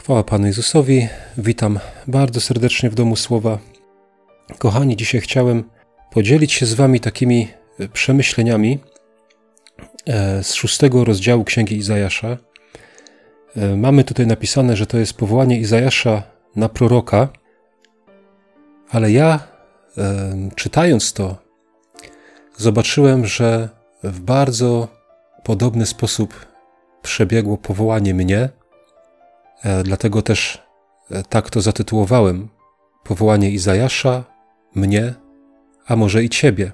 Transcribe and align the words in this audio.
Chwała 0.00 0.24
Panu 0.24 0.46
Jezusowi. 0.46 1.08
Witam 1.38 1.78
bardzo 2.06 2.40
serdecznie 2.40 2.90
w 2.90 2.94
Domu 2.94 3.16
Słowa. 3.16 3.58
Kochani, 4.58 4.96
dzisiaj 4.96 5.20
chciałem 5.20 5.64
podzielić 6.10 6.52
się 6.52 6.66
z 6.66 6.74
Wami 6.74 7.00
takimi 7.00 7.48
e, 7.78 7.88
przemyśleniami 7.88 8.78
e, 10.06 10.44
z 10.44 10.54
szóstego 10.54 11.04
rozdziału 11.04 11.44
Księgi 11.44 11.76
Izajasza. 11.76 12.36
E, 13.56 13.76
mamy 13.76 14.04
tutaj 14.04 14.26
napisane, 14.26 14.76
że 14.76 14.86
to 14.86 14.98
jest 14.98 15.12
powołanie 15.12 15.58
Izajasza 15.58 16.22
na 16.56 16.68
proroka, 16.68 17.28
ale 18.90 19.12
ja 19.12 19.40
czytając 20.56 21.12
to, 21.12 21.36
zobaczyłem, 22.56 23.26
że 23.26 23.68
w 24.02 24.20
bardzo 24.20 24.88
podobny 25.44 25.86
sposób 25.86 26.46
przebiegło 27.02 27.58
powołanie 27.58 28.14
mnie 28.14 28.59
dlatego 29.84 30.22
też 30.22 30.62
e, 31.10 31.22
tak 31.22 31.50
to 31.50 31.60
zatytułowałem: 31.60 32.48
Powołanie 33.04 33.50
Izajasza, 33.50 34.24
mnie, 34.74 35.14
a 35.86 35.96
może 35.96 36.24
i 36.24 36.28
ciebie. 36.28 36.72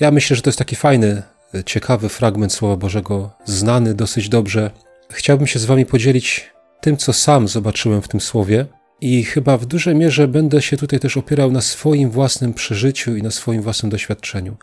Ja 0.00 0.10
myślę, 0.10 0.36
że 0.36 0.42
to 0.42 0.48
jest 0.48 0.58
taki 0.58 0.76
fajny, 0.76 1.22
e, 1.54 1.64
ciekawy 1.64 2.08
fragment 2.08 2.52
Słowa 2.52 2.76
Bożego, 2.76 3.30
znany 3.44 3.94
dosyć 3.94 4.28
dobrze. 4.28 4.70
Chciałbym 5.10 5.46
się 5.46 5.58
z 5.58 5.64
Wami 5.64 5.86
podzielić 5.86 6.50
tym, 6.80 6.96
co 6.96 7.12
sam 7.12 7.48
zobaczyłem 7.48 8.02
w 8.02 8.08
tym 8.08 8.20
słowie, 8.20 8.66
i 9.00 9.24
chyba 9.24 9.56
w 9.56 9.66
dużej 9.66 9.94
mierze 9.94 10.28
będę 10.28 10.62
się 10.62 10.76
tutaj 10.76 11.00
też 11.00 11.16
opierał 11.16 11.52
na 11.52 11.60
swoim 11.60 12.10
własnym 12.10 12.54
przeżyciu 12.54 13.16
i 13.16 13.22
na 13.22 13.30
swoim 13.30 13.62
własnym 13.62 13.90
doświadczeniu. 13.90 14.56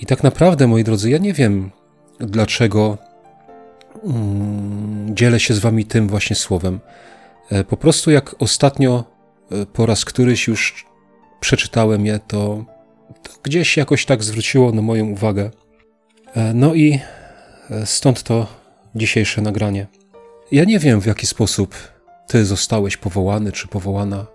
I 0.00 0.06
tak 0.06 0.22
naprawdę, 0.22 0.66
moi 0.66 0.84
drodzy, 0.84 1.10
ja 1.10 1.18
nie 1.18 1.32
wiem, 1.32 1.70
dlaczego 2.20 2.98
dzielę 5.10 5.40
się 5.40 5.54
z 5.54 5.58
wami 5.58 5.84
tym 5.84 6.08
właśnie 6.08 6.36
słowem. 6.36 6.80
E, 7.50 7.64
po 7.64 7.76
prostu 7.76 8.10
jak 8.10 8.34
ostatnio 8.38 9.04
e, 9.52 9.66
po 9.66 9.86
raz 9.86 10.04
któryś 10.04 10.48
już 10.48 10.86
przeczytałem 11.40 12.06
je, 12.06 12.20
to, 12.26 12.64
to 13.22 13.30
gdzieś 13.42 13.76
jakoś 13.76 14.06
tak 14.06 14.22
zwróciło 14.22 14.72
na 14.72 14.82
moją 14.82 15.06
uwagę. 15.06 15.50
E, 16.34 16.54
no 16.54 16.74
i 16.74 17.00
stąd 17.84 18.22
to 18.22 18.46
dzisiejsze 18.94 19.42
nagranie. 19.42 19.86
Ja 20.52 20.64
nie 20.64 20.78
wiem, 20.78 21.00
w 21.00 21.06
jaki 21.06 21.26
sposób 21.26 21.74
ty 22.26 22.44
zostałeś 22.44 22.96
powołany 22.96 23.52
czy 23.52 23.68
powołana, 23.68 24.26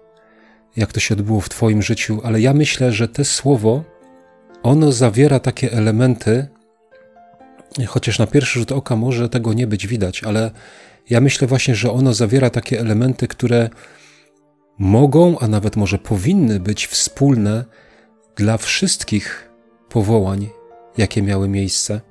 jak 0.78 0.94
to 0.94 1.00
się 1.00 1.16
odbyło 1.16 1.42
w 1.42 1.50
twoim 1.50 1.82
życiu, 1.82 2.22
ale 2.24 2.42
ja 2.42 2.54
myślę, 2.54 2.92
że 2.92 3.08
to 3.08 3.26
słowo, 3.26 3.84
ono 4.64 4.92
zawiera 4.92 5.40
takie 5.40 5.72
elementy, 5.72 6.48
chociaż 7.88 8.20
na 8.20 8.28
pierwszy 8.28 8.60
rzut 8.60 8.72
oka 8.72 8.96
może 8.96 9.30
tego 9.30 9.54
nie 9.54 9.68
być 9.68 9.88
widać, 9.88 10.24
ale 10.24 10.52
ja 11.10 11.22
myślę 11.22 11.48
właśnie, 11.48 11.76
że 11.76 11.92
ono 11.92 12.14
zawiera 12.14 12.50
takie 12.50 12.80
elementy, 12.80 13.28
które 13.28 13.70
mogą, 14.80 15.40
a 15.40 15.48
nawet 15.48 15.76
może 15.76 15.98
powinny 15.98 16.60
być 16.60 16.88
wspólne 16.88 17.66
dla 18.36 18.58
wszystkich 18.58 19.50
powołań, 19.90 20.50
jakie 20.98 21.22
miały 21.22 21.48
miejsce. 21.48 22.02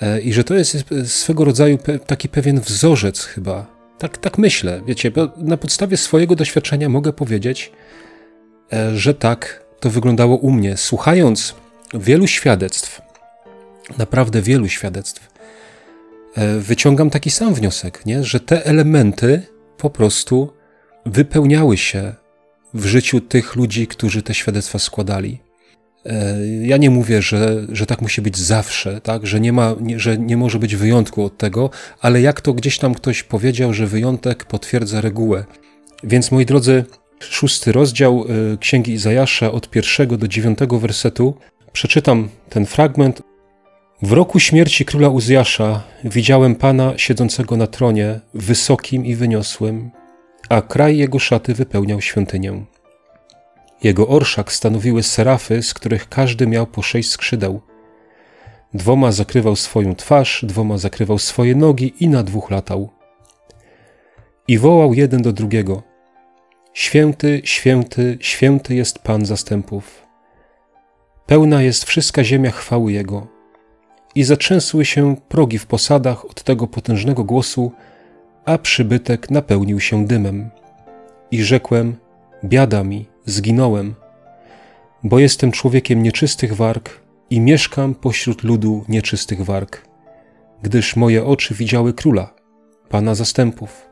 E, 0.00 0.20
I 0.20 0.32
że 0.32 0.44
to 0.44 0.54
jest 0.54 0.76
swego 1.04 1.44
rodzaju 1.44 1.78
taki 2.06 2.28
pewien 2.28 2.60
wzorzec, 2.60 3.24
chyba. 3.24 3.66
Tak, 3.98 4.18
tak 4.18 4.38
myślę, 4.38 4.82
wiecie, 4.86 5.12
na 5.36 5.56
podstawie 5.56 5.96
swojego 5.96 6.36
doświadczenia 6.36 6.88
mogę 6.88 7.12
powiedzieć, 7.12 7.72
e, 8.72 8.96
że 8.96 9.14
tak 9.14 9.64
to 9.80 9.90
wyglądało 9.90 10.36
u 10.36 10.50
mnie. 10.50 10.76
Słuchając 10.76 11.54
wielu 11.94 12.26
świadectw, 12.26 13.00
naprawdę 13.98 14.42
wielu 14.42 14.68
świadectw, 14.68 15.28
e, 16.36 16.58
wyciągam 16.58 17.10
taki 17.10 17.30
sam 17.30 17.54
wniosek, 17.54 18.06
nie? 18.06 18.24
że 18.24 18.40
te 18.40 18.66
elementy 18.66 19.42
po 19.76 19.90
prostu 19.90 20.52
wypełniały 21.06 21.76
się 21.76 22.14
w 22.74 22.86
życiu 22.86 23.20
tych 23.20 23.56
ludzi, 23.56 23.86
którzy 23.86 24.22
te 24.22 24.34
świadectwa 24.34 24.78
składali. 24.78 25.40
E, 26.06 26.46
ja 26.62 26.76
nie 26.76 26.90
mówię, 26.90 27.22
że, 27.22 27.66
że 27.72 27.86
tak 27.86 28.02
musi 28.02 28.22
być 28.22 28.38
zawsze, 28.38 29.00
tak? 29.00 29.26
Że, 29.26 29.40
nie 29.40 29.52
ma, 29.52 29.74
nie, 29.80 30.00
że 30.00 30.18
nie 30.18 30.36
może 30.36 30.58
być 30.58 30.76
wyjątku 30.76 31.24
od 31.24 31.38
tego, 31.38 31.70
ale 32.00 32.20
jak 32.20 32.40
to 32.40 32.52
gdzieś 32.52 32.78
tam 32.78 32.94
ktoś 32.94 33.22
powiedział, 33.22 33.74
że 33.74 33.86
wyjątek 33.86 34.44
potwierdza 34.44 35.00
regułę. 35.00 35.44
Więc 36.04 36.30
moi 36.30 36.46
drodzy, 36.46 36.84
szósty 37.20 37.72
rozdział 37.72 38.24
e, 38.52 38.56
Księgi 38.56 38.92
Izajasza 38.92 39.52
od 39.52 39.70
pierwszego 39.70 40.16
do 40.16 40.28
dziewiątego 40.28 40.78
wersetu. 40.78 41.34
Przeczytam 41.72 42.28
ten 42.48 42.66
fragment. 42.66 43.22
W 44.02 44.12
roku 44.12 44.40
śmierci 44.40 44.84
króla 44.84 45.08
Uzjasza 45.08 45.82
widziałem 46.04 46.54
Pana 46.54 46.98
siedzącego 46.98 47.56
na 47.56 47.66
tronie, 47.66 48.20
wysokim 48.34 49.06
i 49.06 49.14
wyniosłym, 49.14 49.90
a 50.48 50.62
kraj 50.62 50.96
jego 50.98 51.18
szaty 51.18 51.54
wypełniał 51.54 52.00
świątynię. 52.00 52.64
Jego 53.82 54.08
orszak 54.08 54.52
stanowiły 54.52 55.02
serafy, 55.02 55.62
z 55.62 55.74
których 55.74 56.08
każdy 56.08 56.46
miał 56.46 56.66
po 56.66 56.82
sześć 56.82 57.10
skrzydeł. 57.10 57.60
Dwoma 58.74 59.12
zakrywał 59.12 59.56
swoją 59.56 59.94
twarz, 59.94 60.44
dwoma 60.48 60.78
zakrywał 60.78 61.18
swoje 61.18 61.54
nogi 61.54 61.94
i 62.00 62.08
na 62.08 62.22
dwóch 62.22 62.50
latał. 62.50 62.90
I 64.48 64.58
wołał 64.58 64.94
jeden 64.94 65.22
do 65.22 65.32
drugiego: 65.32 65.82
Święty, 66.74 67.42
święty, 67.44 68.18
święty 68.20 68.74
jest 68.74 68.98
Pan 68.98 69.26
zastępów. 69.26 70.06
Pełna 71.26 71.62
jest 71.62 71.84
wszystka 71.84 72.24
ziemia 72.24 72.50
chwały 72.50 72.92
Jego 72.92 73.39
i 74.14 74.24
zatrzęsły 74.24 74.84
się 74.84 75.16
progi 75.28 75.58
w 75.58 75.66
posadach 75.66 76.24
od 76.24 76.42
tego 76.42 76.66
potężnego 76.66 77.24
głosu, 77.24 77.72
a 78.44 78.58
przybytek 78.58 79.30
napełnił 79.30 79.80
się 79.80 80.06
dymem. 80.06 80.50
I 81.30 81.42
rzekłem: 81.42 81.96
Biada 82.44 82.84
mi, 82.84 83.06
zginąłem, 83.26 83.94
bo 85.04 85.18
jestem 85.18 85.52
człowiekiem 85.52 86.02
nieczystych 86.02 86.56
warg 86.56 87.00
i 87.30 87.40
mieszkam 87.40 87.94
pośród 87.94 88.42
ludu 88.42 88.84
nieczystych 88.88 89.44
warg, 89.44 89.84
gdyż 90.62 90.96
moje 90.96 91.24
oczy 91.24 91.54
widziały 91.54 91.92
króla, 91.92 92.34
pana 92.88 93.14
zastępów. 93.14 93.90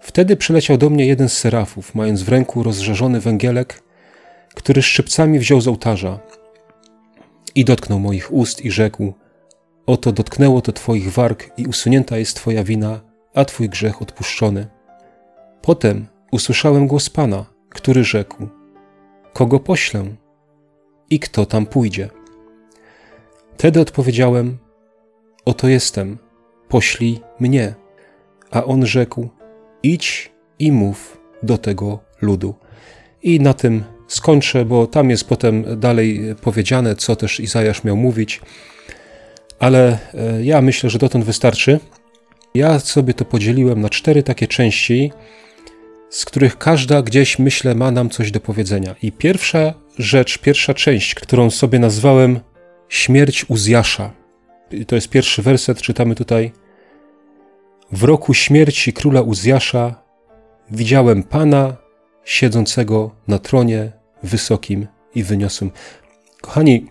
Wtedy 0.00 0.36
przyleciał 0.36 0.76
do 0.76 0.90
mnie 0.90 1.06
jeden 1.06 1.28
z 1.28 1.38
serafów, 1.38 1.94
mając 1.94 2.22
w 2.22 2.28
ręku 2.28 2.62
rozżarzony 2.62 3.20
węgielek, 3.20 3.82
który 4.54 4.82
szczypcami 4.82 5.38
wziął 5.38 5.60
z 5.60 5.68
ołtarza 5.68 6.18
i 7.54 7.64
dotknął 7.64 7.98
moich 7.98 8.32
ust 8.32 8.64
i 8.64 8.70
rzekł: 8.70 9.12
Oto 9.86 10.12
dotknęło 10.12 10.60
to 10.60 10.72
Twoich 10.72 11.12
warg 11.12 11.50
i 11.56 11.66
usunięta 11.66 12.18
jest 12.18 12.36
Twoja 12.36 12.64
wina, 12.64 13.00
a 13.34 13.44
Twój 13.44 13.68
grzech 13.68 14.02
odpuszczony. 14.02 14.66
Potem 15.62 16.06
usłyszałem 16.32 16.86
głos 16.86 17.10
Pana, 17.10 17.46
który 17.68 18.04
rzekł: 18.04 18.48
Kogo 19.32 19.60
poślę? 19.60 20.04
I 21.10 21.20
kto 21.20 21.46
tam 21.46 21.66
pójdzie? 21.66 22.10
Wtedy 23.54 23.80
odpowiedziałem: 23.80 24.58
Oto 25.44 25.68
jestem, 25.68 26.18
poślij 26.68 27.20
mnie. 27.40 27.74
A 28.50 28.64
on 28.64 28.86
rzekł: 28.86 29.28
Idź 29.82 30.32
i 30.58 30.72
mów 30.72 31.20
do 31.42 31.58
tego 31.58 31.98
ludu. 32.22 32.54
I 33.22 33.40
na 33.40 33.54
tym 33.54 33.84
skończę, 34.08 34.64
bo 34.64 34.86
tam 34.86 35.10
jest 35.10 35.28
potem 35.28 35.80
dalej 35.80 36.34
powiedziane, 36.42 36.96
co 36.96 37.16
też 37.16 37.40
Izajasz 37.40 37.84
miał 37.84 37.96
mówić, 37.96 38.40
ale 39.58 39.98
e, 40.14 40.44
ja 40.44 40.60
myślę, 40.60 40.90
że 40.90 40.98
dotąd 40.98 41.24
wystarczy. 41.24 41.80
Ja 42.54 42.78
sobie 42.78 43.14
to 43.14 43.24
podzieliłem 43.24 43.80
na 43.80 43.88
cztery 43.88 44.22
takie 44.22 44.46
części, 44.46 45.12
z 46.10 46.24
których 46.24 46.58
każda 46.58 47.02
gdzieś, 47.02 47.38
myślę, 47.38 47.74
ma 47.74 47.90
nam 47.90 48.10
coś 48.10 48.30
do 48.30 48.40
powiedzenia. 48.40 48.94
I 49.02 49.12
pierwsza 49.12 49.74
rzecz, 49.98 50.38
pierwsza 50.38 50.74
część, 50.74 51.14
którą 51.14 51.50
sobie 51.50 51.78
nazwałem 51.78 52.40
Śmierć 52.88 53.44
Uzjasza. 53.48 54.12
I 54.70 54.86
to 54.86 54.94
jest 54.94 55.08
pierwszy 55.08 55.42
werset, 55.42 55.82
czytamy 55.82 56.14
tutaj. 56.14 56.52
W 57.92 58.04
roku 58.04 58.34
śmierci 58.34 58.92
króla 58.92 59.20
Uzjasza 59.20 60.02
widziałem 60.70 61.22
Pana 61.22 61.76
siedzącego 62.24 63.10
na 63.28 63.38
tronie 63.38 63.92
wysokim 64.22 64.86
i 65.14 65.22
wyniosłym. 65.22 65.70
Kochani, 66.40 66.86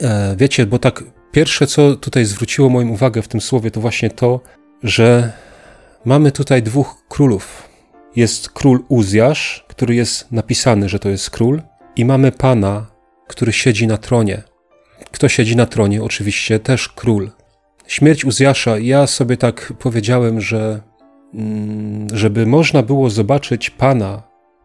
e, 0.00 0.36
wiecie, 0.36 0.66
bo 0.66 0.78
tak 0.78 1.04
pierwsze, 1.32 1.66
co 1.66 1.96
tutaj 1.96 2.24
zwróciło 2.24 2.68
moją 2.68 2.88
uwagę 2.88 3.22
w 3.22 3.28
tym 3.28 3.40
słowie, 3.40 3.70
to 3.70 3.80
właśnie 3.80 4.10
to, 4.10 4.40
że 4.82 5.32
mamy 6.04 6.32
tutaj 6.32 6.62
dwóch 6.62 7.04
królów. 7.08 7.68
Jest 8.16 8.48
król 8.48 8.84
Uzjasz, 8.88 9.64
który 9.68 9.94
jest 9.94 10.32
napisany, 10.32 10.88
że 10.88 10.98
to 10.98 11.08
jest 11.08 11.30
król, 11.30 11.62
i 11.96 12.04
mamy 12.04 12.32
pana, 12.32 12.86
który 13.28 13.52
siedzi 13.52 13.86
na 13.86 13.96
tronie. 13.96 14.42
Kto 15.12 15.28
siedzi 15.28 15.56
na 15.56 15.66
tronie? 15.66 16.02
Oczywiście 16.02 16.58
też 16.58 16.88
król. 16.88 17.30
Śmierć 17.86 18.24
Uzjasza, 18.24 18.78
ja 18.78 19.06
sobie 19.06 19.36
tak 19.36 19.72
powiedziałem, 19.78 20.40
że 20.40 20.80
mm, 21.34 22.08
żeby 22.16 22.46
można 22.46 22.82
było 22.82 23.10
zobaczyć 23.10 23.70
pana 23.70 24.22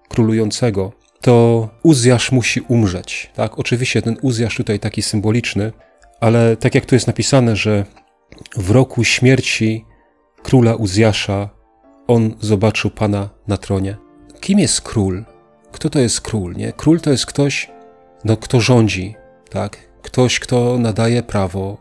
królującego, 0.10 0.92
to 1.22 1.70
Uzjasz 1.84 2.32
musi 2.32 2.62
umrzeć. 2.62 3.32
Tak? 3.36 3.60
Oczywiście 3.60 4.02
ten 4.02 4.18
Uzjasz 4.22 4.56
tutaj 4.56 4.80
taki 4.80 5.02
symboliczny, 5.02 5.72
ale 6.20 6.58
tak 6.58 6.76
jak 6.76 6.86
tu 6.86 6.96
jest 6.96 7.08
napisane, 7.08 7.56
że 7.56 7.86
w 8.56 8.72
roku 8.72 9.04
śmierci 9.04 9.86
króla 10.44 10.76
Uzjasza, 10.76 11.50
on 12.08 12.36
zobaczył 12.40 12.92
Pana 12.92 13.30
na 13.48 13.58
tronie. 13.58 13.98
Kim 14.40 14.60
jest 14.60 14.82
król? 14.82 15.26
Kto 15.72 15.90
to 15.90 16.00
jest 16.00 16.22
król? 16.22 16.56
Nie? 16.56 16.74
Król 16.74 17.02
to 17.02 17.12
jest 17.12 17.26
ktoś, 17.26 17.72
no, 18.26 18.38
kto 18.38 18.62
rządzi, 18.62 19.16
tak? 19.50 19.78
Ktoś, 20.02 20.40
kto 20.40 20.78
nadaje 20.78 21.24
prawo, 21.24 21.78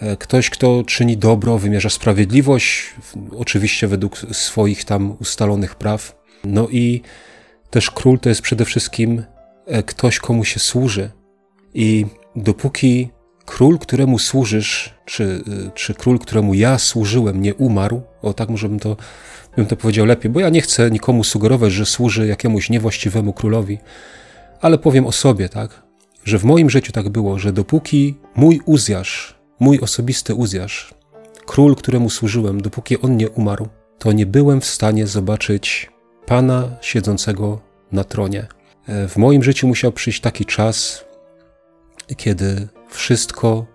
e, 0.00 0.16
ktoś, 0.16 0.50
kto 0.50 0.82
czyni 0.86 1.16
dobro, 1.16 1.58
wymierza 1.58 1.90
sprawiedliwość, 1.90 2.94
oczywiście 3.36 3.88
według 3.88 4.18
swoich 4.32 4.84
tam 4.84 5.16
ustalonych 5.20 5.74
praw. 5.74 6.16
No 6.44 6.68
i 6.70 7.02
też 7.74 7.90
król 7.90 8.18
to 8.18 8.28
jest 8.28 8.42
przede 8.42 8.64
wszystkim 8.64 9.22
e, 9.66 9.82
ktoś, 9.82 10.18
komu 10.18 10.44
się 10.44 10.60
służy. 10.60 11.10
I 11.74 12.06
dopóki 12.36 13.10
król, 13.44 13.78
któremu 13.78 14.18
służysz, 14.18 14.94
czy, 15.04 15.24
y, 15.24 15.70
czy 15.74 15.94
król, 15.94 16.18
któremu 16.18 16.54
ja 16.54 16.78
służyłem, 16.78 17.42
nie 17.42 17.54
umarł, 17.54 18.02
o 18.22 18.32
tak 18.32 18.48
może 18.48 18.68
bym 18.68 18.78
to, 18.78 18.96
bym 19.56 19.66
to 19.66 19.76
powiedział 19.76 20.06
lepiej, 20.06 20.30
bo 20.30 20.40
ja 20.40 20.48
nie 20.48 20.60
chcę 20.60 20.90
nikomu 20.90 21.24
sugerować, 21.24 21.72
że 21.72 21.86
służy 21.86 22.26
jakiemuś 22.26 22.70
niewłaściwemu 22.70 23.32
królowi, 23.32 23.78
ale 24.60 24.78
powiem 24.78 25.06
o 25.06 25.12
sobie, 25.12 25.48
tak, 25.48 25.82
że 26.24 26.38
w 26.38 26.44
moim 26.44 26.70
życiu 26.70 26.92
tak 26.92 27.08
było, 27.08 27.38
że 27.38 27.52
dopóki 27.52 28.14
mój 28.36 28.60
Uzjasz, 28.64 29.34
mój 29.60 29.80
osobisty 29.80 30.34
Uzjasz, 30.34 30.94
król, 31.46 31.76
któremu 31.76 32.10
służyłem, 32.10 32.60
dopóki 32.60 33.00
on 33.00 33.16
nie 33.16 33.30
umarł, 33.30 33.68
to 33.98 34.12
nie 34.12 34.26
byłem 34.26 34.60
w 34.60 34.66
stanie 34.66 35.06
zobaczyć 35.06 35.93
Pana 36.26 36.70
siedzącego 36.80 37.60
na 37.92 38.04
tronie. 38.04 38.46
E, 38.88 39.08
w 39.08 39.16
moim 39.16 39.42
życiu 39.42 39.68
musiał 39.68 39.92
przyjść 39.92 40.20
taki 40.20 40.44
czas, 40.44 41.04
kiedy 42.16 42.68
wszystko 42.88 43.66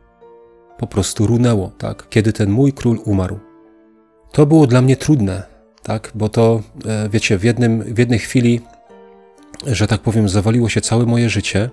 po 0.77 0.87
prostu 0.87 1.27
runęło, 1.27 1.71
tak? 1.77 2.09
Kiedy 2.09 2.33
ten 2.33 2.49
mój 2.49 2.73
król 2.73 2.99
umarł. 3.05 3.39
To 4.31 4.45
było 4.45 4.67
dla 4.67 4.81
mnie 4.81 4.97
trudne, 4.97 5.43
tak? 5.83 6.11
Bo 6.15 6.29
to, 6.29 6.61
e, 6.85 7.09
wiecie, 7.09 7.37
w, 7.37 7.43
jednym, 7.43 7.93
w 7.93 7.97
jednej 7.97 8.19
chwili, 8.19 8.61
że 9.67 9.87
tak 9.87 10.01
powiem, 10.01 10.29
zawaliło 10.29 10.69
się 10.69 10.81
całe 10.81 11.05
moje 11.05 11.29
życie. 11.29 11.69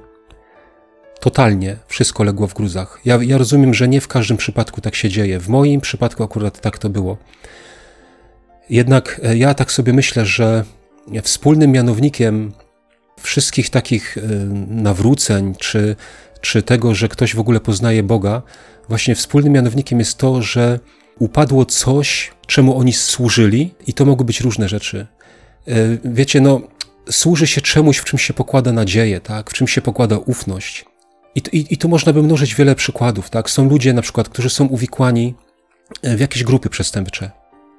Totalnie 1.21 1.77
wszystko 1.87 2.25
legło 2.25 2.47
w 2.47 2.55
gruzach. 2.55 3.01
Ja, 3.05 3.19
ja 3.23 3.39
rozumiem, 3.39 3.75
że 3.75 3.89
nie 3.89 4.01
w 4.01 4.09
każdym 4.09 4.37
przypadku 4.37 4.81
tak 4.81 4.95
się 4.95 5.09
dzieje. 5.09 5.41
W 5.41 5.49
moim 5.49 5.81
przypadku 5.81 6.25
akurat 6.25 6.61
tak 6.61 6.79
to 6.79 6.89
było. 6.89 7.17
Jednak 8.71 9.21
e, 9.25 9.37
ja 9.37 9.55
tak 9.55 9.73
sobie 9.73 9.93
myślę, 9.93 10.27
że 10.27 10.65
wspólnym 11.23 11.73
mianownikiem 11.73 12.53
wszystkich 13.21 13.71
takich 13.71 14.19
e, 14.19 14.21
nawróceń 14.69 15.55
czy 15.59 15.97
czy 16.41 16.63
tego, 16.63 16.95
że 16.95 17.09
ktoś 17.09 17.35
w 17.35 17.41
ogóle 17.41 17.61
poznaje 17.61 18.03
Boga, 18.03 18.43
właśnie 18.89 19.15
wspólnym 19.15 19.53
mianownikiem 19.53 19.99
jest 19.99 20.19
to, 20.19 20.43
że 20.43 20.81
upadło 21.19 21.65
coś, 21.65 22.33
czemu 22.47 22.79
oni 22.79 22.93
służyli, 22.93 23.75
i 23.87 23.93
to 23.93 24.05
mogły 24.05 24.25
być 24.25 24.41
różne 24.41 24.69
rzeczy. 24.69 25.07
E, 25.69 25.75
wiecie, 26.05 26.41
no, 26.41 26.61
służy 27.11 27.47
się 27.47 27.61
czemuś, 27.61 27.99
w 27.99 28.05
czym 28.05 28.19
się 28.19 28.35
pokłada 28.35 28.73
nadzieję, 28.73 29.21
tak? 29.21 29.51
w 29.51 29.53
czym 29.53 29.69
się 29.69 29.81
pokłada 29.83 30.19
ufność. 30.19 30.85
I, 31.35 31.43
i, 31.53 31.75
I 31.75 31.77
tu 31.77 31.89
można 31.89 32.13
by 32.13 32.23
mnożyć 32.23 32.55
wiele 32.55 32.75
przykładów. 32.75 33.31
Tak? 33.31 33.51
Są 33.51 33.69
ludzie, 33.69 33.93
na 33.93 34.03
przykład, 34.03 34.29
którzy 34.29 34.51
są 34.51 34.67
uwikłani 34.67 35.35
w 36.03 36.21
jakieś 36.21 36.45
grupy 36.45 36.71
przestępcze. 36.71 37.31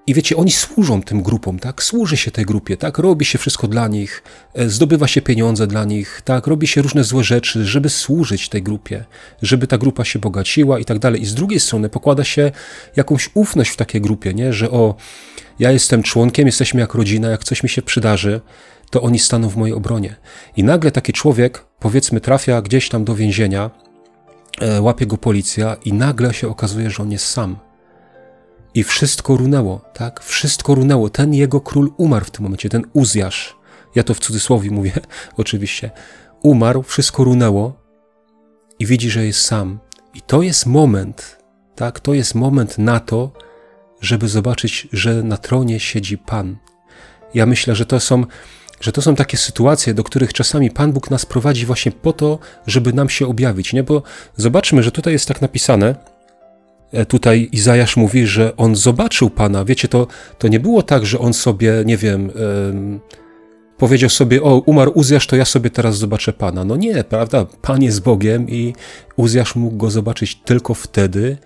I 0.07 0.13
wiecie, 0.13 0.37
oni 0.37 0.51
służą 0.51 1.01
tym 1.01 1.23
grupom, 1.23 1.59
tak? 1.59 1.83
Służy 1.83 2.17
się 2.17 2.31
tej 2.31 2.45
grupie, 2.45 2.77
tak? 2.77 2.97
Robi 2.97 3.25
się 3.25 3.37
wszystko 3.37 3.67
dla 3.67 3.87
nich, 3.87 4.23
e, 4.53 4.69
zdobywa 4.69 5.07
się 5.07 5.21
pieniądze 5.21 5.67
dla 5.67 5.85
nich, 5.85 6.21
tak? 6.25 6.47
Robi 6.47 6.67
się 6.67 6.81
różne 6.81 7.03
złe 7.03 7.23
rzeczy, 7.23 7.65
żeby 7.65 7.89
służyć 7.89 8.49
tej 8.49 8.63
grupie, 8.63 9.05
żeby 9.41 9.67
ta 9.67 9.77
grupa 9.77 10.05
się 10.05 10.19
bogaciła 10.19 10.79
i 10.79 10.85
tak 10.85 10.99
dalej. 10.99 11.21
I 11.21 11.25
z 11.25 11.33
drugiej 11.33 11.59
strony 11.59 11.89
pokłada 11.89 12.23
się 12.23 12.51
jakąś 12.95 13.29
ufność 13.33 13.71
w 13.71 13.75
takiej 13.75 14.01
grupie, 14.01 14.33
nie? 14.33 14.53
Że 14.53 14.71
o, 14.71 14.95
ja 15.59 15.71
jestem 15.71 16.03
członkiem, 16.03 16.45
jesteśmy 16.45 16.81
jak 16.81 16.93
rodzina, 16.93 17.29
jak 17.29 17.43
coś 17.43 17.63
mi 17.63 17.69
się 17.69 17.81
przydarzy, 17.81 18.41
to 18.89 19.01
oni 19.01 19.19
staną 19.19 19.49
w 19.49 19.55
mojej 19.57 19.75
obronie. 19.75 20.15
I 20.57 20.63
nagle 20.63 20.91
taki 20.91 21.13
człowiek, 21.13 21.65
powiedzmy, 21.79 22.21
trafia 22.21 22.61
gdzieś 22.61 22.89
tam 22.89 23.03
do 23.03 23.15
więzienia, 23.15 23.71
e, 24.61 24.81
łapie 24.81 25.05
go 25.05 25.17
policja 25.17 25.77
i 25.85 25.93
nagle 25.93 26.33
się 26.33 26.47
okazuje, 26.47 26.89
że 26.89 27.03
on 27.03 27.11
jest 27.11 27.25
sam 27.25 27.66
i 28.73 28.83
wszystko 28.83 29.37
runęło, 29.37 29.81
tak? 29.93 30.23
Wszystko 30.23 30.75
runęło. 30.75 31.09
Ten 31.09 31.33
jego 31.33 31.61
król 31.61 31.91
umarł 31.97 32.25
w 32.25 32.31
tym 32.31 32.43
momencie, 32.43 32.69
ten 32.69 32.85
Uzjasz. 32.93 33.55
Ja 33.95 34.03
to 34.03 34.13
w 34.13 34.19
cudzysłowie 34.19 34.71
mówię, 34.71 34.91
oczywiście. 35.37 35.91
Umarł, 36.43 36.83
wszystko 36.83 37.23
runęło 37.23 37.73
i 38.79 38.85
widzi, 38.85 39.09
że 39.09 39.25
jest 39.25 39.41
sam. 39.41 39.79
I 40.13 40.21
to 40.21 40.41
jest 40.41 40.65
moment, 40.65 41.37
tak? 41.75 41.99
To 41.99 42.13
jest 42.13 42.35
moment 42.35 42.77
na 42.77 42.99
to, 42.99 43.31
żeby 44.01 44.27
zobaczyć, 44.27 44.87
że 44.93 45.23
na 45.23 45.37
tronie 45.37 45.79
siedzi 45.79 46.17
Pan. 46.17 46.57
Ja 47.33 47.45
myślę, 47.45 47.75
że 47.75 47.85
to 47.85 47.99
są, 47.99 48.25
że 48.81 48.91
to 48.91 49.01
są 49.01 49.15
takie 49.15 49.37
sytuacje, 49.37 49.93
do 49.93 50.03
których 50.03 50.33
czasami 50.33 50.71
Pan 50.71 50.93
Bóg 50.93 51.11
nas 51.11 51.25
prowadzi 51.25 51.65
właśnie 51.65 51.91
po 51.91 52.13
to, 52.13 52.39
żeby 52.67 52.93
nam 52.93 53.09
się 53.09 53.27
objawić, 53.27 53.73
nie? 53.73 53.83
Bo 53.83 54.03
zobaczmy, 54.35 54.83
że 54.83 54.91
tutaj 54.91 55.13
jest 55.13 55.27
tak 55.27 55.41
napisane, 55.41 55.95
tutaj 57.07 57.49
Izajasz 57.51 57.97
mówi, 57.97 58.27
że 58.27 58.57
on 58.57 58.75
zobaczył 58.75 59.29
Pana. 59.29 59.65
Wiecie, 59.65 59.87
to, 59.87 60.07
to 60.37 60.47
nie 60.47 60.59
było 60.59 60.83
tak, 60.83 61.05
że 61.05 61.19
on 61.19 61.33
sobie, 61.33 61.83
nie 61.85 61.97
wiem, 61.97 62.31
powiedział 63.77 64.09
sobie, 64.09 64.43
o, 64.43 64.59
umarł 64.65 64.91
Uzjasz, 64.95 65.27
to 65.27 65.35
ja 65.35 65.45
sobie 65.45 65.69
teraz 65.69 65.97
zobaczę 65.97 66.33
Pana. 66.33 66.63
No 66.63 66.75
nie, 66.75 67.03
prawda? 67.03 67.45
Pan 67.61 67.83
jest 67.83 68.01
Bogiem 68.01 68.49
i 68.49 68.73
Uzjasz 69.17 69.55
mógł 69.55 69.77
go 69.77 69.91
zobaczyć 69.91 70.35
tylko 70.35 70.73
wtedy, 70.73 71.37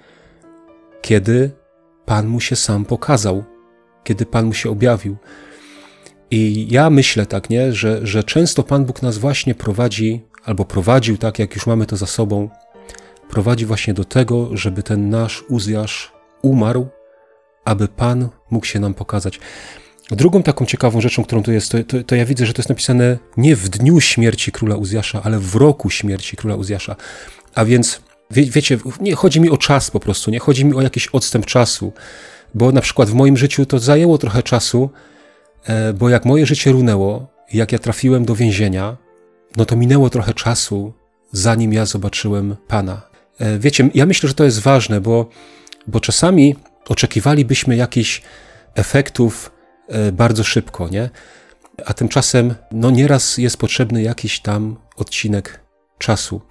kiedy 1.02 1.52
Pan 2.06 2.28
mu 2.28 2.40
się 2.40 2.56
sam 2.56 2.86
pokazał, 2.86 3.44
kiedy 4.04 4.26
Pan 4.26 4.46
mu 4.46 4.54
się 4.54 4.70
objawił. 4.70 5.18
I 6.32 6.68
ja 6.70 6.90
myślę 6.90 7.26
tak, 7.26 7.50
nie, 7.50 7.74
że, 7.74 8.00
że 8.04 8.24
często 8.24 8.64
Pan 8.64 8.86
Bóg 8.86 9.02
nas 9.02 9.18
właśnie 9.18 9.56
prowadzi, 9.56 10.26
albo 10.46 10.66
prowadził 10.66 11.18
tak, 11.18 11.40
jak 11.40 11.56
już 11.56 11.68
mamy 11.68 11.86
to 11.86 11.98
za 11.98 12.06
sobą, 12.06 12.50
prowadzi 13.32 13.66
właśnie 13.66 13.94
do 13.94 14.06
tego, 14.06 14.58
żeby 14.58 14.84
ten 14.84 15.10
nasz 15.10 15.44
Uzjasz 15.50 16.12
umarł, 16.42 16.88
aby 17.66 17.88
Pan 17.88 18.30
mógł 18.50 18.66
się 18.66 18.80
nam 18.80 18.94
pokazać. 18.94 19.40
Drugą 20.12 20.44
taką 20.44 20.66
ciekawą 20.66 21.02
rzeczą, 21.02 21.24
którą 21.24 21.44
tu 21.44 21.52
jest, 21.52 21.72
to, 21.72 21.84
to, 21.84 22.04
to, 22.04 22.16
ja 22.16 22.26
widzę, 22.26 22.46
że 22.46 22.54
to 22.54 22.60
jest 22.60 22.70
napisane 22.70 23.18
nie 23.38 23.56
w 23.56 23.70
dniu 23.70 24.02
śmierci 24.02 24.52
króla 24.52 24.76
Uzjasza, 24.76 25.22
ale 25.24 25.40
w 25.40 25.56
roku 25.56 25.90
śmierci 25.90 26.38
króla 26.38 26.56
Uzjasza. 26.56 26.96
A 27.56 27.66
więc, 27.66 28.02
wie, 28.32 28.46
wiecie, 28.46 28.78
nie 29.02 29.16
chodzi 29.16 29.42
mi 29.42 29.50
o 29.50 29.58
czas 29.58 29.92
po 29.92 30.00
prostu, 30.00 30.32
nie 30.32 30.40
chodzi 30.40 30.66
mi 30.66 30.74
o 30.74 30.82
jakiś 30.82 31.08
odstęp 31.08 31.46
czasu, 31.46 31.94
bo 32.54 32.72
na 32.72 32.82
przykład 32.82 33.10
w 33.10 33.14
moim 33.14 33.38
życiu 33.38 33.66
to 33.66 33.80
zajęło 33.80 34.18
trochę 34.18 34.44
czasu, 34.44 34.90
e, 35.66 35.94
bo 35.94 36.10
jak 36.10 36.26
moje 36.26 36.46
życie 36.46 36.72
runęło, 36.72 37.28
jak 37.54 37.72
ja 37.72 37.80
trafiłem 37.80 38.26
do 38.26 38.36
więzienia, 38.36 38.98
no 39.58 39.66
to 39.66 39.76
minęło 39.76 40.10
trochę 40.10 40.34
czasu, 40.34 40.94
zanim 41.32 41.74
ja 41.74 41.86
zobaczyłem 41.86 42.56
Pana. 42.68 43.11
E, 43.42 43.60
wiecie, 43.60 43.90
ja 43.94 44.06
myślę, 44.06 44.30
że 44.30 44.36
to 44.36 44.44
jest 44.44 44.60
ważne, 44.60 45.02
bo, 45.02 45.30
bo 45.88 46.00
czasami 46.00 46.56
oczekiwalibyśmy 46.88 47.76
jakichś 47.76 48.22
efektów 48.76 49.52
e, 49.88 50.12
bardzo 50.12 50.44
szybko, 50.44 50.90
nie? 50.90 51.10
A 51.86 51.94
tymczasem, 51.94 52.56
no 52.72 52.92
nieraz 52.92 53.38
jest 53.38 53.58
potrzebny 53.58 54.02
jakiś 54.02 54.40
tam 54.40 54.78
odcinek 54.98 55.60
czasu. 55.98 56.42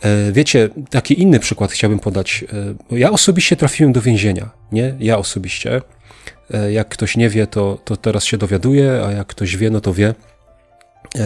E, 0.00 0.32
wiecie, 0.32 0.68
taki 0.90 1.22
inny 1.22 1.40
przykład 1.40 1.72
chciałbym 1.72 1.98
podać. 1.98 2.44
Ja 2.90 3.10
osobiście 3.10 3.56
trafiłem 3.56 3.92
do 3.92 4.00
więzienia, 4.00 4.50
nie? 4.72 4.94
Ja 4.98 5.18
osobiście. 5.18 5.80
Jak 6.70 6.88
ktoś 6.88 7.16
nie 7.16 7.28
wie, 7.28 7.46
to, 7.46 7.78
to 7.84 7.96
teraz 7.96 8.24
się 8.24 8.38
dowiaduje, 8.38 9.02
a 9.06 9.12
jak 9.12 9.26
ktoś 9.26 9.56
wie, 9.56 9.70
no 9.70 9.80
to 9.80 9.94
wie. 9.94 10.14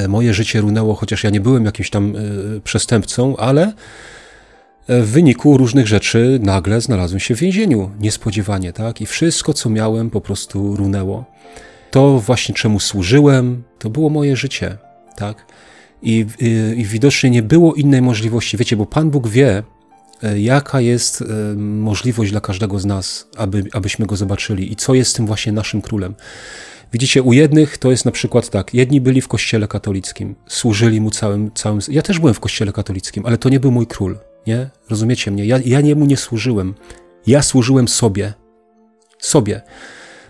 Moje 0.09 0.35
życie 0.35 0.61
runęło, 0.61 0.95
chociaż 0.95 1.25
ja 1.25 1.31
nie 1.31 1.41
byłem 1.41 1.65
jakimś 1.65 1.91
tam 1.91 2.15
przestępcą, 2.65 3.37
ale 3.37 3.73
w 4.89 5.07
wyniku 5.07 5.57
różnych 5.57 5.87
rzeczy 5.87 6.39
nagle 6.43 6.81
znalazłem 6.81 7.21
się 7.21 7.35
w 7.37 7.39
więzieniu, 7.39 7.91
niespodziewanie, 8.01 8.73
tak? 8.73 9.01
I 9.01 9.07
wszystko, 9.07 9.55
co 9.55 9.71
miałem, 9.71 10.11
po 10.11 10.21
prostu 10.21 10.77
runęło. 10.77 11.25
To 11.91 12.21
właśnie 12.21 12.55
czemu 12.55 12.81
służyłem, 12.81 13.63
to 13.79 13.91
było 13.91 14.11
moje 14.11 14.37
życie, 14.37 14.79
tak? 15.17 15.47
I, 16.03 16.27
i, 16.41 16.81
i 16.81 16.85
widocznie 16.85 17.31
nie 17.31 17.43
było 17.43 17.75
innej 17.75 18.03
możliwości, 18.03 18.57
wiecie, 18.57 18.77
bo 18.77 18.87
Pan 18.87 19.11
Bóg 19.11 19.29
wie, 19.29 19.63
e, 20.23 20.41
jaka 20.41 20.81
jest 20.81 21.23
e, 21.23 21.25
możliwość 21.57 22.31
dla 22.31 22.41
każdego 22.41 22.79
z 22.79 22.85
nas, 22.85 23.29
aby, 23.37 23.65
abyśmy 23.73 24.07
go 24.07 24.17
zobaczyli 24.17 24.73
i 24.73 24.77
co 24.77 24.95
jest 24.95 25.17
tym 25.17 25.27
właśnie 25.27 25.53
naszym 25.53 25.83
królem. 25.83 26.15
Widzicie, 26.93 27.23
u 27.23 27.33
jednych 27.33 27.79
to 27.79 27.91
jest 27.91 28.05
na 28.05 28.11
przykład 28.11 28.51
tak, 28.51 28.75
jedni 28.75 29.01
byli 29.01 29.21
w 29.21 29.29
kościele 29.29 29.69
katolickim, 29.69 30.35
służyli 30.47 31.01
mu 31.01 31.11
całym, 31.11 31.51
całym. 31.55 31.81
Ja 31.89 32.03
też 32.03 32.19
byłem 32.19 32.35
w 32.35 32.41
kościele 32.41 32.73
katolickim, 32.73 33.27
ale 33.27 33.39
to 33.39 33.49
nie 33.49 33.61
był 33.61 33.71
mój 33.71 33.87
król. 33.87 34.19
Nie? 34.47 34.71
Rozumiecie 34.91 35.31
mnie? 35.31 35.47
Ja, 35.47 35.59
ja 35.65 35.81
niemu 35.81 36.07
nie 36.07 36.17
służyłem. 36.17 36.75
Ja 37.27 37.43
służyłem 37.43 37.89
sobie. 37.89 38.35
Sobie. 39.19 39.63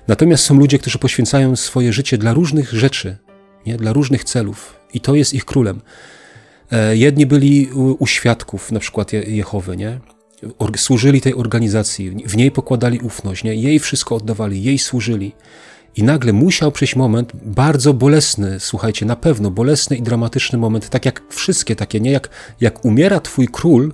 Natomiast 0.09 0.45
są 0.45 0.55
ludzie, 0.55 0.79
którzy 0.79 0.99
poświęcają 0.99 1.57
swoje 1.57 1.93
życie 1.93 2.19
dla 2.19 2.33
różnych 2.33 2.73
rzeczy, 2.73 3.17
nie? 3.67 3.77
dla 3.77 3.93
różnych 3.93 4.25
celów, 4.25 4.81
i 4.95 5.01
to 5.01 5.15
jest 5.15 5.35
ich 5.35 5.45
królem. 5.45 5.81
E, 6.73 6.97
jedni 6.97 7.27
byli 7.27 7.69
u, 7.99 8.07
świadków, 8.07 8.73
na 8.73 8.81
przykład 8.81 9.13
Jehowy, 9.13 9.77
nie? 9.77 10.01
służyli 10.77 11.21
tej 11.21 11.35
organizacji, 11.35 12.11
w 12.11 12.37
niej 12.37 12.51
pokładali 12.51 12.99
ufność, 12.99 13.45
nie? 13.45 13.55
jej 13.55 13.79
wszystko 13.79 14.17
oddawali, 14.17 14.63
jej 14.63 14.79
służyli. 14.79 15.33
I 15.97 16.03
nagle 16.03 16.33
musiał 16.33 16.73
przyjść 16.73 16.97
moment 16.97 17.33
bardzo 17.35 17.95
bolesny, 17.95 18.61
słuchajcie, 18.61 19.07
na 19.07 19.17
pewno 19.17 19.51
bolesny 19.51 19.97
i 19.97 20.03
dramatyczny 20.03 20.59
moment, 20.59 20.89
tak 20.89 21.05
jak 21.05 21.23
wszystkie 21.31 21.77
takie, 21.77 22.01
nie? 22.01 22.11
Jak, 22.11 22.29
jak 22.61 22.85
umiera 22.85 23.21
twój 23.21 23.49
król, 23.49 23.93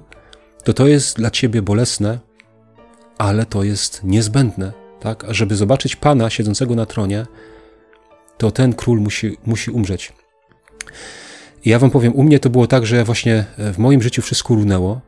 to 0.65 0.73
to 0.73 0.87
jest 0.87 1.17
dla 1.17 1.31
ciebie 1.31 1.63
bolesne, 1.63 2.19
ale 3.19 3.47
to 3.47 3.63
jest 3.63 4.05
niezbędne, 4.05 4.73
tak? 5.01 5.25
A 5.25 5.33
żeby 5.33 5.57
zobaczyć 5.57 5.97
Pana 5.97 6.31
siedzącego 6.31 6.75
na 6.75 6.87
tronie, 6.87 7.27
to 8.39 8.51
ten 8.51 8.73
król 8.73 9.01
musi, 9.01 9.37
musi 9.47 9.71
umrzeć. 9.71 10.13
I 11.65 11.71
ja 11.71 11.79
wam 11.79 11.91
powiem, 11.91 12.15
u 12.15 12.23
mnie 12.23 12.39
to 12.39 12.51
było 12.51 12.67
tak, 12.67 12.87
że 12.87 12.97
ja 12.97 13.05
właśnie 13.05 13.45
w 13.59 13.79
moim 13.79 14.03
życiu 14.03 14.23
wszystko 14.23 14.55
runęło. 14.55 15.01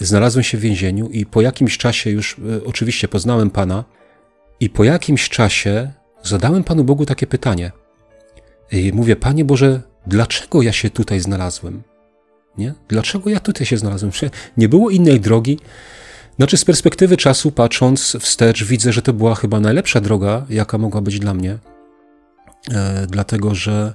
Znalazłem 0.00 0.42
się 0.42 0.58
w 0.58 0.60
więzieniu 0.60 1.08
i 1.08 1.26
po 1.26 1.42
jakimś 1.42 1.78
czasie 1.78 2.10
już 2.10 2.36
e, 2.38 2.64
oczywiście 2.64 3.08
poznałem 3.08 3.50
Pana 3.50 3.84
i 4.60 4.70
po 4.70 4.84
jakimś 4.84 5.28
czasie 5.28 5.92
zadałem 6.22 6.64
Panu 6.64 6.84
Bogu 6.84 7.06
takie 7.06 7.26
pytanie. 7.26 7.72
I 8.72 8.92
mówię, 8.92 9.16
Panie 9.16 9.44
Boże, 9.44 9.82
dlaczego 10.06 10.62
ja 10.62 10.72
się 10.72 10.90
tutaj 10.90 11.20
znalazłem? 11.20 11.82
Nie? 12.58 12.74
Dlaczego 12.88 13.30
ja 13.30 13.40
tutaj 13.40 13.66
się 13.66 13.76
znalazłem? 13.76 14.12
Nie 14.56 14.68
było 14.68 14.90
innej 14.90 15.20
drogi. 15.20 15.58
Znaczy, 16.36 16.56
z 16.56 16.64
perspektywy 16.64 17.16
czasu, 17.16 17.52
patrząc 17.52 18.16
wstecz, 18.20 18.64
widzę, 18.64 18.92
że 18.92 19.02
to 19.02 19.12
była 19.12 19.34
chyba 19.34 19.60
najlepsza 19.60 20.00
droga, 20.00 20.46
jaka 20.48 20.78
mogła 20.78 21.00
być 21.00 21.18
dla 21.18 21.34
mnie. 21.34 21.58
E, 22.70 23.06
dlatego, 23.10 23.54
że 23.54 23.94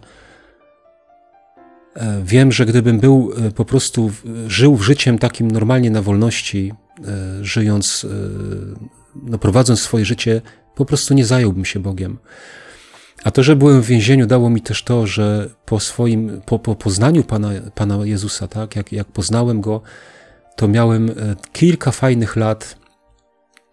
e, 1.95 2.21
wiem, 2.25 2.51
że 2.51 2.65
gdybym 2.65 2.99
był 2.99 3.33
e, 3.47 3.51
po 3.51 3.65
prostu, 3.65 4.11
żył 4.47 4.77
życiem 4.77 5.17
takim 5.17 5.51
normalnie 5.51 5.91
na 5.91 6.01
wolności, 6.01 6.73
e, 7.07 7.45
żyjąc, 7.45 8.05
e, 8.09 8.15
no, 9.15 9.37
prowadząc 9.37 9.81
swoje 9.81 10.05
życie, 10.05 10.41
po 10.75 10.85
prostu 10.85 11.13
nie 11.13 11.25
zająłbym 11.25 11.65
się 11.65 11.79
Bogiem. 11.79 12.17
A 13.23 13.31
to, 13.31 13.43
że 13.43 13.55
byłem 13.55 13.81
w 13.81 13.85
więzieniu, 13.85 14.27
dało 14.27 14.49
mi 14.49 14.61
też 14.61 14.83
to, 14.83 15.07
że 15.07 15.49
po 15.65 15.79
swoim, 15.79 16.41
po, 16.45 16.59
po 16.59 16.75
poznaniu 16.75 17.23
Pana, 17.23 17.49
Pana 17.75 18.05
Jezusa, 18.05 18.47
tak, 18.47 18.75
jak, 18.75 18.91
jak 18.91 19.07
poznałem 19.07 19.61
Go, 19.61 19.81
to 20.55 20.67
miałem 20.67 21.09
e, 21.09 21.13
kilka 21.53 21.91
fajnych 21.91 22.35
lat 22.35 22.75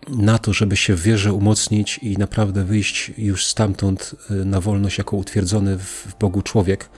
na 0.08 0.38
to, 0.38 0.52
żeby 0.52 0.76
się 0.76 0.94
w 0.94 1.02
wierze 1.02 1.32
umocnić 1.32 1.98
i 1.98 2.18
naprawdę 2.18 2.64
wyjść 2.64 3.12
już 3.18 3.46
stamtąd 3.46 4.14
e, 4.30 4.34
na 4.34 4.60
wolność 4.60 4.98
jako 4.98 5.16
utwierdzony 5.16 5.78
w 5.78 6.14
Bogu 6.20 6.42
człowiek. 6.42 6.88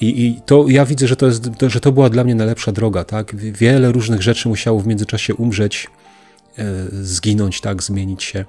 I, 0.00 0.26
I, 0.26 0.40
to 0.46 0.64
ja 0.68 0.84
widzę, 0.84 1.08
że 1.08 1.16
to, 1.16 1.26
jest, 1.26 1.50
że 1.66 1.80
to 1.80 1.92
była 1.92 2.10
dla 2.10 2.24
mnie 2.24 2.34
najlepsza 2.34 2.72
droga. 2.72 3.04
Tak? 3.04 3.36
Wiele 3.36 3.92
różnych 3.92 4.22
rzeczy 4.22 4.48
musiało 4.48 4.80
w 4.80 4.86
międzyczasie 4.86 5.34
umrzeć, 5.34 5.86
e, 6.58 6.64
zginąć, 6.90 7.60
tak, 7.60 7.82
zmienić 7.82 8.24
się. 8.24 8.44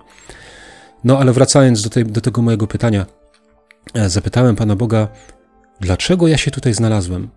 No 1.06 1.20
ale 1.20 1.34
wracając 1.34 1.82
do, 1.82 1.90
tej, 1.90 2.06
do 2.06 2.22
tego 2.22 2.42
mojego 2.42 2.68
pytania, 2.68 3.06
e, 3.94 4.10
zapytałem 4.10 4.56
Pana 4.56 4.76
Boga, 4.76 5.08
dlaczego 5.80 6.28
ja 6.28 6.38
się 6.38 6.52
tutaj 6.52 6.74
znalazłem? 6.74 7.30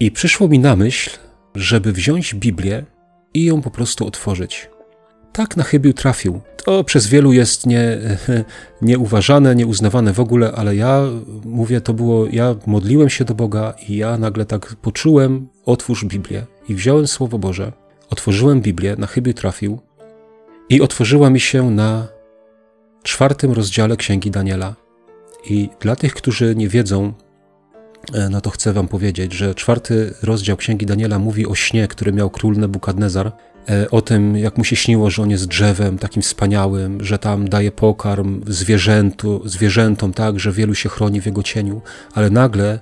I 0.00 0.10
przyszło 0.10 0.48
mi 0.48 0.58
na 0.58 0.76
myśl, 0.76 1.10
żeby 1.54 1.92
wziąć 1.92 2.34
Biblię 2.34 2.84
i 3.34 3.44
ją 3.44 3.62
po 3.62 3.70
prostu 3.70 4.06
otworzyć. 4.06 4.70
Tak 5.32 5.56
na 5.56 5.62
chybił 5.62 5.92
trafił. 5.92 6.40
To 6.64 6.84
przez 6.84 7.06
wielu 7.06 7.32
jest 7.32 7.66
nie, 7.66 7.98
nieuważane, 8.82 9.54
nieuznawane 9.54 10.12
w 10.12 10.20
ogóle, 10.20 10.52
ale 10.52 10.76
ja 10.76 11.02
mówię, 11.44 11.80
to 11.80 11.94
było, 11.94 12.26
ja 12.26 12.54
modliłem 12.66 13.08
się 13.08 13.24
do 13.24 13.34
Boga 13.34 13.74
i 13.88 13.96
ja 13.96 14.18
nagle 14.18 14.46
tak 14.46 14.76
poczułem, 14.82 15.48
otwórz 15.66 16.04
Biblię. 16.04 16.46
I 16.68 16.74
wziąłem 16.74 17.06
Słowo 17.06 17.38
Boże, 17.38 17.72
otworzyłem 18.10 18.60
Biblię, 18.60 18.96
na 18.98 19.06
chybił 19.06 19.34
trafił 19.34 19.78
i 20.68 20.80
otworzyła 20.80 21.30
mi 21.30 21.40
się 21.40 21.70
na 21.70 22.19
czwartym 23.02 23.52
rozdziale 23.52 23.96
Księgi 23.96 24.30
Daniela. 24.30 24.74
I 25.44 25.68
dla 25.80 25.96
tych, 25.96 26.14
którzy 26.14 26.54
nie 26.56 26.68
wiedzą, 26.68 27.12
e, 28.14 28.28
no 28.28 28.40
to 28.40 28.50
chcę 28.50 28.72
wam 28.72 28.88
powiedzieć, 28.88 29.32
że 29.32 29.54
czwarty 29.54 30.14
rozdział 30.22 30.56
Księgi 30.56 30.86
Daniela 30.86 31.18
mówi 31.18 31.46
o 31.46 31.54
śnie, 31.54 31.88
który 31.88 32.12
miał 32.12 32.30
król 32.30 32.56
Nebukadnezar, 32.56 33.32
e, 33.70 33.90
o 33.90 34.02
tym, 34.02 34.36
jak 34.36 34.58
mu 34.58 34.64
się 34.64 34.76
śniło, 34.76 35.10
że 35.10 35.22
on 35.22 35.30
jest 35.30 35.46
drzewem 35.46 35.98
takim 35.98 36.22
wspaniałym, 36.22 37.04
że 37.04 37.18
tam 37.18 37.48
daje 37.48 37.72
pokarm 37.72 38.42
zwierzętu, 38.46 39.42
zwierzętom, 39.44 40.12
tak, 40.12 40.40
że 40.40 40.52
wielu 40.52 40.74
się 40.74 40.88
chroni 40.88 41.20
w 41.20 41.26
jego 41.26 41.42
cieniu, 41.42 41.82
ale 42.14 42.30
nagle 42.30 42.78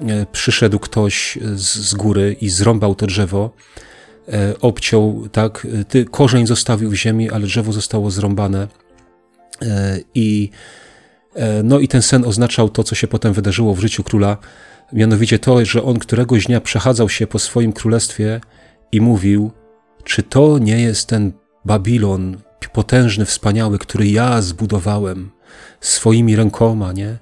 e, 0.00 0.26
przyszedł 0.32 0.78
ktoś 0.78 1.38
z, 1.54 1.62
z 1.62 1.94
góry 1.94 2.36
i 2.40 2.48
zrąbał 2.48 2.94
to 2.94 3.06
drzewo, 3.06 3.50
obciął, 4.60 5.28
tak, 5.32 5.66
ty, 5.88 6.04
korzeń 6.04 6.46
zostawił 6.46 6.90
w 6.90 6.94
ziemi, 6.94 7.30
ale 7.30 7.46
drzewo 7.46 7.72
zostało 7.72 8.10
zrąbane 8.10 8.68
I, 10.14 10.50
e, 11.34 11.62
no 11.62 11.78
i 11.78 11.88
ten 11.88 12.02
sen 12.02 12.24
oznaczał 12.24 12.68
to, 12.68 12.84
co 12.84 12.94
się 12.94 13.06
potem 13.06 13.32
wydarzyło 13.32 13.74
w 13.74 13.80
życiu 13.80 14.04
króla, 14.04 14.36
mianowicie 14.92 15.38
to, 15.38 15.64
że 15.64 15.82
on 15.82 15.98
któregoś 15.98 16.46
dnia 16.46 16.60
przechadzał 16.60 17.08
się 17.08 17.26
po 17.26 17.38
swoim 17.38 17.72
królestwie 17.72 18.40
i 18.92 19.00
mówił, 19.00 19.50
czy 20.04 20.22
to 20.22 20.58
nie 20.58 20.80
jest 20.80 21.08
ten 21.08 21.32
Babilon 21.64 22.36
potężny, 22.76 23.24
wspaniały, 23.24 23.78
który 23.78 24.08
ja 24.08 24.42
zbudowałem 24.42 25.30
swoimi 25.80 26.36
rękoma, 26.36 26.92
nie? 26.92 27.18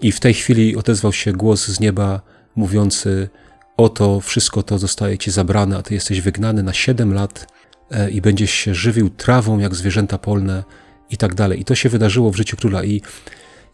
I 0.00 0.12
w 0.12 0.20
tej 0.20 0.34
chwili 0.34 0.76
odezwał 0.76 1.12
się 1.12 1.32
głos 1.32 1.66
z 1.66 1.80
nieba 1.80 2.20
mówiący, 2.56 3.28
oto 3.76 4.20
wszystko 4.20 4.62
to 4.62 4.78
zostaje 4.78 5.18
ci 5.18 5.30
zabrane, 5.30 5.76
a 5.78 5.82
ty 5.82 5.94
jesteś 5.94 6.20
wygnany 6.20 6.62
na 6.62 6.72
siedem 6.72 7.14
lat 7.14 7.46
e, 7.90 8.10
i 8.10 8.20
będziesz 8.20 8.50
się 8.50 8.74
żywił 8.74 9.10
trawą 9.10 9.58
jak 9.58 9.74
zwierzęta 9.74 10.18
polne, 10.18 10.64
i 11.10 11.16
tak 11.16 11.34
dalej. 11.34 11.60
I 11.60 11.64
to 11.64 11.74
się 11.74 11.88
wydarzyło 11.88 12.30
w 12.30 12.36
życiu 12.36 12.56
króla. 12.56 12.84
I, 12.84 13.02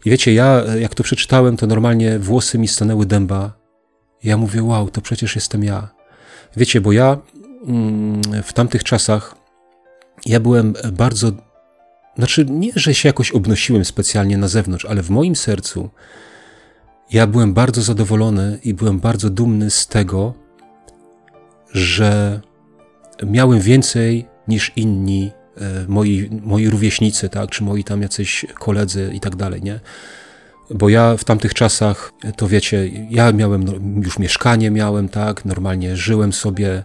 i 0.05 0.09
wiecie, 0.09 0.33
ja 0.33 0.63
jak 0.79 0.95
to 0.95 1.03
przeczytałem, 1.03 1.57
to 1.57 1.67
normalnie 1.67 2.19
włosy 2.19 2.57
mi 2.57 2.67
stanęły 2.67 3.05
dęba. 3.05 3.53
Ja 4.23 4.37
mówię, 4.37 4.63
wow, 4.63 4.89
to 4.89 5.01
przecież 5.01 5.35
jestem 5.35 5.63
ja. 5.63 5.89
Wiecie, 6.57 6.81
bo 6.81 6.91
ja 6.91 7.17
mm, 7.67 8.21
w 8.43 8.53
tamtych 8.53 8.83
czasach 8.83 9.35
ja 10.25 10.39
byłem 10.39 10.73
bardzo. 10.93 11.31
Znaczy, 12.17 12.45
nie, 12.45 12.71
że 12.75 12.93
się 12.93 13.09
jakoś 13.09 13.31
obnosiłem 13.31 13.85
specjalnie 13.85 14.37
na 14.37 14.47
zewnątrz, 14.47 14.85
ale 14.85 15.03
w 15.03 15.09
moim 15.09 15.35
sercu 15.35 15.89
ja 17.11 17.27
byłem 17.27 17.53
bardzo 17.53 17.81
zadowolony 17.81 18.59
i 18.63 18.73
byłem 18.73 18.99
bardzo 18.99 19.29
dumny 19.29 19.71
z 19.71 19.87
tego, 19.87 20.33
że 21.71 22.41
miałem 23.25 23.59
więcej 23.59 24.25
niż 24.47 24.71
inni 24.75 25.31
moi, 25.87 26.29
moi 26.43 26.69
rówieśnicy, 26.69 27.29
tak, 27.29 27.49
czy 27.49 27.63
moi 27.63 27.83
tam 27.83 28.01
jacyś 28.01 28.45
koledzy 28.59 29.11
i 29.13 29.19
tak 29.19 29.35
dalej, 29.35 29.63
nie? 29.63 29.79
Bo 30.69 30.89
ja 30.89 31.17
w 31.17 31.23
tamtych 31.23 31.53
czasach, 31.53 32.11
to 32.35 32.47
wiecie, 32.47 32.87
ja 33.09 33.31
miałem 33.31 33.65
już 34.03 34.19
mieszkanie, 34.19 34.71
miałem, 34.71 35.09
tak, 35.09 35.45
normalnie 35.45 35.97
żyłem 35.97 36.33
sobie, 36.33 36.83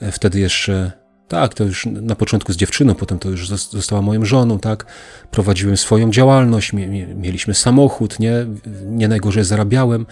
e, 0.00 0.12
wtedy 0.12 0.40
jeszcze, 0.40 0.92
tak, 1.28 1.54
to 1.54 1.64
już 1.64 1.86
na 1.86 2.14
początku 2.14 2.52
z 2.52 2.56
dziewczyną, 2.56 2.94
potem 2.94 3.18
to 3.18 3.30
już 3.30 3.48
została 3.48 4.02
moją 4.02 4.24
żoną, 4.24 4.58
tak, 4.58 4.86
prowadziłem 5.30 5.76
swoją 5.76 6.10
działalność, 6.10 6.72
mieliśmy 7.16 7.54
samochód, 7.54 8.18
nie, 8.18 8.46
nie 8.86 9.08
najgorzej 9.08 9.44
zarabiałem, 9.44 10.06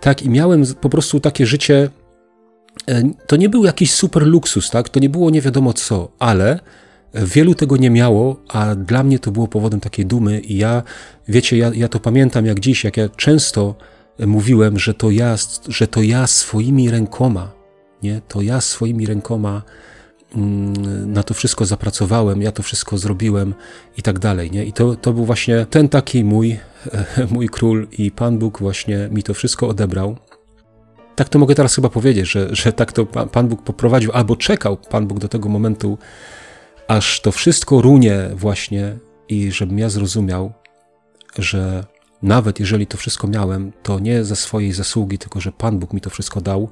tak, 0.00 0.22
i 0.22 0.30
miałem 0.30 0.64
po 0.80 0.88
prostu 0.88 1.20
takie 1.20 1.46
życie, 1.46 1.88
e, 2.88 3.02
to 3.26 3.36
nie 3.36 3.48
był 3.48 3.64
jakiś 3.64 3.92
super 3.92 4.26
luksus, 4.26 4.70
tak, 4.70 4.88
to 4.88 5.00
nie 5.00 5.10
było 5.10 5.30
nie 5.30 5.40
wiadomo 5.40 5.72
co, 5.72 6.08
ale 6.18 6.60
Wielu 7.14 7.54
tego 7.54 7.76
nie 7.76 7.90
miało, 7.90 8.36
a 8.48 8.74
dla 8.74 9.02
mnie 9.02 9.18
to 9.18 9.30
było 9.30 9.48
powodem 9.48 9.80
takiej 9.80 10.06
dumy 10.06 10.40
i 10.40 10.56
ja, 10.56 10.82
wiecie, 11.28 11.56
ja, 11.56 11.70
ja 11.74 11.88
to 11.88 12.00
pamiętam 12.00 12.46
jak 12.46 12.60
dziś, 12.60 12.84
jak 12.84 12.96
ja 12.96 13.08
często 13.08 13.74
mówiłem, 14.26 14.78
że 14.78 14.94
to 14.94 15.10
ja, 15.10 15.36
że 15.68 15.86
to 15.86 16.02
ja 16.02 16.26
swoimi 16.26 16.90
rękoma, 16.90 17.52
nie, 18.02 18.20
to 18.28 18.42
ja 18.42 18.60
swoimi 18.60 19.06
rękoma 19.06 19.62
mm, 20.34 21.12
na 21.12 21.22
to 21.22 21.34
wszystko 21.34 21.66
zapracowałem, 21.66 22.42
ja 22.42 22.52
to 22.52 22.62
wszystko 22.62 22.98
zrobiłem 22.98 23.54
i 23.96 24.02
tak 24.02 24.18
dalej, 24.18 24.50
nie? 24.50 24.64
I 24.64 24.72
to, 24.72 24.96
to 24.96 25.12
był 25.12 25.24
właśnie 25.24 25.66
ten 25.70 25.88
taki 25.88 26.24
mój, 26.24 26.58
mój 27.34 27.48
król 27.48 27.88
i 27.98 28.10
Pan 28.10 28.38
Bóg 28.38 28.58
właśnie 28.58 29.08
mi 29.12 29.22
to 29.22 29.34
wszystko 29.34 29.68
odebrał. 29.68 30.16
Tak 31.16 31.28
to 31.28 31.38
mogę 31.38 31.54
teraz 31.54 31.74
chyba 31.74 31.88
powiedzieć, 31.88 32.30
że, 32.30 32.48
że 32.52 32.72
tak 32.72 32.92
to 32.92 33.06
Pan 33.06 33.48
Bóg 33.48 33.62
poprowadził, 33.62 34.12
albo 34.12 34.36
czekał 34.36 34.76
Pan 34.76 35.06
Bóg 35.06 35.18
do 35.18 35.28
tego 35.28 35.48
momentu, 35.48 35.98
aż 36.88 37.20
to 37.20 37.32
wszystko 37.32 37.82
runie 37.82 38.30
właśnie 38.34 38.96
i 39.28 39.52
żebym 39.52 39.78
ja 39.78 39.88
zrozumiał, 39.88 40.52
że 41.38 41.84
nawet 42.22 42.60
jeżeli 42.60 42.86
to 42.86 42.98
wszystko 42.98 43.28
miałem, 43.28 43.72
to 43.82 44.00
nie 44.00 44.24
ze 44.24 44.36
swojej 44.36 44.72
zasługi, 44.72 45.18
tylko 45.18 45.40
że 45.40 45.52
Pan 45.52 45.78
Bóg 45.78 45.92
mi 45.92 46.00
to 46.00 46.10
wszystko 46.10 46.40
dał 46.40 46.70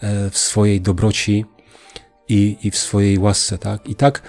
e, 0.00 0.30
w 0.30 0.38
swojej 0.38 0.80
dobroci 0.80 1.44
i, 2.28 2.56
i 2.62 2.70
w 2.70 2.76
swojej 2.78 3.18
łasce, 3.18 3.58
tak? 3.58 3.88
I 3.88 3.94
tak, 3.94 4.22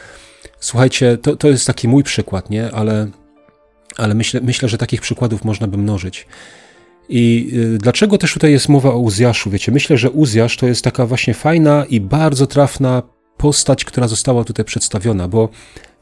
słuchajcie, 0.59 1.17
to, 1.17 1.35
to 1.35 1.47
jest 1.47 1.67
taki 1.67 1.87
mój 1.87 2.03
przykład, 2.03 2.49
nie? 2.49 2.71
Ale, 2.71 3.07
ale 3.97 4.15
myślę, 4.15 4.41
myślę, 4.43 4.69
że 4.69 4.77
takich 4.77 5.01
przykładów 5.01 5.43
można 5.43 5.67
by 5.67 5.77
mnożyć. 5.77 6.27
I 7.09 7.51
y, 7.53 7.77
dlaczego 7.77 8.17
też 8.17 8.33
tutaj 8.33 8.51
jest 8.51 8.69
mowa 8.69 8.89
o 8.89 8.97
Uzjaszu? 8.97 9.49
Wiecie, 9.49 9.71
myślę, 9.71 9.97
że 9.97 10.11
Uzjasz 10.11 10.57
to 10.57 10.67
jest 10.67 10.83
taka 10.83 11.05
właśnie 11.05 11.33
fajna 11.33 11.85
i 11.89 12.01
bardzo 12.01 12.47
trafna 12.47 13.03
postać, 13.37 13.85
która 13.85 14.07
została 14.07 14.43
tutaj 14.43 14.65
przedstawiona, 14.65 15.27
bo 15.27 15.49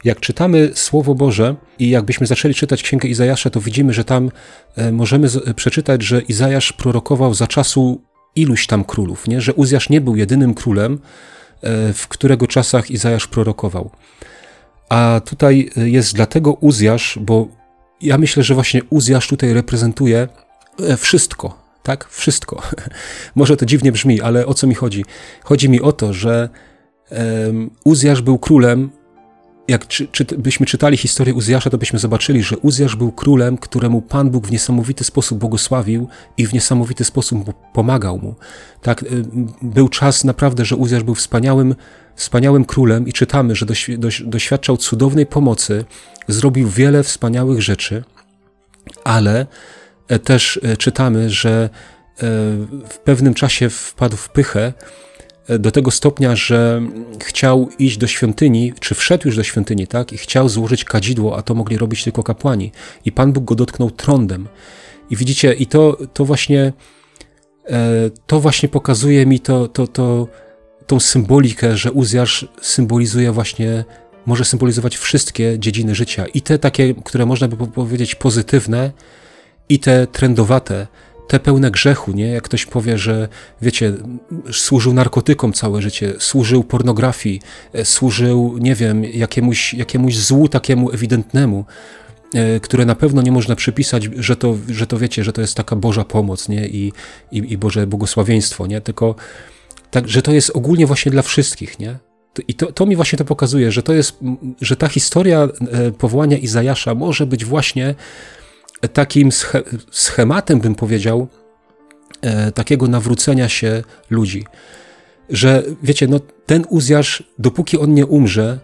jak 0.04 0.20
czytamy 0.20 0.72
Słowo 0.74 1.16
Boże 1.16 1.56
i 1.80 1.90
jakbyśmy 1.90 2.28
zaczęli 2.28 2.54
czytać 2.54 2.84
Księgę 2.84 3.10
Izajasza, 3.10 3.50
to 3.50 3.62
widzimy, 3.62 3.94
że 3.94 4.04
tam 4.04 4.32
e, 4.76 4.92
możemy 4.92 5.28
przeczytać, 5.56 6.04
że 6.04 6.22
Izajasz 6.22 6.74
prorokował 6.74 7.34
za 7.34 7.48
czasu 7.48 8.02
iluś 8.36 8.68
tam 8.68 8.84
królów, 8.84 9.28
nie? 9.28 9.42
że 9.42 9.54
Uzjasz 9.54 9.90
nie 9.90 10.02
był 10.02 10.16
jedynym 10.16 10.54
królem, 10.54 10.94
e, 11.62 11.94
w 11.94 12.08
którego 12.08 12.48
czasach 12.48 12.92
Izajasz 12.92 13.28
prorokował. 13.28 13.90
A 14.90 15.22
tutaj 15.26 15.70
e, 15.78 15.90
jest 15.90 16.16
dlatego 16.16 16.54
Uzjasz, 16.54 17.20
bo 17.22 17.48
ja 18.02 18.18
myślę, 18.18 18.44
że 18.44 18.54
właśnie 18.54 18.82
Uzjasz 18.90 19.28
tutaj 19.28 19.54
reprezentuje 19.54 20.28
wszystko, 20.98 21.58
tak? 21.84 22.08
Wszystko. 22.10 22.62
Może 23.36 23.58
to 23.58 23.66
dziwnie 23.66 23.92
brzmi, 23.92 24.22
ale 24.22 24.46
o 24.46 24.54
co 24.54 24.68
mi 24.68 24.76
chodzi? 24.76 25.06
Chodzi 25.44 25.70
mi 25.70 25.82
o 25.82 25.92
to, 25.92 26.14
że 26.14 26.50
Uzjasz 27.84 28.22
był 28.22 28.40
królem 28.40 28.90
jak 29.68 29.88
czy, 29.88 30.08
czy, 30.08 30.26
byśmy 30.26 30.66
czytali 30.66 30.98
historię 30.98 31.34
Uzjasza, 31.34 31.70
to 31.70 31.78
byśmy 31.78 32.00
zobaczyli, 32.00 32.44
że 32.44 32.58
Uzjasz 32.58 32.96
był 32.96 33.12
królem, 33.12 33.58
któremu 33.58 34.02
Pan 34.02 34.30
Bóg 34.30 34.48
w 34.48 34.52
niesamowity 34.52 35.04
sposób 35.04 35.40
błogosławił 35.40 36.08
i 36.38 36.48
w 36.48 36.54
niesamowity 36.54 37.04
sposób 37.04 37.54
pomagał 37.74 38.18
mu. 38.18 38.36
Tak, 38.82 39.06
był 39.62 39.90
czas 39.90 40.24
naprawdę, 40.24 40.66
że 40.66 40.76
Uzjasz 40.76 41.04
był 41.04 41.16
wspaniałym, 41.16 41.76
wspaniałym 42.16 42.66
królem 42.66 43.08
i 43.08 43.14
czytamy, 43.14 43.56
że 43.56 43.66
doświadczał 44.26 44.78
cudownej 44.78 45.26
pomocy, 45.26 45.86
zrobił 46.28 46.70
wiele 46.70 47.04
wspaniałych 47.04 47.62
rzeczy, 47.62 48.04
ale 49.04 49.48
e, 50.08 50.20
też 50.20 50.60
e, 50.64 50.78
czytamy, 50.78 51.30
że 51.30 51.70
e, 51.70 52.20
w 52.90 53.00
pewnym 53.04 53.34
czasie 53.34 53.70
wpadł 53.70 54.18
w 54.18 54.30
pychę 54.30 54.74
do 55.60 55.72
tego 55.72 55.92
stopnia, 55.92 56.36
że 56.36 56.82
chciał 57.24 57.70
iść 57.80 57.98
do 57.98 58.08
świątyni, 58.08 58.74
czy 58.80 58.96
wszedł 58.96 59.28
już 59.28 59.36
do 59.36 59.44
świątyni, 59.44 59.88
tak, 59.88 60.14
i 60.14 60.18
chciał 60.18 60.50
złożyć 60.50 60.84
kadzidło, 60.84 61.38
a 61.38 61.42
to 61.42 61.56
mogli 61.56 61.78
robić 61.78 62.04
tylko 62.04 62.24
kapłani. 62.24 62.72
I 63.06 63.12
Pan 63.12 63.34
Bóg 63.34 63.44
go 63.44 63.56
dotknął 63.56 63.92
trądem. 63.92 64.48
I 65.10 65.16
widzicie, 65.16 65.54
i 65.54 65.66
to, 65.66 65.98
to 66.14 66.26
właśnie 66.26 66.74
e, 67.70 68.10
to 68.28 68.40
właśnie 68.40 68.70
pokazuje 68.70 69.26
mi 69.26 69.40
to, 69.40 69.68
to, 69.68 69.88
to, 69.88 70.28
tą 70.88 71.00
symbolikę, 71.00 71.78
że 71.78 71.92
Uzjasz 71.92 72.48
symbolizuje 72.62 73.32
właśnie, 73.32 73.86
może 74.26 74.46
symbolizować 74.46 74.98
wszystkie 74.98 75.60
dziedziny 75.60 75.96
życia. 75.96 76.26
I 76.34 76.42
te 76.42 76.60
takie, 76.60 76.94
które 76.94 77.26
można 77.26 77.48
by 77.48 77.68
powiedzieć 77.68 78.16
pozytywne, 78.16 78.92
i 79.70 79.80
te 79.80 80.08
trendowate, 80.08 80.88
te 81.28 81.40
pełne 81.40 81.72
grzechu, 81.72 82.12
nie? 82.12 82.28
Jak 82.28 82.44
ktoś 82.44 82.66
powie, 82.66 82.98
że 82.98 83.28
wiecie, 83.62 83.94
służył 84.52 84.94
narkotykom 84.94 85.54
całe 85.54 85.82
życie, 85.82 86.14
służył 86.20 86.64
pornografii, 86.64 87.42
e, 87.74 87.86
służył, 87.86 88.58
nie 88.58 88.76
wiem, 88.76 89.04
jakiemuś, 89.04 89.74
jakiemuś 89.74 90.18
złu 90.18 90.48
takiemu 90.48 90.92
ewidentnemu, 90.92 91.66
e, 92.34 92.60
które 92.60 92.86
na 92.86 92.96
pewno 92.96 93.22
nie 93.22 93.32
można 93.32 93.56
przypisać, 93.56 94.04
że 94.04 94.36
to, 94.36 94.58
że 94.70 94.88
to 94.88 94.98
wiecie, 94.98 95.24
że 95.24 95.34
to 95.34 95.42
jest 95.42 95.56
taka 95.56 95.76
Boża 95.76 96.04
pomoc, 96.04 96.50
nie? 96.50 96.68
I, 96.68 96.94
i, 97.32 97.54
i 97.54 97.58
Boże 97.58 97.88
błogosławieństwo, 97.88 98.68
nie? 98.68 98.82
Tylko 98.82 99.16
tak, 99.92 100.08
że 100.08 100.22
to 100.22 100.32
jest 100.32 100.50
ogólnie 100.50 100.88
właśnie 100.88 101.12
dla 101.12 101.22
wszystkich, 101.22 101.80
nie? 101.80 102.00
I 102.48 102.54
to, 102.54 102.72
to 102.72 102.86
mi 102.86 102.96
właśnie 102.96 103.18
to 103.18 103.26
pokazuje, 103.26 103.72
że 103.72 103.84
to 103.84 103.94
jest, 103.94 104.18
że 104.62 104.76
ta 104.76 104.88
historia 104.88 105.48
e, 105.72 105.92
powołania 105.92 106.38
Izajasza 106.38 106.96
może 106.96 107.26
być 107.26 107.46
właśnie 107.46 107.96
takim 108.94 109.30
schematem, 109.92 110.60
bym 110.60 110.76
powiedział, 110.76 111.28
e, 112.22 112.52
takiego 112.52 112.88
nawrócenia 112.88 113.50
się 113.50 113.84
ludzi. 114.10 114.46
Że 115.30 115.64
wiecie, 115.84 116.08
no 116.08 116.20
ten 116.46 116.66
Uzjasz, 116.70 117.24
dopóki 117.40 117.78
on 117.78 117.94
nie 117.94 118.06
umrze, 118.06 118.60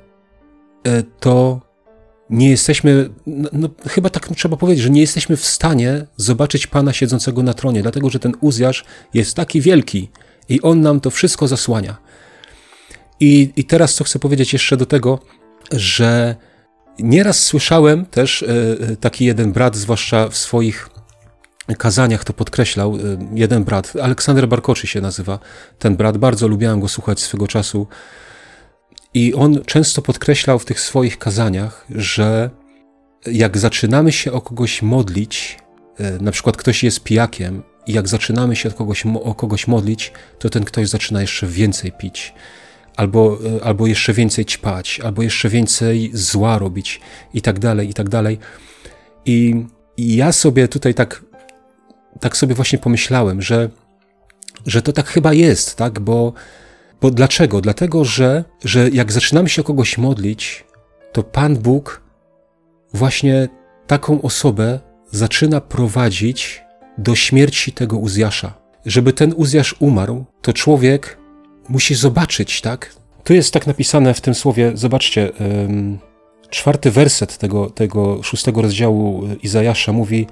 e, 0.83 1.03
to 1.19 1.61
nie 2.29 2.49
jesteśmy, 2.49 3.09
no, 3.27 3.49
no, 3.53 3.69
chyba 3.87 4.09
tak 4.09 4.29
trzeba 4.35 4.57
powiedzieć, 4.57 4.83
że 4.83 4.89
nie 4.89 5.01
jesteśmy 5.01 5.37
w 5.37 5.45
stanie 5.45 6.07
zobaczyć 6.17 6.67
Pana 6.67 6.93
siedzącego 6.93 7.43
na 7.43 7.53
tronie, 7.53 7.81
dlatego 7.81 8.09
że 8.09 8.19
ten 8.19 8.33
Uzjasz 8.41 8.85
jest 9.13 9.35
taki 9.35 9.61
wielki 9.61 10.09
i 10.49 10.61
on 10.61 10.81
nam 10.81 10.99
to 10.99 11.09
wszystko 11.09 11.47
zasłania. 11.47 11.97
I, 13.19 13.53
i 13.55 13.63
teraz 13.63 13.95
co 13.95 14.03
chcę 14.03 14.19
powiedzieć 14.19 14.53
jeszcze 14.53 14.77
do 14.77 14.85
tego, 14.85 15.19
że 15.71 16.35
Nieraz 17.03 17.43
słyszałem 17.43 18.05
też, 18.05 18.43
e, 18.43 18.47
e, 18.47 18.95
taki 18.95 19.25
jeden 19.25 19.51
brat, 19.51 19.75
zwłaszcza 19.75 20.29
w 20.29 20.37
swoich 20.37 20.89
kazaniach 21.77 22.23
to 22.23 22.33
podkreślał, 22.33 22.95
e, 22.95 22.99
jeden 23.33 23.63
brat, 23.63 23.93
Aleksander 24.01 24.47
Barkoczy 24.47 24.87
się 24.87 25.01
nazywa 25.01 25.39
ten 25.79 25.95
brat, 25.95 26.17
bardzo 26.17 26.47
lubiałem 26.47 26.79
go 26.79 26.87
słuchać 26.87 27.19
swego 27.19 27.47
czasu. 27.47 27.87
I 29.13 29.33
on 29.33 29.61
często 29.65 30.01
podkreślał 30.01 30.59
w 30.59 30.65
tych 30.65 30.79
swoich 30.79 31.17
kazaniach, 31.17 31.85
że 31.89 32.49
jak 33.25 33.57
zaczynamy 33.57 34.11
się 34.11 34.31
o 34.31 34.41
kogoś 34.41 34.81
modlić, 34.81 35.59
na 36.21 36.31
przykład 36.31 36.57
ktoś 36.57 36.83
jest 36.83 37.03
pijakiem, 37.03 37.63
i 37.87 37.93
jak 37.93 38.07
zaczynamy 38.07 38.55
się 38.55 38.69
o 38.69 38.71
kogoś, 38.71 39.05
o 39.05 39.35
kogoś 39.35 39.67
modlić, 39.67 40.11
to 40.39 40.49
ten 40.49 40.63
ktoś 40.63 40.89
zaczyna 40.89 41.21
jeszcze 41.21 41.47
więcej 41.47 41.91
pić 41.91 42.33
albo, 42.95 43.37
e, 43.57 43.63
albo 43.63 43.87
jeszcze 43.87 44.13
więcej 44.13 44.45
ćpać, 44.45 44.99
albo 45.03 45.21
jeszcze 45.21 45.49
więcej 45.49 46.11
zła 46.13 46.57
robić 46.57 47.01
i 47.33 47.41
tak 47.41 47.59
dalej, 47.59 47.89
i 47.89 47.93
tak 47.93 48.09
dalej. 48.09 48.39
I, 49.25 49.65
i 49.97 50.15
ja 50.15 50.31
sobie 50.31 50.67
tutaj 50.67 50.93
tak, 50.93 51.25
tak 52.19 52.37
sobie 52.37 52.55
właśnie 52.55 52.79
pomyślałem, 52.79 53.41
że, 53.41 53.69
że 54.65 54.81
to 54.81 54.93
tak 54.93 55.07
chyba 55.07 55.33
jest, 55.33 55.75
tak, 55.75 55.99
bo, 55.99 56.33
bo 57.01 57.11
dlaczego? 57.11 57.61
Dlatego, 57.61 58.05
że, 58.05 58.43
że 58.65 58.89
jak 58.89 59.11
zaczynamy 59.11 59.49
się 59.49 59.61
o 59.61 59.65
kogoś 59.65 59.97
modlić, 59.97 60.65
to 61.11 61.23
Pan 61.23 61.55
Bóg 61.55 62.01
właśnie 62.93 63.49
taką 63.87 64.21
osobę 64.21 64.79
zaczyna 65.11 65.61
prowadzić 65.61 66.63
do 66.97 67.15
śmierci 67.15 67.71
tego 67.71 67.97
Uzjasza. 67.97 68.53
Żeby 68.85 69.13
ten 69.13 69.33
Uzjasz 69.35 69.75
umarł, 69.79 70.25
to 70.41 70.53
człowiek 70.53 71.20
musi 71.69 71.95
zobaczyć, 71.95 72.61
tak? 72.61 72.95
Tu 73.23 73.33
jest 73.33 73.53
tak 73.53 73.67
napisane 73.67 74.13
w 74.13 74.21
tym 74.21 74.35
słowie, 74.35 74.71
zobaczcie, 74.75 75.31
czwarty 76.49 76.91
werset 76.91 77.37
tego, 77.37 77.69
tego 77.69 78.23
szóstego 78.23 78.61
rozdziału 78.61 79.27
Izajasza 79.43 79.93
mówi, 79.93 80.27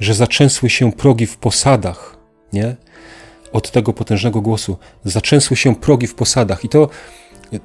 że 0.00 0.14
zaczęsły 0.14 0.70
się 0.70 0.92
progi 0.92 1.26
w 1.26 1.36
posadach, 1.36 2.16
nie? 2.52 2.76
Od 3.52 3.70
tego 3.70 3.92
potężnego 3.92 4.40
głosu. 4.40 4.78
Zaczęsły 5.04 5.56
się 5.56 5.76
progi 5.76 6.06
w 6.06 6.14
posadach. 6.14 6.64
I 6.64 6.68
to 6.68 6.88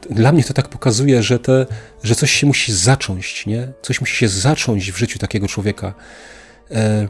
dla 0.09 0.31
mnie 0.31 0.43
to 0.43 0.53
tak 0.53 0.67
pokazuje, 0.67 1.23
że, 1.23 1.39
te, 1.39 1.65
że 2.03 2.15
coś 2.15 2.31
się 2.31 2.47
musi 2.47 2.73
zacząć, 2.73 3.45
nie? 3.45 3.67
Coś 3.81 4.01
musi 4.01 4.15
się 4.15 4.27
zacząć 4.27 4.91
w 4.91 4.97
życiu 4.97 5.19
takiego 5.19 5.47
człowieka. 5.47 5.93
E, 6.71 7.07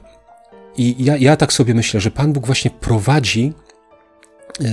I 0.78 1.06
ja, 1.06 1.18
ja 1.18 1.36
tak 1.36 1.54
sobie 1.54 1.74
myślę, 1.74 2.00
że 2.00 2.12
Pan 2.12 2.34
Bóg 2.34 2.46
właśnie 2.46 2.72
prowadzi 2.72 3.54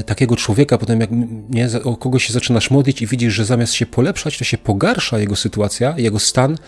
takiego 0.06 0.36
człowieka, 0.36 0.78
potem 0.78 1.00
jak 1.00 1.10
nie, 1.50 1.68
o 1.84 1.96
kogoś 1.96 2.26
się 2.26 2.32
zaczynasz 2.32 2.70
modlić 2.70 3.02
i 3.02 3.06
widzisz, 3.06 3.34
że 3.34 3.44
zamiast 3.44 3.72
się 3.72 3.86
polepszać, 3.86 4.38
to 4.38 4.44
się 4.44 4.58
pogarsza 4.58 5.18
jego 5.18 5.36
sytuacja, 5.36 5.94
jego 5.98 6.18
stan. 6.18 6.58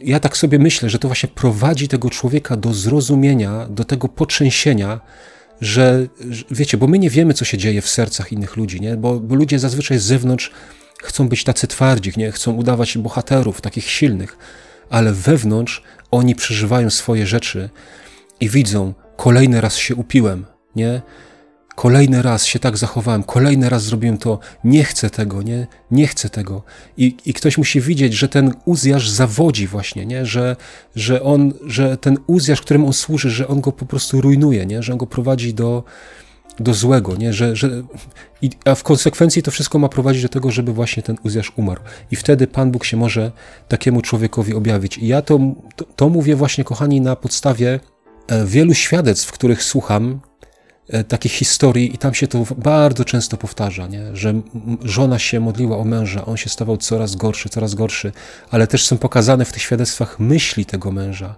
Ja 0.00 0.20
tak 0.20 0.36
sobie 0.36 0.58
myślę, 0.58 0.90
że 0.90 0.98
to 0.98 1.08
właśnie 1.08 1.28
prowadzi 1.28 1.88
tego 1.88 2.10
człowieka 2.10 2.56
do 2.56 2.74
zrozumienia, 2.74 3.66
do 3.70 3.84
tego 3.84 4.08
potrzęsienia, 4.08 5.00
że 5.60 6.06
wiecie, 6.50 6.76
bo 6.76 6.86
my 6.86 6.98
nie 6.98 7.10
wiemy, 7.10 7.34
co 7.34 7.44
się 7.44 7.58
dzieje 7.58 7.82
w 7.82 7.88
sercach 7.88 8.32
innych 8.32 8.56
ludzi, 8.56 8.80
nie? 8.80 8.96
Bo, 8.96 9.20
bo 9.20 9.34
ludzie 9.34 9.58
zazwyczaj 9.58 9.98
z 9.98 10.02
zewnątrz 10.02 10.50
chcą 11.02 11.28
być 11.28 11.44
tacy 11.44 11.66
twardzi, 11.66 12.12
nie? 12.16 12.32
chcą 12.32 12.52
udawać 12.52 12.98
bohaterów, 12.98 13.60
takich 13.60 13.90
silnych, 13.90 14.38
ale 14.90 15.12
wewnątrz 15.12 15.82
oni 16.10 16.34
przeżywają 16.34 16.90
swoje 16.90 17.26
rzeczy 17.26 17.70
i 18.40 18.48
widzą, 18.48 18.94
kolejny 19.16 19.60
raz 19.60 19.76
się 19.76 19.94
upiłem, 19.94 20.46
nie? 20.76 21.02
Kolejny 21.80 22.22
raz 22.22 22.46
się 22.46 22.58
tak 22.58 22.76
zachowałem, 22.76 23.22
kolejny 23.22 23.68
raz 23.68 23.82
zrobiłem 23.82 24.18
to, 24.18 24.38
nie 24.64 24.84
chcę 24.84 25.10
tego, 25.10 25.42
nie, 25.42 25.66
nie 25.90 26.06
chcę 26.06 26.30
tego. 26.30 26.62
I, 26.96 27.16
I 27.26 27.34
ktoś 27.34 27.58
musi 27.58 27.80
widzieć, 27.80 28.14
że 28.14 28.28
ten 28.28 28.54
uzjasz 28.64 29.10
zawodzi 29.10 29.66
właśnie, 29.66 30.06
nie? 30.06 30.26
Że, 30.26 30.56
że, 30.96 31.22
on, 31.22 31.52
że 31.66 31.96
ten 31.96 32.18
uzjasz, 32.26 32.60
którym 32.60 32.84
on 32.84 32.92
służy, 32.92 33.30
że 33.30 33.48
on 33.48 33.60
go 33.60 33.72
po 33.72 33.86
prostu 33.86 34.20
rujnuje, 34.20 34.66
nie? 34.66 34.82
że 34.82 34.92
on 34.92 34.98
go 34.98 35.06
prowadzi 35.06 35.54
do, 35.54 35.84
do 36.58 36.74
złego, 36.74 37.16
nie? 37.16 37.32
Że, 37.32 37.56
że, 37.56 37.82
i, 38.42 38.50
a 38.64 38.74
w 38.74 38.82
konsekwencji 38.82 39.42
to 39.42 39.50
wszystko 39.50 39.78
ma 39.78 39.88
prowadzić 39.88 40.22
do 40.22 40.28
tego, 40.28 40.50
żeby 40.50 40.72
właśnie 40.72 41.02
ten 41.02 41.16
uzjasz 41.22 41.52
umarł. 41.56 41.80
I 42.10 42.16
wtedy 42.16 42.46
Pan 42.46 42.70
Bóg 42.70 42.84
się 42.84 42.96
może 42.96 43.32
takiemu 43.68 44.02
człowiekowi 44.02 44.54
objawić. 44.54 44.98
I 44.98 45.06
ja 45.06 45.22
to, 45.22 45.38
to, 45.76 45.84
to 45.96 46.08
mówię 46.08 46.36
właśnie, 46.36 46.64
kochani, 46.64 47.00
na 47.00 47.16
podstawie 47.16 47.80
e, 48.28 48.46
wielu 48.46 48.74
świadectw, 48.74 49.32
których 49.32 49.62
słucham, 49.62 50.20
takich 51.08 51.32
historii 51.32 51.94
i 51.94 51.98
tam 51.98 52.14
się 52.14 52.28
to 52.28 52.44
bardzo 52.56 53.04
często 53.04 53.36
powtarza, 53.36 53.86
nie? 53.86 54.16
że 54.16 54.34
żona 54.84 55.18
się 55.18 55.40
modliła 55.40 55.78
o 55.78 55.84
męża, 55.84 56.24
on 56.26 56.36
się 56.36 56.48
stawał 56.48 56.76
coraz 56.76 57.16
gorszy, 57.16 57.48
coraz 57.48 57.74
gorszy, 57.74 58.12
ale 58.50 58.66
też 58.66 58.86
są 58.86 58.98
pokazane 58.98 59.44
w 59.44 59.52
tych 59.52 59.62
świadectwach 59.62 60.20
myśli 60.20 60.66
tego 60.66 60.92
męża, 60.92 61.36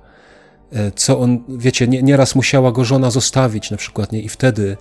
co 0.97 1.19
on, 1.19 1.45
wiecie, 1.49 1.89
nie, 1.89 2.03
nieraz 2.03 2.35
musiała 2.35 2.73
go 2.73 2.85
żona 2.85 3.11
zostawić 3.11 3.71
na 3.71 3.77
przykład, 3.77 4.13
nie? 4.13 4.23
I 4.23 4.29
wtedy, 4.29 4.77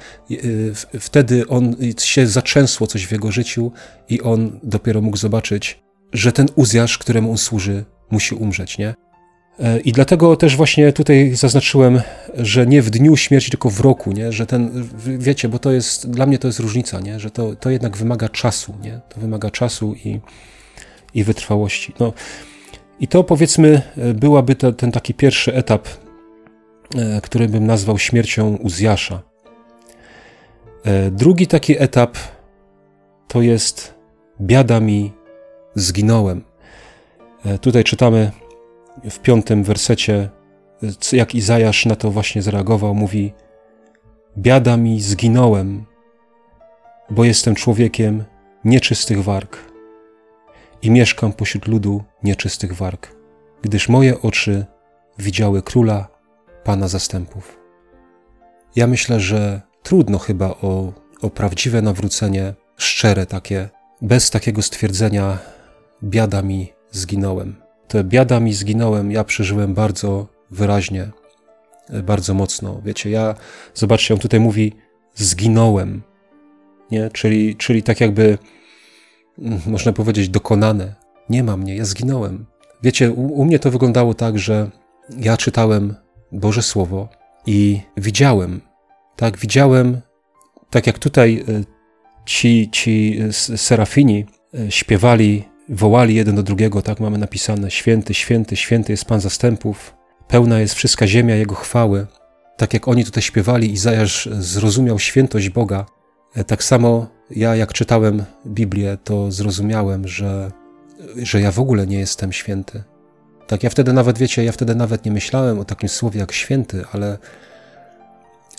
wtedy 0.99 1.47
on 1.47 1.75
się 1.99 2.27
zaczęsło 2.27 2.87
coś 2.87 3.07
w 3.07 3.11
jego 3.11 3.31
życiu 3.31 3.71
i 4.09 4.21
on 4.21 4.59
dopiero 4.63 5.01
mógł 5.01 5.17
zobaczyć, 5.17 5.79
że 6.13 6.31
ten 6.31 6.47
Uzjasz, 6.55 6.97
któremu 6.97 7.31
on 7.31 7.37
służy, 7.37 7.85
musi 8.11 8.35
umrzeć, 8.35 8.77
nie? 8.77 8.93
E, 9.61 9.79
I 9.79 9.91
dlatego 9.91 10.35
też 10.35 10.55
właśnie 10.55 10.93
tutaj 10.93 11.35
zaznaczyłem, 11.35 12.01
że 12.37 12.67
nie 12.67 12.81
w 12.81 12.89
dniu 12.89 13.17
śmierci, 13.17 13.51
tylko 13.51 13.69
w 13.69 13.79
roku, 13.79 14.11
nie? 14.11 14.31
że 14.31 14.45
ten, 14.45 14.87
wiecie, 15.05 15.49
bo 15.49 15.59
to 15.59 15.71
jest, 15.71 16.09
dla 16.09 16.25
mnie 16.25 16.39
to 16.39 16.47
jest 16.47 16.59
różnica, 16.59 16.99
nie? 16.99 17.19
że 17.19 17.31
to, 17.31 17.55
to 17.55 17.69
jednak 17.69 17.97
wymaga 17.97 18.29
czasu, 18.29 18.73
nie? 18.81 19.01
to 19.09 19.21
wymaga 19.21 19.49
czasu 19.49 19.95
i, 20.05 20.19
i 21.13 21.23
wytrwałości. 21.23 21.93
No, 21.99 22.13
I 22.99 23.07
to 23.07 23.23
powiedzmy 23.23 23.81
byłaby 24.15 24.55
to, 24.55 24.71
ten 24.71 24.91
taki 24.91 25.13
pierwszy 25.13 25.53
etap, 25.53 25.87
e, 26.95 27.21
który 27.21 27.47
bym 27.47 27.65
nazwał 27.65 27.97
śmiercią 27.97 28.55
Uzjasza. 28.55 29.21
E, 30.83 31.11
drugi 31.11 31.47
taki 31.47 31.83
etap 31.83 32.17
to 33.27 33.41
jest 33.41 33.93
biada 34.41 34.79
mi, 34.79 35.13
zginąłem. 35.75 36.43
Tutaj 37.61 37.83
czytamy 37.83 38.31
w 39.09 39.19
piątym 39.19 39.63
wersecie, 39.63 40.29
jak 41.11 41.35
Izajasz 41.35 41.85
na 41.85 41.95
to 41.95 42.11
właśnie 42.11 42.41
zareagował, 42.41 42.95
mówi: 42.95 43.33
Biada 44.37 44.77
mi, 44.77 45.01
zginąłem, 45.01 45.85
bo 47.09 47.23
jestem 47.23 47.55
człowiekiem 47.55 48.23
nieczystych 48.65 49.23
warg 49.23 49.57
i 50.81 50.91
mieszkam 50.91 51.33
pośród 51.33 51.67
ludu 51.67 52.03
nieczystych 52.23 52.73
warg, 52.73 53.15
gdyż 53.61 53.89
moje 53.89 54.21
oczy 54.21 54.65
widziały 55.19 55.61
króla, 55.61 56.07
pana 56.63 56.87
zastępów. 56.87 57.59
Ja 58.75 58.87
myślę, 58.87 59.19
że 59.19 59.61
trudno 59.83 60.17
chyba 60.17 60.49
o, 60.49 60.93
o 61.21 61.29
prawdziwe 61.29 61.81
nawrócenie, 61.81 62.53
szczere 62.77 63.25
takie, 63.25 63.69
bez 64.01 64.29
takiego 64.29 64.61
stwierdzenia: 64.61 65.37
Biada 66.03 66.41
mi, 66.41 66.73
zginąłem 66.91 67.70
te 67.91 68.03
biada 68.03 68.39
mi 68.39 68.53
zginąłem, 68.53 69.11
ja 69.11 69.23
przeżyłem 69.23 69.73
bardzo 69.73 70.27
wyraźnie, 70.51 71.11
bardzo 72.03 72.33
mocno. 72.33 72.81
Wiecie, 72.85 73.09
ja, 73.09 73.35
zobaczcie, 73.73 74.13
on 74.13 74.19
tutaj 74.19 74.39
mówi 74.39 74.73
zginąłem, 75.15 76.01
nie? 76.91 77.09
Czyli, 77.09 77.55
czyli 77.55 77.83
tak 77.83 78.01
jakby, 78.01 78.37
mm, 79.39 79.59
można 79.67 79.93
powiedzieć, 79.93 80.29
dokonane. 80.29 80.95
Nie 81.29 81.43
ma 81.43 81.57
mnie, 81.57 81.75
ja 81.75 81.85
zginąłem. 81.85 82.45
Wiecie, 82.83 83.11
u, 83.11 83.25
u 83.25 83.45
mnie 83.45 83.59
to 83.59 83.71
wyglądało 83.71 84.13
tak, 84.13 84.39
że 84.39 84.69
ja 85.17 85.37
czytałem 85.37 85.95
Boże 86.31 86.61
Słowo 86.61 87.09
i 87.45 87.81
widziałem, 87.97 88.61
tak, 89.15 89.37
widziałem, 89.37 90.01
tak 90.69 90.87
jak 90.87 90.99
tutaj 90.99 91.43
e, 91.47 91.63
ci, 92.25 92.69
ci 92.71 93.19
serafini 93.55 94.25
e, 94.53 94.71
śpiewali 94.71 95.50
wołali 95.71 96.15
jeden 96.15 96.35
do 96.35 96.43
drugiego, 96.43 96.81
tak 96.81 96.99
mamy 96.99 97.17
napisane: 97.17 97.71
Święty, 97.71 98.13
święty, 98.13 98.55
święty 98.55 98.93
jest 98.93 99.05
Pan 99.05 99.21
zastępów, 99.21 99.95
pełna 100.27 100.59
jest 100.59 100.73
wszystka 100.73 101.07
ziemia 101.07 101.35
Jego 101.35 101.55
chwały. 101.55 102.07
Tak 102.57 102.73
jak 102.73 102.87
oni 102.87 103.05
tutaj 103.05 103.23
śpiewali, 103.23 103.71
Izajasz 103.71 104.29
zrozumiał 104.31 104.99
świętość 104.99 105.49
Boga. 105.49 105.85
E, 106.35 106.43
tak 106.43 106.63
samo 106.63 107.07
ja, 107.29 107.55
jak 107.55 107.73
czytałem 107.73 108.23
Biblię, 108.47 108.97
to 109.03 109.31
zrozumiałem, 109.31 110.07
że, 110.07 110.51
że 111.17 111.41
ja 111.41 111.51
w 111.51 111.59
ogóle 111.59 111.87
nie 111.87 111.99
jestem 111.99 112.31
święty. 112.31 112.83
Tak, 113.47 113.63
ja 113.63 113.69
wtedy 113.69 113.93
nawet, 113.93 114.17
wiecie, 114.17 114.43
ja 114.43 114.51
wtedy 114.51 114.75
nawet 114.75 115.05
nie 115.05 115.11
myślałem 115.11 115.59
o 115.59 115.65
takim 115.65 115.89
słowie 115.89 116.19
jak 116.19 116.31
święty, 116.31 116.83
ale, 116.91 117.17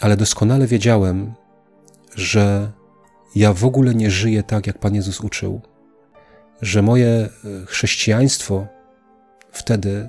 ale 0.00 0.16
doskonale 0.16 0.66
wiedziałem, 0.66 1.34
że 2.14 2.70
ja 3.34 3.52
w 3.52 3.64
ogóle 3.64 3.94
nie 3.94 4.10
żyję 4.10 4.42
tak, 4.42 4.66
jak 4.66 4.78
Pan 4.78 4.94
Jezus 4.94 5.20
uczył 5.20 5.60
że 6.62 6.82
moje 6.82 7.08
e, 7.08 7.28
chrześcijaństwo 7.66 8.66
wtedy 9.52 10.08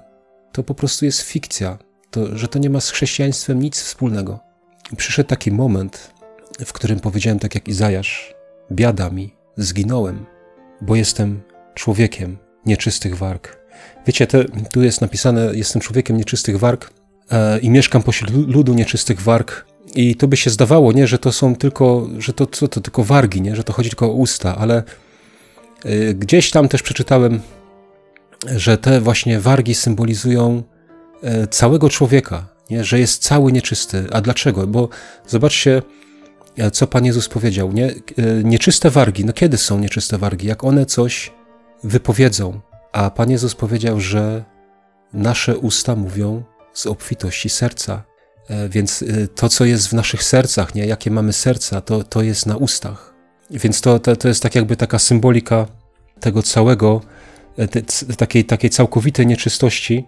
to 0.51 0.63
po 0.63 0.75
prostu 0.75 1.05
jest 1.05 1.21
fikcja, 1.21 1.77
to, 2.11 2.37
że 2.37 2.47
to 2.47 2.59
nie 2.59 2.69
ma 2.69 2.79
z 2.79 2.89
chrześcijaństwem 2.89 3.59
nic 3.59 3.81
wspólnego. 3.81 4.39
Przyszedł 4.97 5.29
taki 5.29 5.51
moment, 5.51 6.13
w 6.65 6.73
którym 6.73 6.99
powiedziałem 6.99 7.39
tak 7.39 7.55
jak 7.55 7.67
Izajasz: 7.67 8.33
Biada 8.71 9.09
mi, 9.09 9.33
zginąłem, 9.57 10.25
bo 10.81 10.95
jestem 10.95 11.41
człowiekiem 11.73 12.37
nieczystych 12.65 13.17
warg. 13.17 13.57
Wiecie, 14.07 14.27
te, 14.27 14.43
tu 14.45 14.83
jest 14.83 15.01
napisane: 15.01 15.49
Jestem 15.53 15.81
człowiekiem 15.81 16.17
nieczystych 16.17 16.59
warg 16.59 16.93
e, 17.31 17.59
i 17.59 17.69
mieszkam 17.69 18.03
pośród 18.03 18.47
ludu 18.47 18.73
nieczystych 18.73 19.21
warg. 19.21 19.65
I 19.95 20.15
to 20.15 20.27
by 20.27 20.37
się 20.37 20.49
zdawało, 20.49 20.91
nie, 20.91 21.07
że 21.07 21.19
to 21.19 21.31
są 21.31 21.55
tylko, 21.55 22.09
że 22.17 22.33
to, 22.33 22.45
to, 22.45 22.67
to 22.67 22.81
tylko 22.81 23.03
wargi, 23.03 23.41
nie, 23.41 23.55
że 23.55 23.63
to 23.63 23.73
chodzi 23.73 23.89
tylko 23.89 24.05
o 24.05 24.13
usta, 24.13 24.57
ale 24.57 24.83
gdzieś 26.13 26.51
tam 26.51 26.67
też 26.67 26.81
przeczytałem, 26.81 27.41
że 28.55 28.77
te 28.77 29.01
właśnie 29.01 29.39
wargi 29.39 29.75
symbolizują 29.75 30.63
e, 31.23 31.47
całego 31.47 31.89
człowieka, 31.89 32.47
nie? 32.69 32.83
że 32.83 32.99
jest 32.99 33.23
cały 33.23 33.51
nieczysty. 33.51 34.05
A 34.11 34.21
dlaczego? 34.21 34.67
Bo 34.67 34.89
zobaczcie, 35.27 35.81
e, 36.57 36.71
co 36.71 36.87
Pan 36.87 37.05
Jezus 37.05 37.29
powiedział. 37.29 37.73
Nie? 37.73 37.85
E, 37.87 37.93
nieczyste 38.43 38.89
wargi, 38.89 39.25
no 39.25 39.33
kiedy 39.33 39.57
są 39.57 39.79
nieczyste 39.79 40.17
wargi? 40.17 40.47
Jak 40.47 40.63
one 40.63 40.85
coś 40.85 41.31
wypowiedzą. 41.83 42.59
A 42.91 43.09
Pan 43.09 43.31
Jezus 43.31 43.55
powiedział, 43.55 43.99
że 43.99 44.43
nasze 45.13 45.57
usta 45.57 45.95
mówią 45.95 46.43
z 46.73 46.87
obfitości 46.87 47.49
serca. 47.49 48.03
Więc 48.69 49.03
to, 49.35 49.49
co 49.49 49.65
jest 49.65 49.87
w 49.87 49.93
naszych 49.93 50.23
sercach, 50.23 50.75
nie? 50.75 50.85
jakie 50.85 51.11
mamy 51.11 51.33
serca, 51.33 51.81
to, 51.81 52.03
to 52.03 52.21
jest 52.21 52.45
na 52.45 52.57
ustach. 52.57 53.12
Więc 53.53 53.81
to, 53.81 53.99
to, 53.99 54.15
to 54.15 54.27
jest 54.27 54.43
tak 54.43 54.55
jakby 54.55 54.75
taka 54.75 54.99
symbolika 54.99 55.67
tego 56.19 56.43
całego, 56.43 57.01
e, 57.57 57.67
te, 57.67 57.81
takiej, 58.15 58.45
takiej 58.45 58.69
całkowitej 58.69 59.27
nieczystości. 59.27 60.05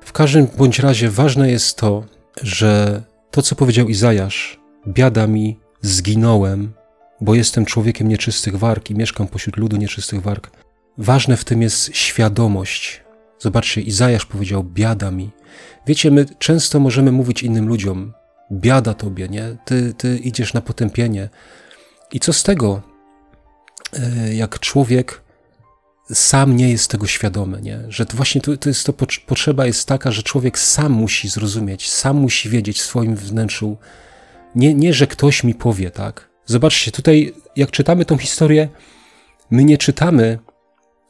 W 0.00 0.12
każdym 0.12 0.46
bądź 0.58 0.78
razie 0.78 1.10
ważne 1.10 1.50
jest 1.50 1.76
to, 1.76 2.04
że 2.42 3.02
to, 3.30 3.42
co 3.42 3.54
powiedział 3.54 3.88
Izajasz, 3.88 4.60
biada 4.88 5.26
mi, 5.26 5.58
zginąłem, 5.82 6.72
bo 7.20 7.34
jestem 7.34 7.64
człowiekiem 7.64 8.08
nieczystych 8.08 8.56
warg 8.56 8.90
i 8.90 8.94
mieszkam 8.94 9.26
pośród 9.26 9.56
ludu 9.56 9.76
nieczystych 9.76 10.22
warg. 10.22 10.50
Ważne 10.98 11.36
w 11.36 11.44
tym 11.44 11.62
jest 11.62 11.96
świadomość. 11.96 13.02
Zobaczcie, 13.38 13.80
Izajasz 13.80 14.26
powiedział, 14.26 14.64
biada 14.64 15.10
mi. 15.10 15.30
Wiecie, 15.86 16.10
my 16.10 16.26
często 16.38 16.80
możemy 16.80 17.12
mówić 17.12 17.42
innym 17.42 17.68
ludziom, 17.68 18.12
biada 18.52 18.94
tobie, 18.94 19.28
nie? 19.28 19.56
Ty, 19.64 19.94
ty 19.94 20.18
idziesz 20.18 20.54
na 20.54 20.60
potępienie, 20.60 21.28
i 22.12 22.20
co 22.20 22.32
z 22.32 22.42
tego, 22.42 22.82
e, 23.92 24.34
jak 24.34 24.58
człowiek 24.58 25.22
sam 26.12 26.56
nie 26.56 26.70
jest 26.70 26.90
tego 26.90 27.06
świadomy, 27.06 27.62
nie? 27.62 27.80
że 27.88 28.06
to 28.06 28.16
właśnie 28.16 28.40
to, 28.40 28.56
to 28.56 28.68
jest 28.68 28.86
to 28.86 28.92
potrzeba 29.26 29.66
jest 29.66 29.88
taka, 29.88 30.10
że 30.10 30.22
człowiek 30.22 30.58
sam 30.58 30.92
musi 30.92 31.28
zrozumieć, 31.28 31.90
sam 31.90 32.16
musi 32.16 32.48
wiedzieć 32.48 32.80
w 32.80 32.84
swoim 32.84 33.16
wnętrzu, 33.16 33.76
nie, 34.54 34.74
nie 34.74 34.94
że 34.94 35.06
ktoś 35.06 35.44
mi 35.44 35.54
powie, 35.54 35.90
tak? 35.90 36.30
Zobaczcie, 36.46 36.92
tutaj 36.92 37.34
jak 37.56 37.70
czytamy 37.70 38.04
tą 38.04 38.18
historię, 38.18 38.68
my 39.50 39.64
nie 39.64 39.78
czytamy, 39.78 40.38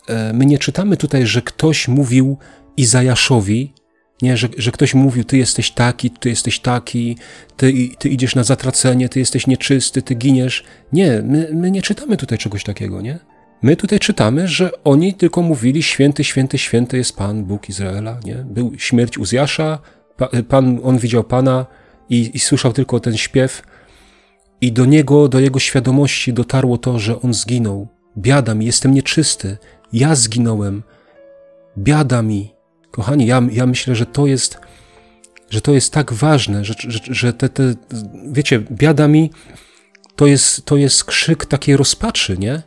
e, 0.08 0.32
my 0.32 0.46
nie 0.46 0.58
czytamy 0.58 0.96
tutaj, 0.96 1.26
że 1.26 1.42
ktoś 1.42 1.88
mówił 1.88 2.38
Izajaszowi, 2.76 3.74
nie, 4.22 4.37
że, 4.37 4.48
że 4.56 4.72
ktoś 4.72 4.94
mówił, 4.94 5.24
ty 5.24 5.38
jesteś 5.38 5.70
taki, 5.70 6.11
ty 6.11 6.28
jesteś 6.28 6.61
taki, 6.61 7.16
ty, 7.56 7.72
ty 7.98 8.09
idziesz 8.09 8.35
na 8.35 8.44
zatracenie, 8.44 9.09
ty 9.09 9.18
jesteś 9.18 9.46
nieczysty, 9.46 10.02
ty 10.02 10.14
giniesz. 10.14 10.64
Nie, 10.92 11.22
my, 11.22 11.50
my 11.54 11.70
nie 11.70 11.83
czytamy 11.83 12.16
tutaj 12.16 12.38
czegoś 12.38 12.64
takiego, 12.64 13.00
nie? 13.00 13.18
My 13.62 13.76
tutaj 13.76 13.98
czytamy, 13.98 14.48
że 14.48 14.70
oni 14.85 15.14
tylko 15.14 15.42
mówili 15.42 15.83
święty, 15.83 16.24
święty, 16.24 16.59
święty 16.59 16.96
jest 16.96 17.16
Pan, 17.16 17.44
Bóg 17.44 17.68
Izraela, 17.68 18.20
nie? 18.24 18.35
Był 18.35 18.72
śmierć 18.78 19.18
Uzjasza, 19.18 19.78
Pan, 20.48 20.80
on 20.83 20.98
widział 20.98 21.24
Pana 21.24 21.66
i, 22.11 22.30
i 22.35 22.38
słyszał 22.38 22.72
tylko 22.72 23.00
ten 23.00 23.16
śpiew 23.16 23.62
i 24.61 24.72
do 24.72 24.85
niego, 24.85 25.28
do 25.28 25.40
jego 25.40 25.59
świadomości 25.59 26.33
dotarło 26.33 26.78
to, 26.78 26.98
że 26.98 27.20
on 27.20 27.35
zginął. 27.35 27.88
Biada 28.18 28.54
mi, 28.54 28.66
jestem 28.66 28.94
nieczysty, 28.94 29.56
ja 29.92 30.14
zginąłem. 30.14 30.83
Biada 31.78 32.22
mi, 32.22 32.54
Kochani, 32.90 33.26
ja, 33.26 33.42
ja 33.53 33.66
myślę, 33.66 33.94
że 33.94 34.07
to 34.07 34.26
jest, 34.26 34.59
że 35.50 35.61
to 35.61 35.72
jest 35.72 35.92
tak 35.92 36.12
ważne, 36.12 36.64
że, 36.64 36.74
że, 36.79 37.00
że 37.03 37.33
te, 37.33 37.48
te, 37.48 37.74
wiecie, 38.33 38.61
biada 38.72 39.09
mi, 39.09 39.31
to 40.16 40.26
jest, 40.26 40.64
to 40.64 40.76
jest 40.76 41.05
krzyk 41.05 41.46
takiej 41.46 41.76
rozpaczy, 41.76 42.38
nie? 42.38 42.62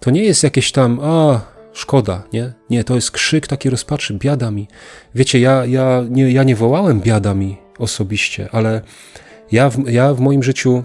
To 0.00 0.10
nie 0.10 0.24
jest 0.24 0.42
jakieś 0.42 0.72
tam, 0.72 1.00
a, 1.02 1.40
szkoda, 1.72 2.22
nie? 2.32 2.52
Nie, 2.70 2.84
to 2.84 2.94
jest 2.94 3.10
krzyk 3.10 3.46
takiej 3.46 3.70
rozpaczy, 3.70 4.14
biada 4.14 4.50
mi. 4.50 4.68
Wiecie, 5.14 5.40
ja, 5.40 5.64
ja, 5.64 6.04
nie, 6.10 6.32
ja 6.32 6.42
nie 6.42 6.56
wołałem 6.56 7.00
biada 7.00 7.34
mi 7.34 7.56
osobiście, 7.78 8.48
ale 8.52 8.80
ja 9.52 9.70
w, 9.70 9.88
ja 9.88 10.14
w 10.14 10.20
moim 10.20 10.42
życiu, 10.42 10.84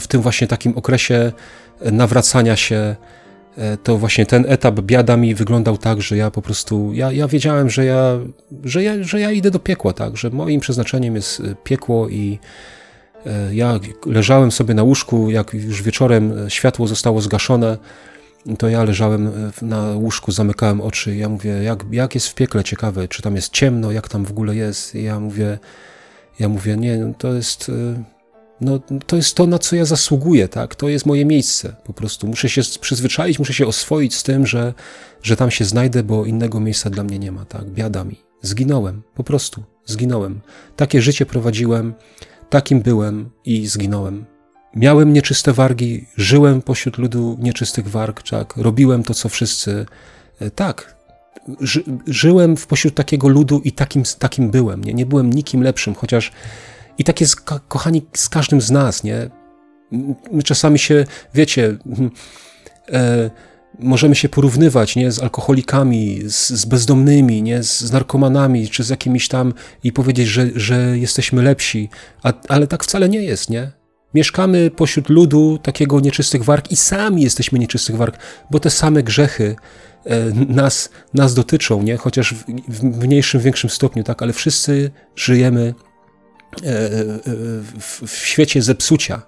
w 0.00 0.06
tym 0.06 0.22
właśnie 0.22 0.46
takim 0.46 0.78
okresie 0.78 1.32
nawracania 1.80 2.56
się, 2.56 2.96
to 3.82 3.98
właśnie 3.98 4.26
ten 4.26 4.44
etap 4.48 4.80
biada 4.80 5.16
mi 5.16 5.34
wyglądał 5.34 5.78
tak, 5.78 6.02
że 6.02 6.16
ja 6.16 6.30
po 6.30 6.42
prostu, 6.42 6.92
ja, 6.92 7.12
ja 7.12 7.28
wiedziałem, 7.28 7.70
że 7.70 7.84
ja, 7.84 8.18
że, 8.64 8.82
ja, 8.82 9.02
że 9.02 9.20
ja 9.20 9.30
idę 9.30 9.50
do 9.50 9.58
piekła, 9.58 9.92
tak, 9.92 10.16
że 10.16 10.30
moim 10.30 10.60
przeznaczeniem 10.60 11.16
jest 11.16 11.40
e, 11.40 11.54
piekło 11.64 12.08
i 12.08 12.38
e, 13.26 13.54
ja 13.54 13.80
leżałem 14.06 14.52
sobie 14.52 14.74
na 14.74 14.82
łóżku, 14.82 15.30
jak 15.30 15.54
już 15.54 15.82
wieczorem 15.82 16.32
światło 16.48 16.86
zostało 16.86 17.20
zgaszone, 17.20 17.78
to 18.58 18.68
ja 18.68 18.84
leżałem 18.84 19.32
na 19.62 19.92
łóżku, 19.94 20.32
zamykałem 20.32 20.80
oczy. 20.80 21.16
Ja 21.16 21.28
mówię, 21.28 21.50
jak, 21.50 21.84
jak 21.90 22.14
jest 22.14 22.28
w 22.28 22.34
piekle, 22.34 22.64
ciekawe, 22.64 23.08
czy 23.08 23.22
tam 23.22 23.36
jest 23.36 23.52
ciemno, 23.52 23.92
jak 23.92 24.08
tam 24.08 24.24
w 24.24 24.30
ogóle 24.30 24.56
jest. 24.56 24.94
I 24.94 25.02
ja 25.02 25.20
mówię, 25.20 25.58
ja 26.38 26.48
mówię, 26.48 26.76
nie, 26.76 26.96
no 26.96 27.14
to 27.18 27.34
jest, 27.34 27.70
no, 28.60 28.80
to 29.06 29.16
jest 29.16 29.34
to, 29.34 29.46
na 29.46 29.58
co 29.58 29.76
ja 29.76 29.84
zasługuję, 29.84 30.48
tak? 30.48 30.74
To 30.74 30.88
jest 30.88 31.06
moje 31.06 31.24
miejsce. 31.24 31.76
Po 31.84 31.92
prostu 31.92 32.26
muszę 32.26 32.48
się 32.48 32.62
przyzwyczaić, 32.80 33.38
muszę 33.38 33.52
się 33.52 33.66
oswoić 33.66 34.14
z 34.14 34.22
tym, 34.22 34.46
że, 34.46 34.74
że 35.22 35.36
tam 35.36 35.50
się 35.50 35.64
znajdę, 35.64 36.02
bo 36.02 36.24
innego 36.24 36.60
miejsca 36.60 36.90
dla 36.90 37.04
mnie 37.04 37.18
nie 37.18 37.32
ma, 37.32 37.44
tak? 37.44 37.64
Biada 37.64 38.04
mi. 38.04 38.16
Zginąłem, 38.42 39.02
po 39.14 39.24
prostu, 39.24 39.62
zginąłem. 39.86 40.40
Takie 40.76 41.02
życie 41.02 41.26
prowadziłem, 41.26 41.94
takim 42.50 42.80
byłem 42.80 43.30
i 43.44 43.66
zginąłem. 43.66 44.24
Miałem 44.74 45.12
nieczyste 45.12 45.52
wargi, 45.52 46.06
żyłem 46.16 46.62
pośród 46.62 46.98
ludu 46.98 47.36
nieczystych 47.40 47.88
warg, 47.88 48.22
tak? 48.22 48.56
Robiłem 48.56 49.02
to, 49.02 49.14
co 49.14 49.28
wszyscy. 49.28 49.86
E, 50.40 50.50
tak, 50.50 50.96
ży, 51.60 51.84
żyłem 52.06 52.54
pośród 52.68 52.94
takiego 52.94 53.28
ludu 53.28 53.60
i 53.64 53.72
takim, 53.72 54.02
takim 54.18 54.50
byłem. 54.50 54.84
Nie, 54.84 54.94
nie 54.94 55.06
byłem 55.06 55.32
nikim 55.32 55.62
lepszym, 55.62 55.94
chociaż 55.94 56.32
i 57.00 57.04
tak 57.04 57.20
jest, 57.20 57.40
kochani, 57.68 58.06
z 58.14 58.28
każdym 58.28 58.60
z 58.60 58.70
nas, 58.70 59.04
nie? 59.04 59.30
My 60.32 60.42
czasami 60.42 60.78
się, 60.78 61.04
wiecie, 61.34 61.76
e, 62.92 63.30
możemy 63.78 64.14
się 64.14 64.28
porównywać, 64.28 64.96
nie? 64.96 65.12
Z 65.12 65.22
alkoholikami, 65.22 66.22
z, 66.26 66.48
z 66.48 66.64
bezdomnymi, 66.64 67.42
nie? 67.42 67.62
Z, 67.62 67.80
z, 67.80 67.92
narkomanami, 67.92 68.68
czy 68.68 68.84
z 68.84 68.88
jakimiś 68.88 69.28
tam 69.28 69.54
i 69.84 69.92
powiedzieć, 69.92 70.28
że, 70.28 70.46
że 70.54 70.98
jesteśmy 70.98 71.42
lepsi, 71.42 71.88
A, 72.22 72.32
ale 72.48 72.66
tak 72.66 72.84
wcale 72.84 73.08
nie 73.08 73.22
jest, 73.22 73.50
nie? 73.50 73.70
Mieszkamy 74.14 74.70
pośród 74.70 75.08
ludu 75.08 75.58
takiego 75.62 76.00
nieczystych 76.00 76.44
warg 76.44 76.70
i 76.70 76.76
sami 76.76 77.22
jesteśmy 77.22 77.58
nieczystych 77.58 77.96
warg, 77.96 78.18
bo 78.50 78.60
te 78.60 78.70
same 78.70 79.02
grzechy 79.02 79.56
e, 80.04 80.30
nas, 80.34 80.90
nas 81.14 81.34
dotyczą, 81.34 81.82
nie? 81.82 81.96
chociaż 81.96 82.34
w, 82.34 82.44
w 82.68 83.06
mniejszym, 83.06 83.40
większym 83.40 83.70
stopniu, 83.70 84.04
tak, 84.04 84.22
ale 84.22 84.32
wszyscy 84.32 84.90
żyjemy 85.16 85.74
w, 87.80 88.02
w 88.06 88.16
świecie 88.26 88.62
zepsucia 88.62 89.22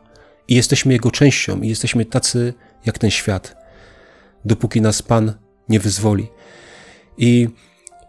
i 0.48 0.54
jesteśmy 0.54 0.92
jego 0.92 1.10
częścią 1.10 1.60
i 1.60 1.68
jesteśmy 1.68 2.04
tacy 2.04 2.54
jak 2.86 2.98
ten 2.98 3.10
świat, 3.10 3.56
dopóki 4.44 4.80
nas 4.80 5.02
Pan 5.02 5.32
nie 5.68 5.80
wyzwoli. 5.80 6.28
I 7.18 7.48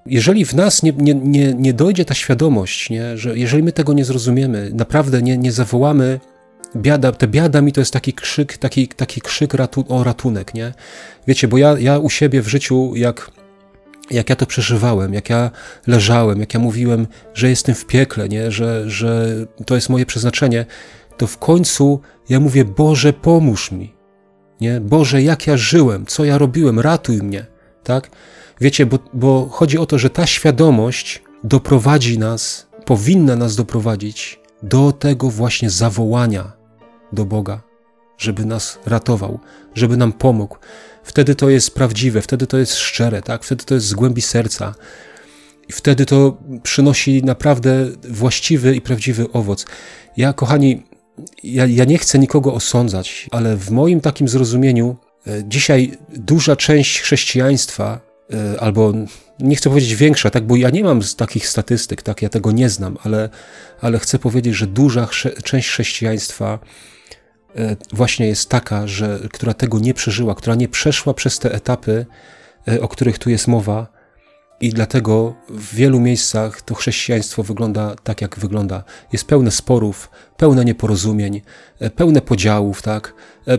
jeżeli 0.06 0.45
w 0.45 0.54
nas 0.54 0.84
nie, 0.84 0.91
nie, 0.91 1.15
nie, 1.15 1.54
nie 1.54 1.73
dojdzie 1.73 2.06
ta 2.06 2.13
świadomość, 2.13 2.89
nie, 2.89 3.17
że 3.17 3.38
jeżeli 3.38 3.63
my 3.63 3.71
tego 3.71 3.93
nie 3.93 4.06
zrozumiemy, 4.06 4.71
naprawdę 4.73 5.21
nie, 5.21 5.38
nie 5.38 5.52
zawołamy 5.52 6.19
biada, 6.76 7.12
te 7.12 7.28
biada 7.28 7.62
mi 7.62 7.71
to 7.71 7.82
jest 7.82 7.93
taki 7.93 8.13
krzyk, 8.13 8.58
taki, 8.58 8.88
taki 8.88 9.21
krzyk 9.21 9.54
ratu, 9.54 9.86
o 9.89 10.04
ratunek, 10.04 10.54
nie? 10.54 10.73
Wiecie, 11.28 11.47
bo 11.47 11.58
ja, 11.58 11.80
ja 11.80 11.99
u 11.99 12.10
siebie 12.10 12.41
w 12.41 12.47
życiu, 12.47 12.95
jak 12.95 13.32
jak 14.12 14.30
ja 14.30 14.36
to 14.36 14.46
przeżywałem, 14.46 15.13
jak 15.13 15.30
ja 15.30 15.52
leżałem, 15.88 16.39
jak 16.39 16.54
ja 16.54 16.60
mówiłem, 16.60 17.08
że 17.34 17.50
jestem 17.50 17.76
w 17.76 17.86
piekle, 17.86 18.30
nie? 18.30 18.52
Że, 18.52 18.89
że 18.89 19.36
to 19.66 19.76
jest 19.76 19.89
moje 19.89 20.06
przeznaczenie, 20.06 20.66
to 21.18 21.28
w 21.28 21.38
końcu 21.38 22.00
ja 22.30 22.39
mówię: 22.39 22.66
Boże, 22.66 23.13
pomóż 23.13 23.72
mi. 23.72 23.94
Nie? 24.62 24.82
Boże, 24.82 25.22
jak 25.22 25.48
ja 25.48 25.58
żyłem, 25.58 26.06
co 26.06 26.26
ja 26.26 26.38
robiłem, 26.38 26.80
ratuj 26.80 27.18
mnie. 27.18 27.46
Tak? 27.84 28.10
Wiecie, 28.62 28.86
bo, 28.86 29.00
bo 29.13 29.50
chodzi 29.52 29.78
o 29.78 29.86
to, 29.86 29.98
że 29.98 30.10
ta 30.10 30.26
świadomość 30.26 31.22
doprowadzi 31.44 32.20
nas, 32.20 32.68
powinna 32.86 33.36
nas 33.36 33.56
doprowadzić 33.56 34.39
do 34.63 34.92
tego 34.92 35.30
właśnie 35.30 35.70
zawołania 35.70 36.52
do 37.12 37.26
Boga, 37.26 37.62
żeby 38.18 38.46
nas 38.46 38.80
ratował, 38.86 39.39
żeby 39.76 39.98
nam 39.98 40.13
pomógł 40.13 40.58
wtedy 41.04 41.36
to 41.36 41.50
jest 41.50 41.76
prawdziwe, 41.76 42.22
wtedy 42.22 42.48
to 42.48 42.58
jest 42.58 42.76
szczere, 42.76 43.22
tak? 43.22 43.44
wtedy 43.44 43.66
to 43.66 43.74
jest 43.76 43.88
z 43.88 43.94
głębi 43.94 44.22
serca. 44.22 44.76
I 45.70 45.74
wtedy 45.74 46.06
to 46.06 46.38
przynosi 46.63 47.24
naprawdę 47.24 47.89
właściwy 48.10 48.76
i 48.76 48.82
prawdziwy 48.82 49.32
owoc. 49.32 49.66
Ja, 50.18 50.34
kochani, 50.34 50.84
ja, 51.44 51.66
ja 51.66 51.86
nie 51.86 51.98
chcę 51.98 52.20
nikogo 52.20 52.54
osądzać, 52.54 53.28
ale 53.32 53.58
w 53.58 53.72
moim 53.72 54.02
takim 54.02 54.28
zrozumieniu 54.28 54.96
e, 55.28 55.44
dzisiaj 55.48 55.98
duża 56.10 56.56
część 56.56 57.02
chrześcijaństwa, 57.02 58.00
e, 58.34 58.62
albo 58.62 58.94
nie 59.39 59.56
chcę 59.56 59.70
powiedzieć 59.70 59.96
większa, 59.96 60.30
tak, 60.30 60.48
bo 60.48 60.56
ja 60.56 60.70
nie 60.70 60.84
mam 60.84 61.02
takich 61.18 61.48
statystyk, 61.48 62.02
tak, 62.02 62.22
ja 62.22 62.30
tego 62.30 62.52
nie 62.52 62.70
znam, 62.70 62.98
ale, 63.04 63.30
ale 63.82 64.00
chcę 64.00 64.20
powiedzieć, 64.20 64.56
że 64.56 64.68
duża 64.68 65.08
część 65.44 65.70
chrześcijaństwa 65.70 66.60
właśnie 67.94 68.28
jest 68.28 68.50
taka, 68.50 68.88
że, 68.88 69.20
która 69.32 69.54
tego 69.54 69.80
nie 69.80 69.94
przeżyła, 69.94 70.36
która 70.36 70.56
nie 70.56 70.68
przeszła 70.68 71.13
przez 71.13 71.39
te 71.39 71.54
etapy, 71.54 72.06
e, 72.68 72.82
o 72.82 72.88
których 72.88 73.20
tu 73.20 73.30
jest 73.30 73.48
mowa, 73.48 73.88
i 74.62 74.70
dlatego 74.70 75.36
w 75.50 75.76
wielu 75.76 76.00
miejscach 76.00 76.62
to 76.62 76.76
chrześcijaństwo 76.76 77.44
wygląda 77.44 77.96
tak, 78.04 78.22
jak 78.22 78.39
wygląda. 78.39 78.84
Jest 79.13 79.26
pełne 79.26 79.52
sporów, 79.52 80.10
pełne 80.38 80.66
nieporozumień, 80.66 81.42
e, 81.80 81.89
pełne 81.89 82.22
podziałów, 82.22 82.82
tak? 82.82 83.13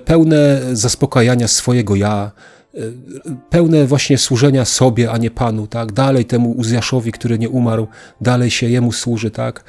pełne 0.04 0.60
zaspokajania 0.72 1.48
swojego 1.48 1.96
ja, 1.96 2.30
pełne 3.50 3.86
właśnie 3.86 4.18
służenia 4.18 4.64
sobie, 4.64 5.10
a 5.10 5.18
nie 5.18 5.30
Panu, 5.30 5.66
tak? 5.66 5.92
Dalej 5.92 6.24
temu 6.24 6.50
Uzjaszowi, 6.50 7.12
który 7.12 7.38
nie 7.38 7.48
umarł, 7.48 7.86
dalej 8.20 8.50
się 8.50 8.68
Jemu 8.68 8.92
służy, 8.92 9.30
tak? 9.30 9.64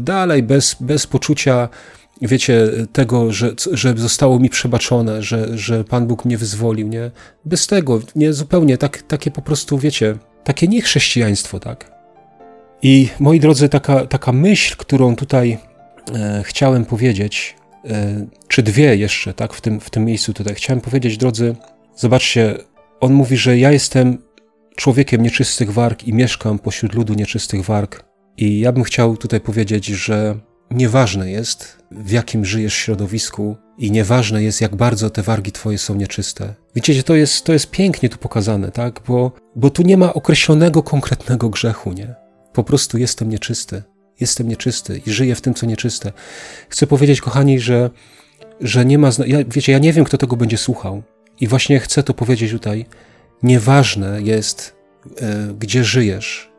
Dalej 0.00 0.42
bez, 0.42 0.76
bez 0.80 1.06
poczucia 1.06 1.68
wiecie, 2.22 2.68
tego, 2.92 3.32
że, 3.32 3.52
że 3.72 3.94
zostało 3.96 4.38
mi 4.38 4.50
przebaczone, 4.50 5.22
że, 5.22 5.58
że 5.58 5.84
Pan 5.84 6.06
Bóg 6.06 6.24
mnie 6.24 6.38
wyzwolił, 6.38 6.88
nie? 6.88 7.10
Bez 7.44 7.66
tego, 7.66 8.00
nie, 8.16 8.32
zupełnie, 8.32 8.78
tak, 8.78 9.02
takie 9.02 9.30
po 9.30 9.42
prostu, 9.42 9.78
wiecie, 9.78 10.16
takie 10.44 10.68
niechrześcijaństwo, 10.68 11.60
tak? 11.60 11.96
I 12.82 13.08
moi 13.20 13.40
drodzy, 13.40 13.68
taka, 13.68 14.06
taka 14.06 14.32
myśl, 14.32 14.74
którą 14.76 15.16
tutaj 15.16 15.58
e, 16.14 16.42
chciałem 16.44 16.84
powiedzieć, 16.84 17.56
e, 17.84 18.26
czy 18.48 18.62
dwie 18.62 18.96
jeszcze, 18.96 19.34
tak, 19.34 19.52
w 19.54 19.60
tym, 19.60 19.80
w 19.80 19.90
tym 19.90 20.04
miejscu 20.04 20.32
tutaj, 20.32 20.54
chciałem 20.54 20.80
powiedzieć, 20.80 21.16
drodzy, 21.16 21.56
zobaczcie, 21.96 22.58
on 23.00 23.12
mówi, 23.12 23.36
że 23.36 23.58
ja 23.58 23.72
jestem 23.72 24.18
człowiekiem 24.76 25.22
nieczystych 25.22 25.72
warg 25.72 26.04
i 26.04 26.12
mieszkam 26.12 26.58
pośród 26.58 26.94
ludu 26.94 27.14
nieczystych 27.14 27.64
warg. 27.64 28.04
I 28.36 28.60
ja 28.60 28.72
bym 28.72 28.84
chciał 28.84 29.16
tutaj 29.16 29.40
powiedzieć, 29.40 29.86
że 29.86 30.38
Nieważne 30.70 31.30
jest, 31.30 31.78
w 31.90 32.10
jakim 32.10 32.44
żyjesz 32.44 32.74
środowisku 32.74 33.56
i 33.78 33.90
nieważne 33.90 34.42
jest, 34.42 34.60
jak 34.60 34.76
bardzo 34.76 35.10
te 35.10 35.22
wargi 35.22 35.52
twoje 35.52 35.78
są 35.78 35.94
nieczyste. 35.94 36.54
Widzicie, 36.74 37.02
to 37.02 37.14
jest, 37.14 37.44
to 37.44 37.52
jest 37.52 37.70
pięknie 37.70 38.08
tu 38.08 38.18
pokazane, 38.18 38.70
tak? 38.70 39.00
Bo, 39.08 39.32
bo 39.56 39.70
tu 39.70 39.82
nie 39.82 39.96
ma 39.96 40.14
określonego, 40.14 40.82
konkretnego 40.82 41.48
grzechu, 41.48 41.92
nie? 41.92 42.14
Po 42.52 42.64
prostu 42.64 42.98
jestem 42.98 43.28
nieczysty. 43.28 43.82
Jestem 44.20 44.48
nieczysty 44.48 45.00
i 45.06 45.10
żyję 45.10 45.34
w 45.34 45.40
tym, 45.40 45.54
co 45.54 45.66
nieczyste. 45.66 46.12
Chcę 46.68 46.86
powiedzieć, 46.86 47.20
kochani, 47.20 47.60
że, 47.60 47.90
że 48.60 48.84
nie 48.84 48.98
ma... 48.98 49.10
Ja, 49.26 49.38
wiecie, 49.48 49.72
ja 49.72 49.78
nie 49.78 49.92
wiem, 49.92 50.04
kto 50.04 50.18
tego 50.18 50.36
będzie 50.36 50.58
słuchał. 50.58 51.02
I 51.40 51.46
właśnie 51.46 51.80
chcę 51.80 52.02
to 52.02 52.14
powiedzieć 52.14 52.52
tutaj. 52.52 52.86
Nieważne 53.42 54.22
jest, 54.22 54.76
e, 55.20 55.54
gdzie 55.58 55.84
żyjesz, 55.84 56.50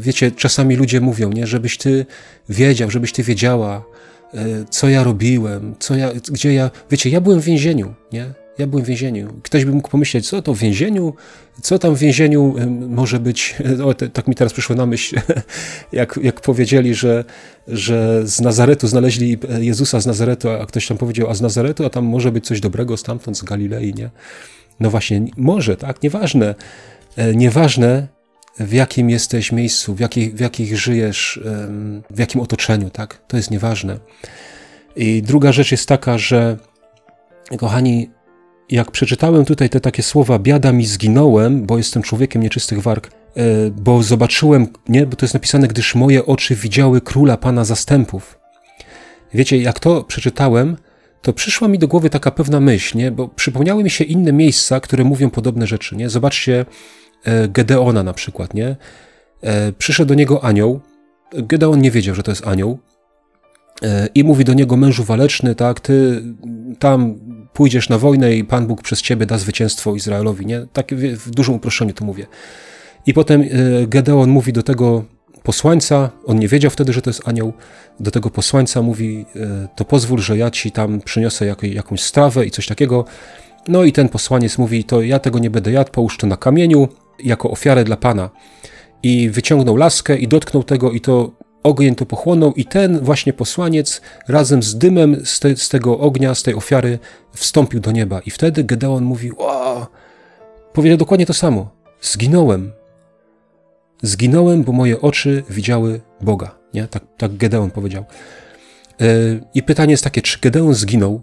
wiecie, 0.00 0.30
czasami 0.30 0.76
ludzie 0.76 1.00
mówią, 1.00 1.32
nie, 1.32 1.46
żebyś 1.46 1.78
ty 1.78 2.06
wiedział, 2.48 2.90
żebyś 2.90 3.12
ty 3.12 3.22
wiedziała, 3.22 3.84
e, 4.34 4.44
co 4.70 4.88
ja 4.88 5.04
robiłem, 5.04 5.74
co 5.78 5.96
ja, 5.96 6.10
gdzie 6.30 6.54
ja, 6.54 6.70
wiecie, 6.90 7.10
ja 7.10 7.20
byłem 7.20 7.40
w 7.40 7.44
więzieniu, 7.44 7.94
nie? 8.12 8.34
Ja 8.58 8.66
byłem 8.66 8.84
w 8.84 8.88
więzieniu. 8.88 9.34
Ktoś 9.42 9.64
by 9.64 9.72
mógł 9.72 9.90
pomyśleć, 9.90 10.28
co 10.28 10.42
to 10.42 10.54
w 10.54 10.58
więzieniu? 10.58 11.14
Co 11.62 11.78
tam 11.78 11.94
w 11.94 11.98
więzieniu 11.98 12.54
może 12.88 13.20
być? 13.20 13.56
O, 13.84 13.94
tak 13.94 14.28
mi 14.28 14.34
teraz 14.34 14.52
przyszło 14.52 14.76
na 14.76 14.86
myśl, 14.86 15.20
jak, 15.92 16.18
jak 16.22 16.40
powiedzieli, 16.40 16.94
że, 16.94 17.24
że 17.68 18.26
z 18.26 18.40
Nazaretu 18.40 18.88
znaleźli 18.88 19.38
Jezusa 19.60 20.00
z 20.00 20.06
Nazaretu, 20.06 20.50
a 20.50 20.66
ktoś 20.66 20.86
tam 20.86 20.98
powiedział, 20.98 21.30
a 21.30 21.34
z 21.34 21.40
Nazaretu, 21.40 21.84
a 21.84 21.90
tam 21.90 22.04
może 22.04 22.32
być 22.32 22.46
coś 22.46 22.60
dobrego 22.60 22.96
stamtąd, 22.96 23.38
z 23.38 23.42
Galilei, 23.42 23.94
nie? 23.94 24.10
No 24.80 24.90
właśnie, 24.90 25.22
może, 25.36 25.76
tak? 25.76 26.02
Nieważne. 26.02 26.54
E, 27.16 27.34
nieważne, 27.34 28.08
w 28.60 28.72
jakim 28.72 29.10
jesteś 29.10 29.52
miejscu, 29.52 29.94
w 29.94 30.00
jakich, 30.00 30.34
w 30.34 30.40
jakich 30.40 30.78
żyjesz, 30.78 31.40
w 32.10 32.18
jakim 32.18 32.40
otoczeniu, 32.40 32.90
tak? 32.90 33.22
To 33.26 33.36
jest 33.36 33.50
nieważne. 33.50 33.98
I 34.96 35.22
druga 35.22 35.52
rzecz 35.52 35.72
jest 35.72 35.88
taka, 35.88 36.18
że 36.18 36.56
kochani, 37.58 38.10
jak 38.70 38.90
przeczytałem 38.90 39.44
tutaj 39.44 39.70
te 39.70 39.80
takie 39.80 40.02
słowa, 40.02 40.38
biada 40.38 40.72
mi 40.72 40.86
zginąłem, 40.86 41.66
bo 41.66 41.78
jestem 41.78 42.02
człowiekiem 42.02 42.42
nieczystych 42.42 42.82
warg, 42.82 43.06
e, 43.06 43.42
bo 43.70 44.02
zobaczyłem, 44.02 44.66
nie, 44.88 45.06
bo 45.06 45.16
to 45.16 45.26
jest 45.26 45.34
napisane, 45.34 45.68
gdyż 45.68 45.94
moje 45.94 46.26
oczy 46.26 46.54
widziały 46.54 47.00
króla 47.00 47.36
Pana 47.36 47.64
zastępów. 47.64 48.38
Wiecie, 49.34 49.58
jak 49.58 49.80
to 49.80 50.04
przeczytałem, 50.04 50.76
to 51.22 51.32
przyszła 51.32 51.68
mi 51.68 51.78
do 51.78 51.88
głowy 51.88 52.10
taka 52.10 52.30
pewna 52.30 52.60
myśl, 52.60 52.98
nie? 52.98 53.10
bo 53.10 53.28
przypomniały 53.28 53.84
mi 53.84 53.90
się 53.90 54.04
inne 54.04 54.32
miejsca, 54.32 54.80
które 54.80 55.04
mówią 55.04 55.30
podobne 55.30 55.66
rzeczy. 55.66 55.96
Nie? 55.96 56.10
Zobaczcie 56.10 56.66
Gedeona 57.48 58.02
na 58.02 58.12
przykład. 58.12 58.54
Nie? 58.54 58.76
E, 59.42 59.72
przyszedł 59.72 60.08
do 60.08 60.14
niego 60.14 60.44
anioł. 60.44 60.80
Gedeon 61.32 61.80
nie 61.80 61.90
wiedział, 61.90 62.14
że 62.14 62.22
to 62.22 62.30
jest 62.30 62.46
anioł. 62.46 62.78
E, 63.82 64.08
I 64.14 64.24
mówi 64.24 64.44
do 64.44 64.54
niego 64.54 64.76
mężu 64.76 65.04
waleczny, 65.04 65.54
tak, 65.54 65.80
ty 65.80 66.22
tam 66.78 67.18
pójdziesz 67.52 67.88
na 67.88 67.98
wojnę 67.98 68.34
i 68.34 68.44
Pan 68.44 68.66
Bóg 68.66 68.82
przez 68.82 69.02
ciebie 69.02 69.26
da 69.26 69.38
zwycięstwo 69.38 69.94
Izraelowi, 69.94 70.46
nie? 70.46 70.66
Tak 70.72 70.94
w 70.94 71.30
dużym 71.30 71.54
uproszczeniu 71.54 71.92
to 71.92 72.04
mówię. 72.04 72.26
I 73.06 73.14
potem 73.14 73.44
Gedeon 73.88 74.30
mówi 74.30 74.52
do 74.52 74.62
tego 74.62 75.04
posłańca, 75.42 76.10
on 76.26 76.38
nie 76.38 76.48
wiedział 76.48 76.70
wtedy, 76.70 76.92
że 76.92 77.02
to 77.02 77.10
jest 77.10 77.28
anioł, 77.28 77.52
do 78.00 78.10
tego 78.10 78.30
posłańca 78.30 78.82
mówi, 78.82 79.26
e, 79.36 79.68
to 79.76 79.84
pozwól, 79.84 80.18
że 80.18 80.38
ja 80.38 80.50
ci 80.50 80.72
tam 80.72 81.00
przyniosę 81.00 81.46
jak, 81.46 81.62
jakąś 81.62 82.00
strawę 82.00 82.46
i 82.46 82.50
coś 82.50 82.66
takiego. 82.66 83.04
No 83.68 83.84
i 83.84 83.92
ten 83.92 84.08
posłaniec 84.08 84.58
mówi, 84.58 84.84
to 84.84 85.02
ja 85.02 85.18
tego 85.18 85.38
nie 85.38 85.50
będę 85.50 85.72
jadł, 85.72 85.90
połóż 85.92 86.16
to 86.16 86.26
na 86.26 86.36
kamieniu 86.36 86.88
jako 87.24 87.50
ofiarę 87.50 87.84
dla 87.84 87.96
Pana. 87.96 88.30
I 89.02 89.30
wyciągnął 89.30 89.76
laskę 89.76 90.16
i 90.16 90.28
dotknął 90.28 90.62
tego 90.62 90.90
i 90.90 91.00
to 91.00 91.32
ogień 91.62 91.94
to 91.94 92.06
pochłonął 92.06 92.52
i 92.52 92.64
ten 92.64 93.00
właśnie 93.00 93.32
posłaniec 93.32 94.00
razem 94.28 94.62
z 94.62 94.78
dymem 94.78 95.26
z, 95.26 95.40
te, 95.40 95.56
z 95.56 95.68
tego 95.68 95.98
ognia, 95.98 96.34
z 96.34 96.42
tej 96.42 96.54
ofiary 96.54 96.98
wstąpił 97.32 97.80
do 97.80 97.92
nieba. 97.92 98.20
I 98.20 98.30
wtedy 98.30 98.64
Gedeon 98.64 99.04
mówi, 99.04 99.30
o, 99.38 99.86
powiedział 100.72 100.98
dokładnie 100.98 101.26
to 101.26 101.34
samo. 101.34 101.70
Zginąłem, 102.00 102.72
Zginąłem, 104.02 104.62
bo 104.62 104.72
moje 104.72 105.00
oczy 105.00 105.42
widziały 105.50 106.00
Boga. 106.20 106.58
Nie? 106.74 106.88
Tak, 106.88 107.02
tak 107.16 107.36
Gedeon 107.36 107.70
powiedział. 107.70 108.04
E, 109.00 109.06
I 109.54 109.62
pytanie 109.62 109.90
jest 109.90 110.04
takie, 110.04 110.22
czy 110.22 110.40
Gedeon 110.40 110.74
zginął? 110.74 111.22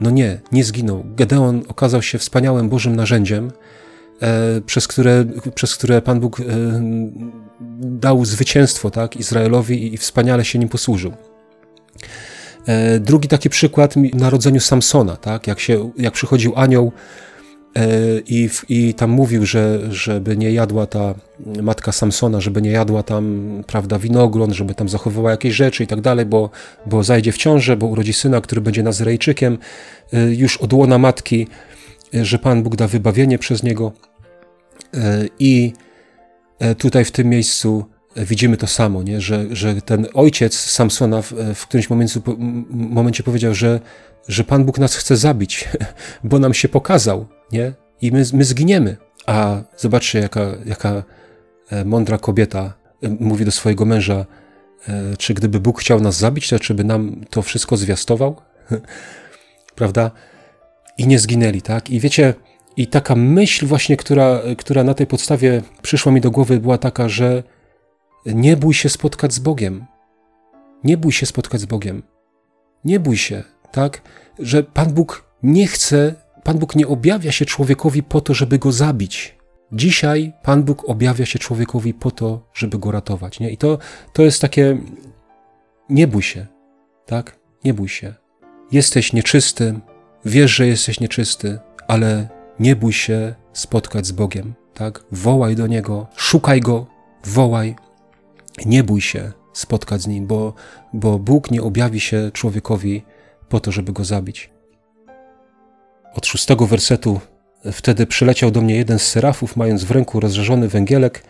No 0.00 0.10
nie, 0.10 0.40
nie 0.52 0.64
zginął. 0.64 1.04
Gedeon 1.16 1.62
okazał 1.68 2.02
się 2.02 2.18
wspaniałym 2.18 2.68
Bożym 2.68 2.96
narzędziem, 2.96 3.50
przez 4.66 4.88
które, 4.88 5.24
przez 5.54 5.74
które 5.74 6.02
Pan 6.02 6.20
Bóg 6.20 6.40
e, 6.40 6.44
dał 7.80 8.24
zwycięstwo 8.24 8.90
tak, 8.90 9.16
Izraelowi 9.16 9.94
i 9.94 9.96
wspaniale 9.96 10.44
się 10.44 10.58
nim 10.58 10.68
posłużył. 10.68 11.12
Drugi 13.00 13.28
taki 13.28 13.50
przykład 13.50 13.94
narodzeniu 13.96 14.60
Samsona, 14.60 15.16
tak? 15.16 15.46
jak, 15.46 15.60
się, 15.60 15.90
jak 15.96 16.14
przychodził 16.14 16.52
anioł 16.56 16.92
E, 17.76 17.88
I, 18.26 18.48
I 18.68 18.94
tam 18.94 19.10
mówił, 19.10 19.46
że 19.46 19.80
żeby 19.90 20.36
nie 20.36 20.52
jadła 20.52 20.86
ta 20.86 21.14
matka 21.62 21.92
Samsona, 21.92 22.40
żeby 22.40 22.62
nie 22.62 22.70
jadła 22.70 23.02
tam, 23.02 23.48
prawda, 23.66 23.98
winogron, 23.98 24.54
żeby 24.54 24.74
tam 24.74 24.88
zachowywała 24.88 25.30
jakieś 25.30 25.54
rzeczy 25.54 25.84
i 25.84 25.86
tak 25.86 26.00
dalej, 26.00 26.26
bo, 26.26 26.50
bo 26.86 27.02
zajdzie 27.02 27.32
w 27.32 27.36
ciążę, 27.36 27.76
bo 27.76 27.86
urodzi 27.86 28.12
syna, 28.12 28.40
który 28.40 28.60
będzie 28.60 28.82
Nazarejczykiem, 28.82 29.58
e, 30.12 30.34
już 30.34 30.56
od 30.56 30.72
łona 30.72 30.98
matki, 30.98 31.42
e, 31.42 31.73
że 32.22 32.38
Pan 32.38 32.62
Bóg 32.62 32.76
da 32.76 32.86
wybawienie 32.86 33.38
przez 33.38 33.62
niego. 33.62 33.92
I 35.38 35.72
tutaj 36.78 37.04
w 37.04 37.10
tym 37.10 37.28
miejscu 37.28 37.84
widzimy 38.16 38.56
to 38.56 38.66
samo, 38.66 39.02
nie? 39.02 39.20
Że, 39.20 39.44
że 39.50 39.82
ten 39.82 40.06
ojciec 40.14 40.54
Samsona 40.54 41.22
w, 41.22 41.32
w 41.54 41.66
którymś 41.66 41.90
momencie, 41.90 42.20
momencie 42.70 43.22
powiedział, 43.22 43.54
że, 43.54 43.80
że 44.28 44.44
Pan 44.44 44.64
Bóg 44.64 44.78
nas 44.78 44.94
chce 44.94 45.16
zabić, 45.16 45.68
bo 46.24 46.38
nam 46.38 46.54
się 46.54 46.68
pokazał, 46.68 47.26
nie? 47.52 47.72
I 48.02 48.12
my, 48.12 48.24
my 48.32 48.44
zginiemy. 48.44 48.96
A 49.26 49.62
zobaczcie, 49.76 50.18
jaka, 50.18 50.40
jaka 50.64 51.02
e, 51.70 51.84
mądra 51.84 52.18
kobieta 52.18 52.74
e, 53.02 53.08
mówi 53.08 53.44
do 53.44 53.50
swojego 53.50 53.84
męża, 53.84 54.26
e, 54.88 55.16
czy 55.16 55.34
gdyby 55.34 55.60
Bóg 55.60 55.80
chciał 55.80 56.00
nas 56.00 56.18
zabić, 56.18 56.48
to 56.48 56.58
czy 56.58 56.74
by 56.74 56.84
nam 56.84 57.24
to 57.30 57.42
wszystko 57.42 57.76
zwiastował? 57.76 58.40
Prawda? 59.76 60.10
I 60.98 61.06
nie 61.06 61.18
zginęli, 61.18 61.62
tak? 61.62 61.90
I 61.90 62.00
wiecie, 62.00 62.34
i 62.76 62.86
taka 62.86 63.14
myśl 63.14 63.66
właśnie, 63.66 63.96
która, 63.96 64.40
która 64.58 64.84
na 64.84 64.94
tej 64.94 65.06
podstawie 65.06 65.62
przyszła 65.82 66.12
mi 66.12 66.20
do 66.20 66.30
głowy, 66.30 66.60
była 66.60 66.78
taka, 66.78 67.08
że 67.08 67.42
nie 68.26 68.56
bój 68.56 68.74
się 68.74 68.88
spotkać 68.88 69.32
z 69.32 69.38
Bogiem. 69.38 69.84
Nie 70.84 70.96
bój 70.96 71.12
się 71.12 71.26
spotkać 71.26 71.60
z 71.60 71.66
Bogiem. 71.66 72.02
Nie 72.84 73.00
bój 73.00 73.16
się, 73.16 73.42
tak? 73.72 74.02
Że 74.38 74.62
Pan 74.62 74.92
Bóg 74.92 75.24
nie 75.42 75.66
chce 75.66 76.24
Pan 76.44 76.58
Bóg 76.58 76.76
nie 76.76 76.86
objawia 76.86 77.32
się 77.32 77.44
człowiekowi 77.44 78.02
po 78.02 78.20
to, 78.20 78.34
żeby 78.34 78.58
go 78.58 78.72
zabić. 78.72 79.38
Dzisiaj 79.72 80.32
Pan 80.42 80.62
Bóg 80.62 80.88
objawia 80.88 81.26
się 81.26 81.38
człowiekowi 81.38 81.94
po 81.94 82.10
to, 82.10 82.48
żeby 82.54 82.78
go 82.78 82.90
ratować. 82.90 83.40
Nie? 83.40 83.50
I 83.50 83.56
to, 83.56 83.78
to 84.12 84.22
jest 84.22 84.40
takie, 84.40 84.78
nie 85.88 86.06
bój 86.06 86.22
się, 86.22 86.46
tak? 87.06 87.38
Nie 87.64 87.74
bój 87.74 87.88
się. 87.88 88.14
Jesteś 88.72 89.12
nieczysty, 89.12 89.80
wiesz, 90.24 90.54
że 90.54 90.66
jesteś 90.66 91.00
nieczysty, 91.00 91.58
ale 91.88 92.28
nie 92.60 92.76
bój 92.76 92.92
się 92.92 93.34
spotkać 93.52 94.06
z 94.06 94.12
Bogiem, 94.12 94.54
tak? 94.74 95.04
Wołaj 95.12 95.56
do 95.56 95.66
Niego, 95.66 96.06
szukaj 96.16 96.60
Go, 96.60 96.86
wołaj. 97.24 97.76
Nie 98.66 98.84
bój 98.84 99.00
się 99.00 99.32
spotkać 99.52 100.02
z 100.02 100.06
Nim, 100.06 100.26
bo, 100.26 100.54
bo 100.92 101.18
Bóg 101.18 101.50
nie 101.50 101.62
objawi 101.62 102.00
się 102.00 102.30
człowiekowi 102.32 103.02
po 103.48 103.60
to, 103.60 103.72
żeby 103.72 103.92
go 103.92 104.04
zabić 104.04 104.54
od 106.14 106.26
szóstego 106.26 106.66
wersetu. 106.66 107.20
Wtedy 107.72 108.06
przyleciał 108.06 108.50
do 108.50 108.60
mnie 108.60 108.76
jeden 108.76 108.98
z 108.98 109.02
serafów, 109.02 109.56
mając 109.56 109.84
w 109.84 109.90
ręku 109.90 110.20
rozżarzony 110.20 110.68
węgielek, 110.68 111.24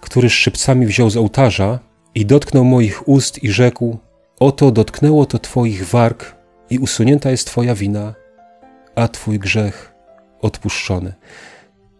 który 0.00 0.30
szczypcami 0.30 0.86
wziął 0.86 1.10
z 1.10 1.16
ołtarza 1.16 1.78
i 2.14 2.26
dotknął 2.26 2.64
moich 2.64 3.08
ust 3.08 3.44
i 3.44 3.50
rzekł: 3.50 3.98
Oto 4.40 4.70
dotknęło 4.70 5.26
to 5.26 5.38
Twoich 5.38 5.88
warg 5.88 6.34
i 6.70 6.78
usunięta 6.78 7.30
jest 7.30 7.46
Twoja 7.46 7.74
wina, 7.74 8.14
a 9.00 9.08
Twój 9.08 9.38
grzech 9.38 9.92
odpuszczony. 10.40 11.14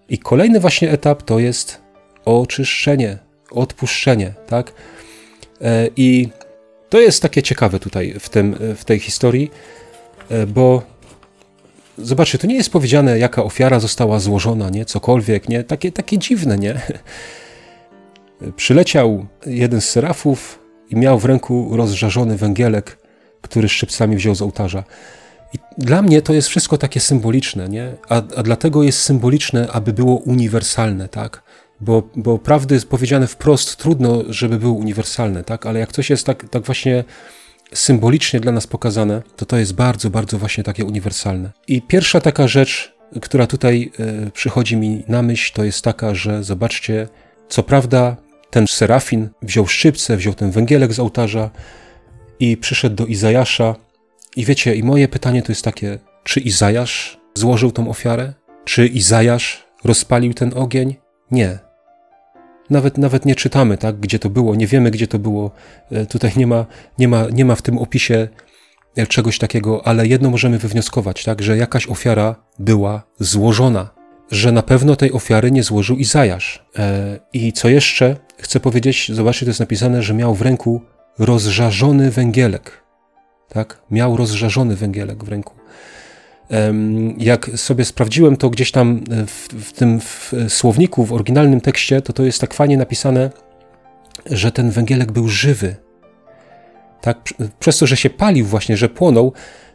I 0.08 0.18
kolejny 0.18 0.60
właśnie 0.60 0.90
etap 0.90 1.22
to 1.22 1.38
jest 1.38 1.80
oczyszczenie, 2.24 3.18
odpuszczenie, 3.50 4.34
tak? 4.46 4.72
E, 5.60 5.88
I 5.96 6.28
to 6.88 7.00
jest 7.00 7.22
takie 7.22 7.42
ciekawe 7.42 7.78
tutaj 7.78 8.14
w, 8.20 8.28
tym, 8.28 8.56
w 8.76 8.84
tej 8.84 8.98
historii, 8.98 9.50
e, 10.30 10.46
bo 10.46 10.82
Zobaczcie, 11.98 12.38
to 12.38 12.46
nie 12.46 12.54
jest 12.54 12.70
powiedziane, 12.70 13.18
jaka 13.18 13.44
ofiara 13.44 13.80
została 13.80 14.20
złożona, 14.20 14.70
nie? 14.70 14.84
Cokolwiek, 14.84 15.48
nie? 15.48 15.64
Takie, 15.64 15.92
takie 15.92 16.18
dziwne, 16.18 16.58
nie? 16.58 16.80
Przyleciał 18.56 19.26
jeden 19.46 19.80
z 19.80 19.88
serafów 19.88 20.58
i 20.90 20.96
miał 20.96 21.18
w 21.18 21.24
ręku 21.24 21.76
rozżarzony 21.76 22.36
węgielek, 22.36 22.98
który 23.40 23.68
szczypcami 23.68 24.16
wziął 24.16 24.34
z 24.34 24.42
ołtarza. 24.42 24.84
I 25.54 25.58
dla 25.78 26.02
mnie 26.02 26.22
to 26.22 26.32
jest 26.32 26.48
wszystko 26.48 26.78
takie 26.78 27.00
symboliczne, 27.00 27.68
nie? 27.68 27.92
A, 28.08 28.16
a 28.16 28.42
dlatego 28.42 28.82
jest 28.82 29.00
symboliczne, 29.02 29.68
aby 29.72 29.92
było 29.92 30.16
uniwersalne, 30.16 31.08
tak? 31.08 31.42
Bo, 31.80 32.02
bo 32.16 32.38
prawdy 32.38 32.80
powiedziane 32.80 33.26
wprost 33.26 33.76
trudno, 33.76 34.22
żeby 34.28 34.58
były 34.58 34.72
uniwersalne, 34.72 35.44
tak? 35.44 35.66
Ale 35.66 35.80
jak 35.80 35.92
coś 35.92 36.10
jest 36.10 36.26
tak, 36.26 36.48
tak 36.48 36.62
właśnie 36.62 37.04
symbolicznie 37.72 38.40
dla 38.40 38.52
nas 38.52 38.66
pokazane, 38.66 39.22
to 39.36 39.46
to 39.46 39.56
jest 39.56 39.74
bardzo, 39.74 40.10
bardzo 40.10 40.38
właśnie 40.38 40.64
takie 40.64 40.84
uniwersalne. 40.84 41.50
I 41.68 41.82
pierwsza 41.82 42.20
taka 42.20 42.48
rzecz, 42.48 42.94
która 43.22 43.46
tutaj 43.46 43.92
y, 44.26 44.30
przychodzi 44.30 44.76
mi 44.76 45.04
na 45.08 45.22
myśl, 45.22 45.52
to 45.54 45.64
jest 45.64 45.84
taka, 45.84 46.14
że 46.14 46.44
zobaczcie, 46.44 47.08
co 47.48 47.62
prawda 47.62 48.16
ten 48.50 48.66
serafin 48.66 49.28
wziął 49.42 49.66
szczypce, 49.66 50.16
wziął 50.16 50.34
ten 50.34 50.50
węgielek 50.50 50.92
z 50.92 50.98
ołtarza 50.98 51.50
i 52.40 52.56
przyszedł 52.56 52.96
do 52.96 53.06
Izajasza. 53.06 53.74
I 54.36 54.44
wiecie, 54.44 54.74
i 54.74 54.82
moje 54.82 55.08
pytanie 55.08 55.42
to 55.42 55.52
jest 55.52 55.64
takie, 55.64 55.98
czy 56.24 56.40
Izajasz 56.40 57.20
złożył 57.34 57.72
tą 57.72 57.88
ofiarę? 57.88 58.32
Czy 58.64 58.86
Izajasz 58.86 59.64
rozpalił 59.84 60.34
ten 60.34 60.52
ogień? 60.54 60.96
Nie 61.30 61.70
nawet, 62.70 62.98
nawet 62.98 63.26
nie 63.26 63.34
czytamy, 63.34 63.78
tak, 63.78 64.00
gdzie 64.00 64.18
to 64.18 64.30
było, 64.30 64.54
nie 64.54 64.66
wiemy, 64.66 64.90
gdzie 64.90 65.06
to 65.06 65.18
było. 65.18 65.50
E, 65.90 66.06
tutaj 66.06 66.32
nie 66.36 66.46
ma, 66.46 66.66
nie 66.98 67.08
ma, 67.08 67.26
nie 67.32 67.44
ma 67.44 67.54
w 67.54 67.62
tym 67.62 67.78
opisie 67.78 68.28
e, 68.96 69.06
czegoś 69.06 69.38
takiego, 69.38 69.86
ale 69.86 70.06
jedno 70.06 70.30
możemy 70.30 70.58
wywnioskować, 70.58 71.24
tak, 71.24 71.42
że 71.42 71.56
jakaś 71.56 71.88
ofiara 71.88 72.36
była 72.58 73.02
złożona, 73.18 73.90
że 74.30 74.52
na 74.52 74.62
pewno 74.62 74.96
tej 74.96 75.12
ofiary 75.12 75.50
nie 75.50 75.62
złożył 75.62 75.96
Izajasz. 75.96 76.64
E, 76.78 77.18
I 77.32 77.52
co 77.52 77.68
jeszcze 77.68 78.16
chcę 78.38 78.60
powiedzieć, 78.60 79.10
zobaczcie, 79.12 79.46
to 79.46 79.50
jest 79.50 79.60
napisane, 79.60 80.02
że 80.02 80.14
miał 80.14 80.34
w 80.34 80.42
ręku 80.42 80.80
rozżarzony 81.18 82.10
węgielek. 82.10 82.84
Tak? 83.52 83.78
Miał 83.90 84.16
rozżarzony 84.16 84.76
węgielek 84.76 85.24
w 85.24 85.28
ręku. 85.28 85.54
Jak 87.18 87.50
sobie 87.56 87.84
sprawdziłem 87.84 88.36
to 88.36 88.50
gdzieś 88.50 88.70
tam 88.70 89.04
e, 89.10 89.26
w, 89.26 89.48
w 89.48 89.72
tym 89.72 90.00
w 90.00 90.32
słowniku, 90.48 91.04
w 91.04 91.12
oryginalnym 91.12 91.60
tekście, 91.60 92.02
to 92.02 92.12
to 92.12 92.22
jest 92.22 92.40
tak 92.40 92.54
fajnie 92.54 92.76
napisane, 92.76 93.30
że 94.26 94.52
ten 94.52 94.70
węgielek 94.70 95.12
był 95.12 95.28
żywy. 95.28 95.76
Tak? 97.00 97.18
Przez 97.60 97.78
to, 97.78 97.86
że 97.86 97.96
się 97.96 98.10
palił 98.10 98.46
właśnie, 98.46 98.76
że 98.76 98.88
płonął, 98.88 99.32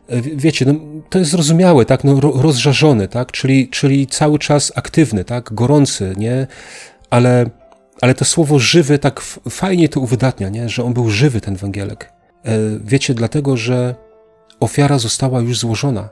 e, 0.07 0.21
wiecie, 0.21 0.65
no, 0.65 0.73
to 1.09 1.19
jest 1.19 1.32
zrozumiałe, 1.32 1.86
tak? 1.86 2.03
No, 2.03 2.19
rozżarzony, 2.19 3.07
tak? 3.07 3.32
Czyli, 3.32 3.69
czyli 3.69 4.07
cały 4.07 4.39
czas 4.39 4.71
aktywny, 4.76 5.23
tak? 5.23 5.53
Gorący, 5.53 6.13
nie? 6.17 6.47
Ale, 7.09 7.49
ale 8.01 8.13
to 8.13 8.26
słowo 8.26 8.59
żywy 8.59 8.99
tak 8.99 9.21
fajnie 9.49 9.89
to 9.89 9.99
uwydatnia, 9.99 10.49
nie? 10.49 10.69
Że 10.69 10.84
on 10.84 10.93
był 10.93 11.09
żywy, 11.09 11.41
ten 11.41 11.55
węgielek. 11.55 12.14
E, 12.46 12.80
wiecie, 12.84 13.14
dlatego, 13.14 13.58
że 13.58 13.96
Ofiara 14.60 15.00
została 15.00 15.41
już 15.41 15.60
złożona. 15.60 16.10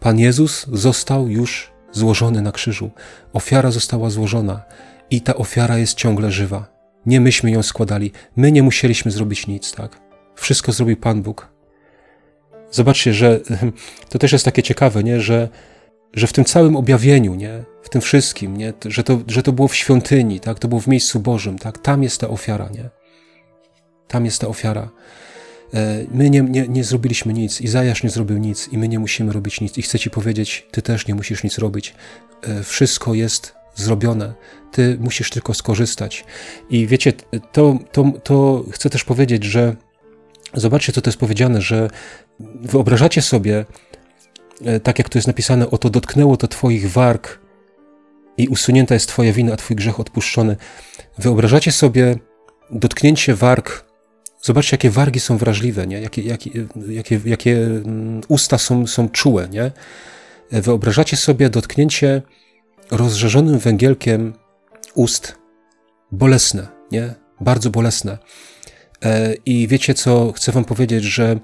Pan 0.00 0.18
Jezus 0.18 0.66
został 0.72 1.28
już 1.28 1.72
złożony 1.92 2.42
na 2.42 2.52
krzyżu. 2.52 2.90
Ofiara 3.32 3.70
została 3.70 4.10
złożona 4.10 4.62
i 5.10 5.20
ta 5.20 5.34
ofiara 5.34 5.78
jest 5.78 5.94
ciągle 5.94 6.30
żywa. 6.30 6.66
Nie 7.06 7.20
myśmy 7.20 7.50
ją 7.50 7.62
składali, 7.62 8.12
my 8.36 8.52
nie 8.52 8.62
musieliśmy 8.62 9.10
zrobić 9.10 9.46
nic, 9.46 9.72
tak? 9.72 10.00
Wszystko 10.34 10.72
zrobił 10.72 10.96
Pan 10.96 11.22
Bóg. 11.22 11.48
Zobaczcie, 12.70 13.14
że 13.14 13.40
to 14.10 14.18
też 14.18 14.32
jest 14.32 14.44
takie 14.44 14.62
ciekawe, 14.62 15.04
nie? 15.04 15.20
Że, 15.20 15.48
że 16.14 16.26
w 16.26 16.32
tym 16.32 16.44
całym 16.44 16.76
objawieniu, 16.76 17.34
nie? 17.34 17.64
w 17.82 17.88
tym 17.88 18.00
wszystkim, 18.00 18.56
nie? 18.56 18.72
Że, 18.84 19.02
to, 19.02 19.20
że 19.26 19.42
to 19.42 19.52
było 19.52 19.68
w 19.68 19.74
świątyni, 19.74 20.40
tak? 20.40 20.58
to 20.58 20.68
było 20.68 20.80
w 20.80 20.86
miejscu 20.86 21.20
Bożym, 21.20 21.58
tak? 21.58 21.78
tam 21.78 22.02
jest 22.02 22.20
ta 22.20 22.28
ofiara. 22.28 22.68
Nie? 22.68 22.90
Tam 24.08 24.24
jest 24.24 24.40
ta 24.40 24.48
ofiara. 24.48 24.88
E, 25.74 26.04
my 26.10 26.30
nie, 26.30 26.40
nie, 26.42 26.68
nie 26.68 26.84
zrobiliśmy 26.84 27.32
nic, 27.32 27.60
Izajasz 27.60 28.02
nie 28.02 28.10
zrobił 28.10 28.38
nic 28.38 28.68
i 28.68 28.78
my 28.78 28.88
nie 28.88 28.98
musimy 28.98 29.32
robić 29.32 29.60
nic. 29.60 29.78
I 29.78 29.82
chcę 29.82 29.98
Ci 29.98 30.10
powiedzieć, 30.10 30.66
Ty 30.70 30.82
też 30.82 31.06
nie 31.06 31.14
musisz 31.14 31.44
nic 31.44 31.58
robić. 31.58 31.94
E, 32.42 32.62
wszystko 32.62 33.14
jest 33.14 33.54
zrobione. 33.74 34.34
Ty 34.72 34.98
musisz 35.00 35.30
tylko 35.30 35.54
skorzystać. 35.54 36.24
I 36.70 36.86
wiecie, 36.86 37.12
to, 37.52 37.78
to, 37.92 38.12
to 38.24 38.64
chcę 38.72 38.90
też 38.90 39.04
powiedzieć, 39.04 39.44
że 39.44 39.76
zobaczcie, 40.54 40.92
co 40.92 41.00
to 41.00 41.10
jest 41.10 41.18
powiedziane, 41.18 41.60
że 41.60 41.90
wyobrażacie 42.62 43.22
sobie, 43.22 43.64
e, 44.64 44.80
tak 44.80 44.98
jak 44.98 45.08
to 45.08 45.18
jest 45.18 45.28
napisane, 45.28 45.70
oto 45.70 45.90
dotknęło 45.90 46.36
to 46.36 46.48
Twoich 46.48 46.90
warg 46.90 47.40
i 48.36 48.48
usunięta 48.48 48.94
jest 48.94 49.08
Twoja 49.08 49.32
wina, 49.32 49.52
a 49.52 49.56
Twój 49.56 49.76
grzech 49.76 50.00
odpuszczony. 50.00 50.56
Wyobrażacie 51.18 51.72
sobie 51.72 52.16
dotknięcie 52.70 53.34
warg 53.34 53.89
Zobaczcie, 54.42 54.74
jakie 54.74 54.90
wargi 54.90 55.20
są 55.20 55.38
wrażliwe, 55.38 55.86
nie? 55.86 56.00
Jakie, 56.00 56.22
jakie, 56.22 56.50
jakie, 56.88 57.20
jakie 57.24 57.56
mm, 57.56 58.20
usta 58.28 58.58
są, 58.58 58.86
są 58.86 59.08
czułe. 59.08 59.48
Nie? 59.48 59.70
Wyobrażacie 60.52 61.16
sobie 61.16 61.50
dotknięcie 61.50 62.22
rozżarzonym 62.90 63.58
węgielkiem 63.58 64.34
ust 64.94 65.34
bolesne, 66.12 66.68
nie? 66.92 67.14
bardzo 67.40 67.70
bolesne. 67.70 68.18
E, 69.04 69.34
I 69.46 69.68
wiecie 69.68 69.94
co, 69.94 70.32
chcę 70.32 70.52
Wam 70.52 70.64
powiedzieć, 70.64 71.04
że 71.04 71.38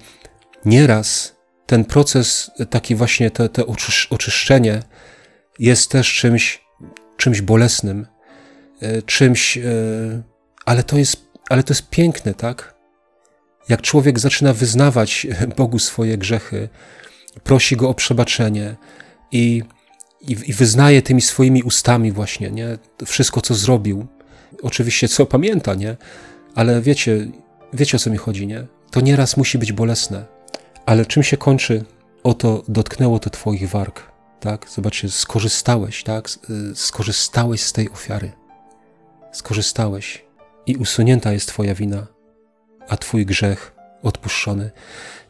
nieraz 0.65 1.35
ten 1.65 1.85
proces, 1.85 2.51
taki 2.69 2.95
właśnie 2.95 3.31
te, 3.31 3.49
te 3.49 3.63
oczyszczenie, 4.09 4.79
jest 5.59 5.91
też 5.91 6.13
czymś, 6.13 6.63
czymś 7.17 7.41
bolesnym, 7.41 8.07
e, 8.81 9.01
czymś, 9.01 9.57
e, 9.57 9.61
ale 10.65 10.83
to 10.83 10.97
jest, 10.97 11.27
ale 11.49 11.63
to 11.63 11.73
jest 11.73 11.89
piękne, 11.89 12.33
tak? 12.33 12.76
Jak 13.69 13.81
człowiek 13.81 14.19
zaczyna 14.19 14.53
wyznawać 14.53 15.27
Bogu 15.57 15.79
swoje 15.79 16.17
grzechy, 16.17 16.69
prosi 17.43 17.75
go 17.75 17.89
o 17.89 17.93
przebaczenie 17.93 18.75
i, 19.31 19.63
i, 20.21 20.37
i 20.45 20.53
wyznaje 20.53 21.01
tymi 21.01 21.21
swoimi 21.21 21.63
ustami 21.63 22.11
właśnie, 22.11 22.51
nie? 22.51 22.77
Wszystko, 23.05 23.41
co 23.41 23.55
zrobił. 23.55 24.07
Oczywiście, 24.61 25.07
co 25.07 25.25
pamięta, 25.25 25.75
nie? 25.75 25.97
Ale 26.55 26.81
wiecie, 26.81 27.27
wiecie 27.73 27.97
o 27.97 27.99
co 27.99 28.09
mi 28.09 28.17
chodzi, 28.17 28.47
nie? 28.47 28.67
To 28.91 29.01
nieraz 29.01 29.37
musi 29.37 29.57
być 29.57 29.71
bolesne. 29.71 30.25
Ale 30.85 31.05
czym 31.05 31.23
się 31.23 31.37
kończy? 31.37 31.83
Oto 32.23 32.63
dotknęło 32.67 33.19
to 33.19 33.29
twoich 33.29 33.69
warg, 33.69 34.11
tak? 34.39 34.69
Zobaczcie, 34.69 35.09
skorzystałeś, 35.09 36.03
tak? 36.03 36.29
Skorzystałeś 36.75 37.61
z 37.61 37.73
tej 37.73 37.89
ofiary. 37.89 38.31
Skorzystałeś 39.31 40.25
i 40.65 40.75
usunięta 40.75 41.33
jest 41.33 41.47
twoja 41.47 41.75
wina 41.75 42.16
a 42.89 42.97
Twój 42.97 43.25
grzech 43.25 43.75
odpuszczony. 44.03 44.71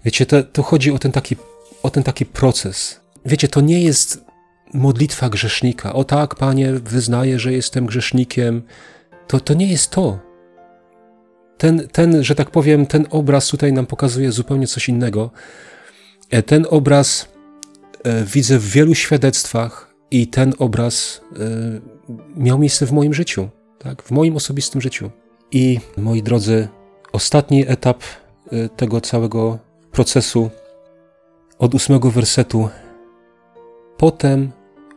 Wiecie, 0.06 0.26
to, 0.26 0.44
to 0.44 0.64
chodzi 0.64 0.92
o 0.92 1.00
ten, 1.00 1.12
taki, 1.12 1.36
o 1.84 1.90
ten 1.90 2.04
taki 2.04 2.26
proces. 2.26 3.00
Wiecie, 3.26 3.48
to 3.48 3.62
nie 3.62 3.84
jest 3.84 4.26
modlitwa 4.74 5.30
grzesznika. 5.30 5.94
O 5.94 6.04
tak, 6.04 6.36
Panie, 6.36 6.74
wyznaję, 6.74 7.40
że 7.40 7.54
jestem 7.54 7.86
grzesznikiem. 7.86 8.62
To, 9.28 9.40
to 9.40 9.54
nie 9.54 9.72
jest 9.72 9.92
to. 9.92 10.20
Ten, 11.58 11.88
ten, 11.92 12.24
że 12.24 12.36
tak 12.36 12.52
powiem, 12.52 12.86
ten 12.86 13.08
obraz 13.10 13.48
tutaj 13.48 13.74
nam 13.74 13.86
pokazuje 13.86 14.32
zupełnie 14.32 14.68
coś 14.68 14.90
innego. 14.90 15.32
E, 16.30 16.44
ten 16.44 16.66
obraz 16.70 17.28
e, 18.04 18.24
widzę 18.24 18.60
w 18.60 18.70
wielu 18.70 18.96
świadectwach 18.96 19.94
i 20.12 20.28
ten 20.28 20.54
obraz 20.60 21.22
e, 21.36 21.40
miał 22.36 22.60
miejsce 22.60 22.86
w 22.86 22.92
moim 22.92 23.14
życiu, 23.14 23.50
tak? 23.80 24.04
w 24.04 24.12
moim 24.12 24.36
osobistym 24.36 24.82
życiu. 24.82 25.12
I 25.52 25.80
moi 25.98 26.24
drodzy, 26.24 26.68
ostatni 27.18 27.66
etap 27.68 28.04
y, 28.54 28.70
tego 28.70 29.02
całego 29.02 29.60
procesu 29.92 30.50
od 31.60 31.76
ósmego 31.76 32.12
wersetu. 32.12 32.70
Potem 33.98 34.52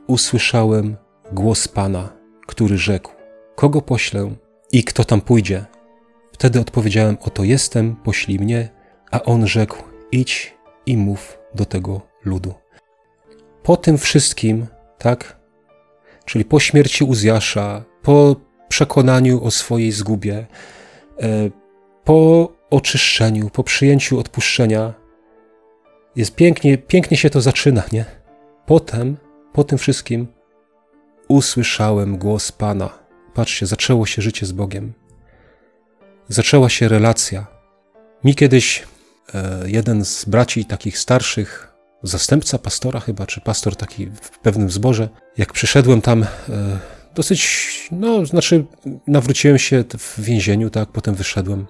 usłyszałem 0.06 0.96
głos 1.32 1.68
Pana, 1.68 2.12
który 2.46 2.78
rzekł: 2.78 3.12
Kogo 3.56 3.82
poślę 3.82 4.30
i 4.72 4.84
kto 4.84 5.04
tam 5.04 5.20
pójdzie? 5.20 5.64
Wtedy 6.32 6.60
odpowiedziałem: 6.60 7.16
Oto 7.20 7.44
jestem, 7.44 7.96
poślij 7.96 8.38
mnie. 8.38 8.68
A 9.10 9.22
on 9.22 9.46
rzekł: 9.46 9.76
Idź 10.12 10.54
i 10.86 10.96
mów 10.96 11.38
do 11.54 11.64
tego 11.64 12.00
ludu. 12.24 12.54
Po 13.62 13.76
tym 13.76 13.98
wszystkim, 13.98 14.66
tak, 14.98 15.40
czyli 16.24 16.44
po 16.44 16.60
śmierci 16.60 17.04
Uzjasza, 17.04 17.84
po 18.02 18.36
przekonaniu 18.68 19.44
o 19.44 19.50
swojej 19.50 19.92
zgubie, 19.92 20.46
e, 21.20 21.60
po 22.04 22.52
oczyszczeniu, 22.70 23.50
po 23.50 23.64
przyjęciu 23.64 24.18
odpuszczenia, 24.18 24.94
jest 26.16 26.34
pięknie, 26.34 26.78
pięknie 26.78 27.16
się 27.16 27.30
to 27.30 27.40
zaczyna, 27.40 27.82
nie? 27.92 28.04
Potem, 28.66 29.16
po 29.52 29.64
tym 29.64 29.78
wszystkim, 29.78 30.26
usłyszałem 31.28 32.18
głos 32.18 32.52
Pana. 32.52 32.90
Patrzcie, 33.34 33.66
zaczęło 33.66 34.06
się 34.06 34.22
życie 34.22 34.46
z 34.46 34.52
Bogiem. 34.52 34.92
Zaczęła 36.28 36.68
się 36.68 36.88
relacja. 36.88 37.46
Mi 38.24 38.34
kiedyś 38.34 38.82
e, 39.34 39.60
jeden 39.66 40.04
z 40.04 40.24
braci 40.24 40.64
takich 40.64 40.98
starszych, 40.98 41.72
zastępca 42.02 42.58
pastora 42.58 43.00
chyba, 43.00 43.26
czy 43.26 43.40
pastor 43.40 43.76
taki 43.76 44.06
w 44.06 44.38
pewnym 44.38 44.70
zborze, 44.70 45.08
jak 45.38 45.52
przyszedłem 45.52 46.00
tam, 46.00 46.22
e, 46.22 46.26
dosyć, 47.14 47.68
no, 47.92 48.26
znaczy 48.26 48.64
nawróciłem 49.06 49.58
się 49.58 49.84
w 49.98 50.20
więzieniu, 50.20 50.70
tak, 50.70 50.88
potem 50.88 51.14
wyszedłem 51.14 51.66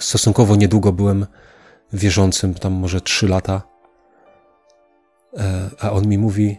stosunkowo 0.00 0.56
niedługo 0.56 0.92
byłem 0.92 1.26
wierzącym, 1.92 2.54
tam 2.54 2.72
może 2.72 3.00
trzy 3.00 3.28
lata, 3.28 3.62
e, 5.38 5.70
a 5.80 5.90
on 5.90 6.08
mi 6.08 6.18
mówi: 6.18 6.58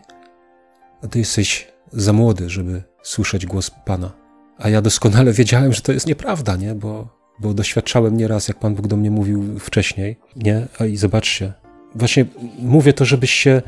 Ty 1.09 1.19
jesteś 1.19 1.67
za 1.91 2.13
młody, 2.13 2.49
żeby 2.49 2.83
słyszeć 3.03 3.45
głos 3.45 3.71
Pana. 3.85 4.11
A 4.57 4.69
ja 4.69 4.81
doskonale 4.81 5.33
wiedziałem, 5.41 5.73
że 5.73 5.81
to 5.81 5.91
jest 5.91 6.07
nieprawda, 6.07 6.55
nie? 6.55 6.75
Bo, 6.75 7.07
bo 7.39 7.53
doświadczałem 7.53 8.17
nieraz, 8.17 8.47
jak 8.47 8.59
Pan 8.59 8.75
Bóg 8.75 8.87
do 8.87 8.97
mnie 8.97 9.11
mówił 9.11 9.59
wcześniej, 9.59 10.19
nie? 10.35 10.67
A 10.79 10.85
i 10.85 10.97
zobaczcie, 10.97 11.53
właśnie 11.95 12.25
mówię 12.59 12.93
to, 12.93 13.05
żebyście, 13.05 13.61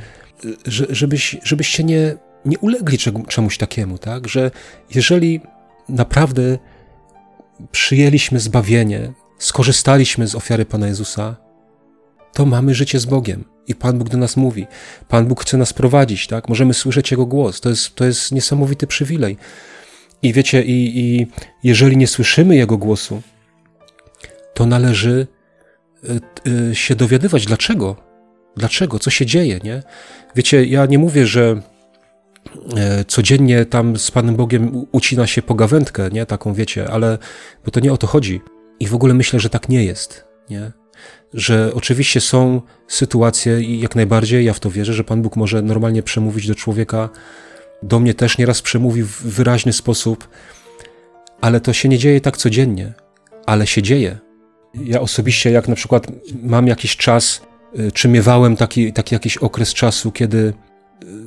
żebyś, 0.90 1.38
żebyście 1.44 1.84
nie, 1.84 2.16
nie 2.46 2.60
ulegli 2.60 2.98
czemuś 3.28 3.58
takiemu, 3.58 3.98
tak? 3.98 4.28
Że 4.28 4.52
jeżeli 4.96 5.42
naprawdę 5.90 6.58
przyjęliśmy 7.72 8.40
zbawienie, 8.40 9.14
skorzystaliśmy 9.38 10.28
z 10.28 10.36
ofiary 10.36 10.66
Pana 10.66 10.88
Jezusa, 10.88 11.36
to 12.34 12.46
mamy 12.46 12.76
życie 12.76 13.00
z 13.00 13.06
Bogiem. 13.06 13.44
I 13.68 13.76
Pan 13.76 13.98
Bóg 13.98 14.10
do 14.10 14.18
nas 14.18 14.38
mówi. 14.38 14.68
Pan 15.08 15.26
Bóg 15.26 15.42
chce 15.42 15.58
nas 15.58 15.74
prowadzić, 15.74 16.28
tak? 16.28 16.50
Możemy 16.50 16.74
słyszeć 16.74 17.12
Jego 17.12 17.26
głos. 17.26 17.62
To 17.62 17.70
jest, 17.70 17.96
to 17.96 18.06
jest 18.06 18.32
niesamowity 18.32 18.88
przywilej. 18.88 19.38
I 20.24 20.34
wiecie, 20.34 20.64
i, 20.64 21.00
i 21.00 21.28
jeżeli 21.64 21.98
nie 21.98 22.08
słyszymy 22.08 22.56
Jego 22.56 22.78
głosu, 22.78 23.22
to 24.54 24.66
należy 24.66 25.28
y, 26.04 26.50
y, 26.72 26.76
się 26.76 26.96
dowiadywać, 26.96 27.46
dlaczego. 27.46 27.96
Dlaczego? 28.58 29.00
Co 29.00 29.10
się 29.10 29.26
dzieje, 29.26 29.60
nie? 29.64 29.84
Wiecie, 30.36 30.66
ja 30.66 30.86
nie 30.86 31.00
mówię, 31.00 31.28
że 31.28 31.62
e, 32.78 33.06
codziennie 33.06 33.66
tam 33.66 33.98
z 33.98 34.12
Panem 34.12 34.36
Bogiem 34.36 34.86
ucina 34.92 35.28
się 35.28 35.42
pogawędkę, 35.42 36.10
nie? 36.10 36.26
Taką, 36.26 36.54
wiecie, 36.54 36.92
ale, 36.92 37.18
bo 37.66 37.72
to 37.72 37.80
nie 37.80 37.94
o 37.94 37.98
to 37.98 38.08
chodzi. 38.08 38.42
I 38.80 38.88
w 38.88 38.96
ogóle 38.96 39.14
myślę, 39.14 39.40
że 39.40 39.50
tak 39.50 39.70
nie 39.70 39.84
jest, 39.84 40.26
nie? 40.50 40.72
Że 41.34 41.72
oczywiście 41.74 42.22
są 42.22 42.62
sytuacje 42.88 43.62
i 43.62 43.80
jak 43.80 43.96
najbardziej 43.96 44.46
ja 44.46 44.54
w 44.54 44.60
to 44.60 44.72
wierzę, 44.72 44.94
że 44.94 45.04
Pan 45.04 45.22
Bóg 45.22 45.36
może 45.36 45.62
normalnie 45.62 46.04
przemówić 46.04 46.48
do 46.48 46.56
człowieka. 46.56 47.10
Do 47.84 48.00
mnie 48.00 48.14
też 48.14 48.38
nieraz 48.38 48.62
przemówi 48.62 49.04
w 49.04 49.22
wyraźny 49.22 49.74
sposób, 49.74 50.28
ale 51.42 51.60
to 51.60 51.74
się 51.74 51.90
nie 51.90 51.98
dzieje 51.98 52.22
tak 52.22 52.38
codziennie, 52.38 52.94
ale 53.46 53.68
się 53.68 53.82
dzieje. 53.82 54.18
Ja 54.74 55.02
osobiście, 55.02 55.52
jak 55.52 55.68
na 55.68 55.76
przykład 55.76 56.08
mam 56.44 56.68
jakiś 56.68 56.98
czas, 56.98 57.42
y, 57.80 57.92
czy 57.92 58.08
miewałem 58.08 58.56
taki, 58.56 58.94
taki 58.94 59.16
jakiś 59.16 59.38
okres 59.38 59.74
czasu, 59.74 60.12
kiedy 60.12 60.54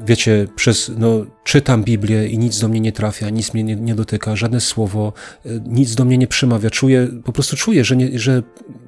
wiecie, 0.04 0.46
przez, 0.56 0.92
no, 0.98 1.26
czytam 1.44 1.84
Biblię 1.84 2.28
i 2.28 2.38
nic 2.38 2.60
do 2.60 2.68
mnie 2.68 2.80
nie 2.80 2.92
trafia, 2.92 3.30
nic 3.30 3.54
mnie 3.54 3.64
nie, 3.64 3.76
nie, 3.76 3.94
dotyka, 3.94 4.36
żadne 4.36 4.60
słowo, 4.60 5.12
e, 5.46 5.48
nic 5.66 5.94
do 5.94 6.04
mnie 6.04 6.18
nie 6.18 6.26
przemawia. 6.26 6.70
Czuję, 6.70 7.08
po 7.24 7.32
prostu 7.32 7.56
czuję, 7.56 7.84
że, 7.84 7.96
nie, 7.96 8.18
że 8.18 8.42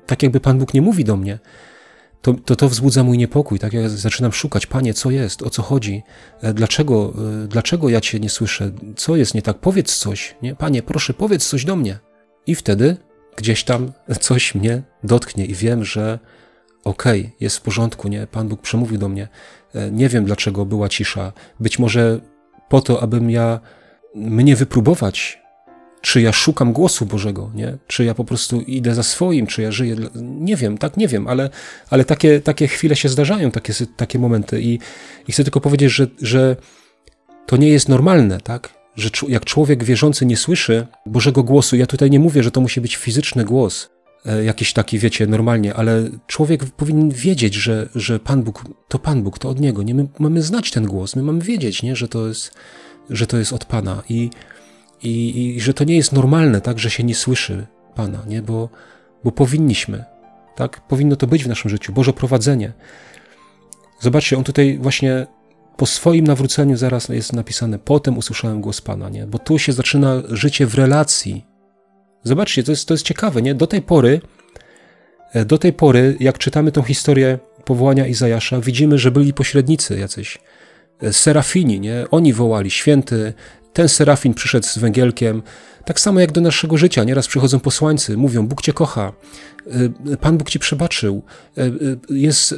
tak 0.07 0.23
jakby 0.23 0.41
Pan 0.41 0.59
Bóg 0.59 0.75
nie 0.75 0.83
mówi 0.83 1.05
do 1.05 1.17
mnie. 1.17 1.39
to, 2.23 2.35
to 2.35 2.57
to 2.57 2.69
wzbudza 2.69 3.05
mój 3.05 3.19
niepokój, 3.19 3.59
tak? 3.59 3.73
Ja 3.73 3.89
zaczynam 3.89 4.33
szukać, 4.33 4.67
Panie, 4.67 4.95
co 4.95 5.11
jest, 5.11 5.43
o 5.43 5.51
co 5.51 5.63
chodzi, 5.63 6.03
e, 6.41 6.55
dlaczego, 6.55 7.15
e, 7.45 7.49
dlaczego 7.49 7.89
ja 7.89 8.01
Cię 8.01 8.21
nie 8.21 8.31
słyszę, 8.31 8.71
co 8.97 9.17
jest 9.17 9.35
nie 9.35 9.43
tak, 9.43 9.59
powiedz 9.59 9.97
coś, 9.97 10.35
nie? 10.43 10.55
Panie, 10.57 10.83
proszę, 10.83 11.15
powiedz 11.15 11.47
coś 11.47 11.65
do 11.65 11.77
mnie. 11.77 11.99
I 12.47 12.55
wtedy 12.55 12.97
gdzieś 13.37 13.65
tam 13.65 13.93
coś 14.21 14.55
mnie 14.55 14.83
dotknie 15.05 15.47
i 15.47 15.55
wiem, 15.55 15.85
że 15.85 16.19
okej, 16.85 17.21
okay, 17.21 17.33
jest 17.41 17.57
w 17.57 17.61
porządku, 17.61 18.09
nie? 18.09 18.27
Pan 18.27 18.49
Bóg 18.49 18.61
przemówił 18.61 18.99
do 18.99 19.09
mnie. 19.09 19.29
E, 19.75 19.91
nie 19.91 20.09
wiem, 20.09 20.25
dlaczego 20.25 20.65
była 20.67 20.89
cisza. 20.89 21.33
Być 21.61 21.79
może 21.79 22.21
po 22.69 22.81
to, 22.81 23.03
abym 23.03 23.31
ja 23.31 23.61
mnie 24.15 24.57
wypróbować, 24.57 25.43
czy 26.01 26.21
ja 26.21 26.33
szukam 26.33 26.73
głosu 26.73 27.07
Bożego, 27.07 27.51
nie? 27.55 27.79
Czy 27.87 28.05
ja 28.05 28.15
po 28.15 28.25
prostu 28.25 28.61
idę 28.61 28.95
za 28.95 29.03
swoim, 29.03 29.47
czy 29.47 29.63
ja 29.63 29.73
żyję. 29.73 29.97
Nie 30.15 30.57
wiem, 30.57 30.79
tak 30.79 30.97
nie 30.97 31.09
wiem, 31.09 31.29
ale, 31.29 31.51
ale 31.91 32.05
takie, 32.05 32.41
takie 32.41 32.69
chwile 32.69 32.97
się 32.97 33.09
zdarzają, 33.09 33.51
takie, 33.51 33.73
takie 33.97 34.19
momenty. 34.19 34.63
I, 34.63 34.79
I 35.29 35.33
chcę 35.33 35.45
tylko 35.45 35.61
powiedzieć, 35.61 35.93
że, 35.93 36.07
że 36.23 36.57
to 37.47 37.57
nie 37.57 37.69
jest 37.69 37.89
normalne, 37.89 38.41
tak? 38.41 38.75
Że 38.97 39.11
jak 39.29 39.45
człowiek 39.45 39.85
wierzący 39.85 40.27
nie 40.27 40.37
słyszy 40.37 40.87
Bożego 41.07 41.43
głosu, 41.43 41.77
ja 41.77 41.87
tutaj 41.87 42.11
nie 42.11 42.21
mówię, 42.21 42.43
że 42.43 42.51
to 42.51 42.61
musi 42.61 42.81
być 42.81 42.97
fizyczny 42.97 43.45
głos, 43.45 43.91
jakiś 44.45 44.73
taki, 44.73 44.99
wiecie, 44.99 45.27
normalnie, 45.27 45.75
ale 45.75 46.11
człowiek 46.27 46.65
powinien 46.65 47.11
wiedzieć, 47.11 47.55
że, 47.55 47.89
że 47.95 48.21
Pan 48.21 48.43
Bóg 48.43 48.65
to 48.89 48.99
Pan 48.99 49.23
Bóg, 49.23 49.39
to 49.39 49.49
od 49.49 49.61
Niego. 49.61 49.83
Nie? 49.83 49.95
My 49.95 50.07
mamy 50.19 50.43
znać 50.43 50.71
ten 50.71 50.87
głos, 50.87 51.17
my 51.17 51.23
mamy 51.23 51.41
wiedzieć, 51.41 51.83
nie? 51.83 51.97
Że, 51.97 52.09
to 52.09 52.29
jest, 52.29 52.55
że 53.11 53.27
to 53.27 53.39
jest 53.39 53.53
od 53.53 53.65
Pana. 53.65 54.03
I 54.09 54.31
i, 55.03 55.47
i 55.57 55.61
że 55.61 55.75
to 55.75 55.85
nie 55.85 55.97
jest 55.97 56.13
normalne, 56.13 56.61
tak, 56.61 56.79
że 56.79 56.91
się 56.91 57.05
nie 57.05 57.15
słyszy 57.15 57.67
Pana, 57.95 58.25
nie? 58.27 58.43
Bo, 58.43 58.69
bo 59.25 59.33
powinniśmy, 59.33 60.05
tak? 60.57 60.81
Powinno 60.89 61.17
to 61.17 61.27
być 61.27 61.45
w 61.45 61.49
naszym 61.49 61.71
życiu. 61.71 61.93
Boże 61.93 62.13
prowadzenie. 62.13 62.73
Zobaczcie, 64.01 64.39
on 64.39 64.45
tutaj 64.45 64.79
właśnie 64.79 65.27
po 65.77 65.87
swoim 65.87 66.27
nawróceniu 66.27 66.77
zaraz 66.77 67.09
jest 67.09 67.33
napisane, 67.33 67.79
potem 67.79 68.19
usłyszałem 68.19 68.61
głos 68.61 68.81
Pana, 68.81 69.09
nie? 69.09 69.27
Bo 69.27 69.39
tu 69.39 69.59
się 69.59 69.73
zaczyna 69.73 70.23
życie 70.29 70.67
w 70.67 70.75
relacji. 70.75 71.45
Zobaczcie, 72.25 72.63
to 72.63 72.73
jest, 72.73 72.89
to 72.89 72.95
jest 72.95 73.05
ciekawe, 73.05 73.43
nie? 73.43 73.55
Do 73.55 73.67
tej 73.67 73.83
pory, 73.83 74.21
e, 75.33 75.45
do 75.45 75.59
tej 75.59 75.73
pory, 75.73 76.17
jak 76.21 76.39
czytamy 76.39 76.73
tą 76.73 76.83
historię 76.83 77.39
powołania 77.65 78.07
Izajasza, 78.07 78.61
widzimy, 78.61 78.99
że 78.99 79.11
byli 79.11 79.33
pośrednicy 79.33 79.99
jacyś. 79.99 80.39
E, 81.03 81.13
serafini, 81.13 81.81
nie? 81.81 82.05
Oni 82.11 82.33
wołali, 82.33 82.71
święty, 82.71 83.33
ten 83.73 83.89
serafin 83.89 84.35
przyszedł 84.35 84.67
z 84.67 84.79
węgielkiem, 84.79 85.43
tak 85.85 86.01
samo 86.01 86.21
jak 86.21 86.33
do 86.33 86.41
naszego 86.41 86.77
życia. 86.77 87.05
Nieraz 87.05 87.29
przychodzą 87.29 87.61
posłańcy, 87.61 88.17
mówią: 88.17 88.47
Bóg 88.47 88.63
cię 88.63 88.73
kocha, 88.73 89.13
y, 90.13 90.17
Pan 90.17 90.39
Bóg 90.39 90.51
ci 90.51 90.59
przebaczył, 90.59 91.23
jest, 92.11 92.55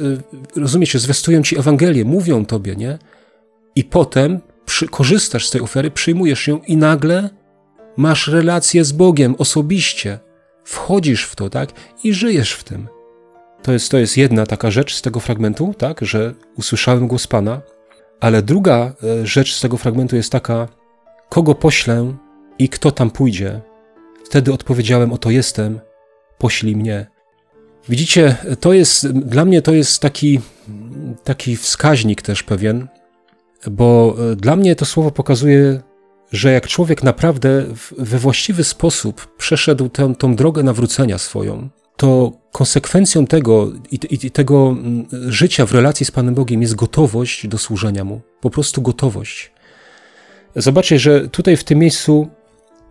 rozumiecie, 0.55 0.99
zwiastują 0.99 1.43
ci 1.43 1.59
Ewangelię, 1.59 2.05
mówią 2.05 2.45
tobie, 2.45 2.75
nie? 2.75 2.97
I 3.75 3.83
potem 3.83 4.39
przy, 4.65 4.87
korzystasz 4.87 5.47
z 5.47 5.51
tej 5.51 5.61
ofery, 5.61 5.91
przyjmujesz 5.91 6.47
ją 6.47 6.59
i 6.67 6.77
nagle 6.77 7.29
masz 7.97 8.27
relację 8.27 8.85
z 8.85 8.91
Bogiem 8.91 9.35
osobiście. 9.37 10.19
Wchodzisz 10.63 11.25
w 11.25 11.35
to, 11.35 11.49
tak? 11.49 11.69
I 12.03 12.13
żyjesz 12.13 12.53
w 12.53 12.63
tym. 12.63 12.87
To 13.63 13.71
jest, 13.71 13.91
to 13.91 13.97
jest 13.97 14.17
jedna 14.17 14.45
taka 14.45 14.71
rzecz 14.71 14.95
z 14.95 15.01
tego 15.01 15.19
fragmentu, 15.19 15.73
tak? 15.77 16.01
Że 16.01 16.33
usłyszałem 16.57 17.07
głos 17.07 17.27
Pana. 17.27 17.61
Ale 18.19 18.41
druga 18.41 18.93
e, 19.03 19.25
rzecz 19.27 19.53
z 19.55 19.61
tego 19.61 19.77
fragmentu 19.77 20.15
jest 20.15 20.31
taka, 20.31 20.67
kogo 21.29 21.55
poślę 21.55 22.13
i 22.59 22.69
kto 22.69 22.91
tam 22.91 23.11
pójdzie. 23.11 23.61
Wtedy 24.25 24.53
odpowiedziałem: 24.53 25.13
Oto 25.13 25.29
jestem, 25.29 25.79
poślij 26.37 26.75
mnie. 26.75 27.07
Widzicie, 27.89 28.35
to 28.59 28.73
jest, 28.73 29.11
dla 29.11 29.45
mnie 29.45 29.61
to 29.61 29.73
jest 29.73 30.01
taki, 30.01 30.39
taki 31.23 31.57
wskaźnik 31.57 32.21
też 32.21 32.43
pewien, 32.43 32.87
bo 33.71 34.15
e, 34.31 34.35
dla 34.35 34.55
mnie 34.55 34.75
to 34.75 34.85
słowo 34.85 35.11
pokazuje, 35.11 35.81
że 36.31 36.51
jak 36.51 36.67
człowiek 36.67 37.03
naprawdę 37.03 37.65
we 37.97 38.19
właściwy 38.19 38.63
sposób 38.63 39.37
przeszedł 39.37 39.89
tę, 39.89 40.15
tą 40.15 40.35
drogę 40.35 40.63
nawrócenia 40.63 41.17
swoją, 41.17 41.69
to 41.97 42.31
konsekwencją 42.51 43.27
tego 43.27 43.71
i, 43.91 43.99
i, 44.25 44.31
tego 44.31 44.67
mm, 44.69 45.07
życia 45.31 45.65
w 45.65 45.71
relacji 45.71 46.05
z 46.05 46.11
Panem 46.11 46.35
Bogiem 46.35 46.61
jest 46.61 46.75
gotowość 46.75 47.47
do 47.47 47.57
służenia 47.57 48.03
Mu. 48.03 48.21
Po 48.41 48.49
prostu 48.49 48.81
gotowość. 48.81 49.51
Zobaczcie, 50.55 50.99
że 50.99 51.29
tutaj 51.29 51.57
w 51.57 51.63
tym 51.63 51.79
miejscu 51.79 52.27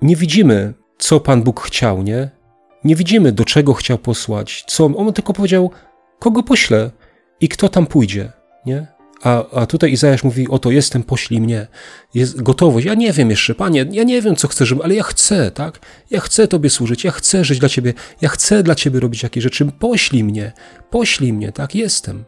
nie 0.02 0.16
widzimy, 0.16 0.74
co 0.98 1.20
Pan 1.20 1.42
Bóg 1.42 1.60
chciał, 1.60 2.02
nie? 2.02 2.30
Nie 2.84 2.96
widzimy, 2.96 3.32
do 3.32 3.44
czego 3.44 3.74
chciał 3.74 3.98
posłać, 3.98 4.64
co. 4.66 4.84
On 4.84 5.12
tylko 5.12 5.32
powiedział, 5.32 5.70
kogo 6.18 6.42
pośle 6.42 6.90
i 7.40 7.48
kto 7.48 7.68
tam 7.68 7.86
pójdzie, 7.86 8.32
nie? 8.66 8.93
A, 9.24 9.50
a 9.50 9.66
tutaj 9.66 9.92
Izajasz 9.92 10.24
mówi, 10.24 10.48
oto 10.48 10.70
jestem, 10.70 11.02
poślij 11.02 11.40
mnie. 11.40 11.66
Jest 12.14 12.42
gotowość. 12.42 12.86
Ja 12.86 12.94
nie 12.94 13.12
wiem 13.12 13.30
jeszcze, 13.30 13.54
Panie, 13.54 13.86
ja 13.90 14.04
nie 14.04 14.22
wiem, 14.22 14.36
co 14.36 14.48
chcesz, 14.48 14.74
ale 14.82 14.94
ja 14.94 15.02
chcę, 15.02 15.50
tak? 15.50 15.80
Ja 16.10 16.20
chcę 16.20 16.48
Tobie 16.48 16.70
służyć, 16.70 17.04
ja 17.04 17.10
chcę 17.10 17.44
żyć 17.44 17.58
dla 17.58 17.68
Ciebie, 17.68 17.94
ja 18.20 18.28
chcę 18.28 18.62
dla 18.62 18.74
Ciebie 18.74 19.00
robić 19.00 19.22
jakieś 19.22 19.44
rzeczy. 19.44 19.66
Poślij 19.78 20.24
mnie, 20.24 20.52
poślij 20.90 21.32
mnie, 21.32 21.52
tak? 21.52 21.74
Jestem. 21.74 22.24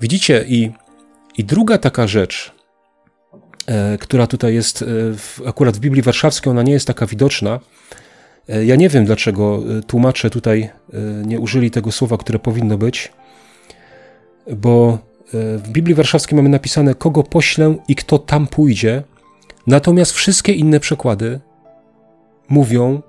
Widzicie? 0.00 0.44
I, 0.48 0.70
i 1.38 1.44
druga 1.44 1.78
taka 1.78 2.06
rzecz, 2.06 2.54
E, 3.66 3.98
która 3.98 4.26
tutaj 4.26 4.54
jest 4.54 4.82
e, 4.82 4.86
w, 5.16 5.40
akurat 5.46 5.76
w 5.76 5.80
Biblii 5.80 6.02
Warszawskiej, 6.02 6.50
ona 6.50 6.62
nie 6.62 6.72
jest 6.72 6.86
taka 6.86 7.06
widoczna. 7.06 7.60
E, 8.48 8.64
ja 8.64 8.76
nie 8.76 8.88
wiem, 8.88 9.04
dlaczego 9.04 9.62
tłumacze 9.86 10.30
tutaj 10.30 10.70
nie 11.26 11.40
użyli 11.40 11.70
tego 11.70 11.92
słowa, 11.92 12.18
które 12.18 12.38
powinno 12.38 12.78
być, 12.78 13.12
bo 14.56 14.98
w 15.32 15.68
Biblii 15.68 15.94
Warszawskiej 15.94 16.36
mamy 16.36 16.48
napisane, 16.48 16.94
kogo 16.94 17.22
poślę 17.22 17.76
i 17.88 17.94
kto 17.94 18.18
tam 18.18 18.46
pójdzie, 18.46 19.02
natomiast 19.66 20.12
wszystkie 20.12 20.52
inne 20.52 20.80
przekłady 20.80 21.40
mówią, 22.48 23.02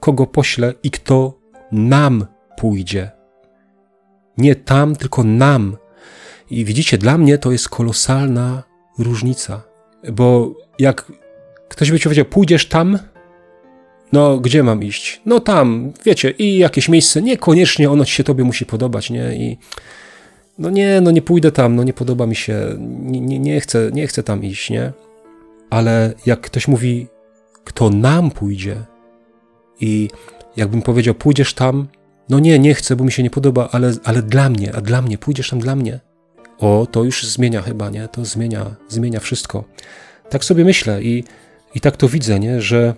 kogo 0.00 0.26
poślę 0.26 0.74
i 0.82 0.90
kto 0.90 1.38
nam 1.72 2.26
pójdzie. 2.56 3.10
Nie 4.38 4.54
tam, 4.54 4.96
tylko 4.96 5.24
nam. 5.24 5.76
I 6.50 6.64
widzicie, 6.64 6.98
dla 6.98 7.18
mnie 7.18 7.38
to 7.38 7.52
jest 7.52 7.68
kolosalna 7.68 8.62
różnica. 8.98 9.62
Bo 10.12 10.54
jak 10.78 11.12
ktoś 11.68 11.90
by 11.90 11.98
ci 11.98 12.04
powiedział, 12.04 12.24
pójdziesz 12.24 12.68
tam, 12.68 12.98
no 14.12 14.38
gdzie 14.38 14.62
mam 14.62 14.82
iść? 14.82 15.20
No 15.26 15.40
tam, 15.40 15.92
wiecie, 16.04 16.30
i 16.30 16.58
jakieś 16.58 16.88
miejsce, 16.88 17.22
niekoniecznie 17.22 17.90
ono 17.90 18.04
ci 18.04 18.12
się 18.12 18.24
tobie 18.24 18.44
musi 18.44 18.66
podobać, 18.66 19.10
nie? 19.10 19.36
I 19.36 19.58
no 20.58 20.70
nie, 20.70 21.00
no 21.00 21.10
nie 21.10 21.22
pójdę 21.22 21.52
tam, 21.52 21.76
no 21.76 21.82
nie 21.84 21.92
podoba 21.92 22.26
mi 22.26 22.36
się, 22.36 22.76
nie, 22.78 23.20
nie, 23.20 23.38
nie, 23.38 23.60
chcę, 23.60 23.90
nie 23.92 24.06
chcę 24.06 24.22
tam 24.22 24.44
iść, 24.44 24.70
nie? 24.70 24.92
Ale 25.70 26.14
jak 26.26 26.40
ktoś 26.40 26.68
mówi, 26.68 27.06
kto 27.64 27.90
nam 27.90 28.30
pójdzie 28.30 28.76
i 29.80 30.08
jakbym 30.56 30.82
powiedział, 30.82 31.14
pójdziesz 31.14 31.54
tam, 31.54 31.88
no 32.28 32.38
nie, 32.38 32.58
nie 32.58 32.74
chcę, 32.74 32.96
bo 32.96 33.04
mi 33.04 33.12
się 33.12 33.22
nie 33.22 33.30
podoba, 33.30 33.68
ale, 33.72 33.92
ale 34.04 34.22
dla 34.22 34.50
mnie, 34.50 34.74
a 34.74 34.80
dla 34.80 35.02
mnie, 35.02 35.18
pójdziesz 35.18 35.50
tam 35.50 35.58
dla 35.58 35.76
mnie, 35.76 36.00
o, 36.58 36.86
to 36.90 37.04
już 37.04 37.26
zmienia 37.26 37.62
chyba, 37.62 37.90
nie? 37.90 38.08
To 38.08 38.24
zmienia, 38.24 38.74
zmienia 38.88 39.20
wszystko. 39.20 39.64
Tak 40.30 40.44
sobie 40.44 40.64
myślę 40.64 41.02
i, 41.02 41.24
i 41.74 41.80
tak 41.80 41.96
to 41.96 42.08
widzę, 42.08 42.40
nie? 42.40 42.60
Że 42.60 42.94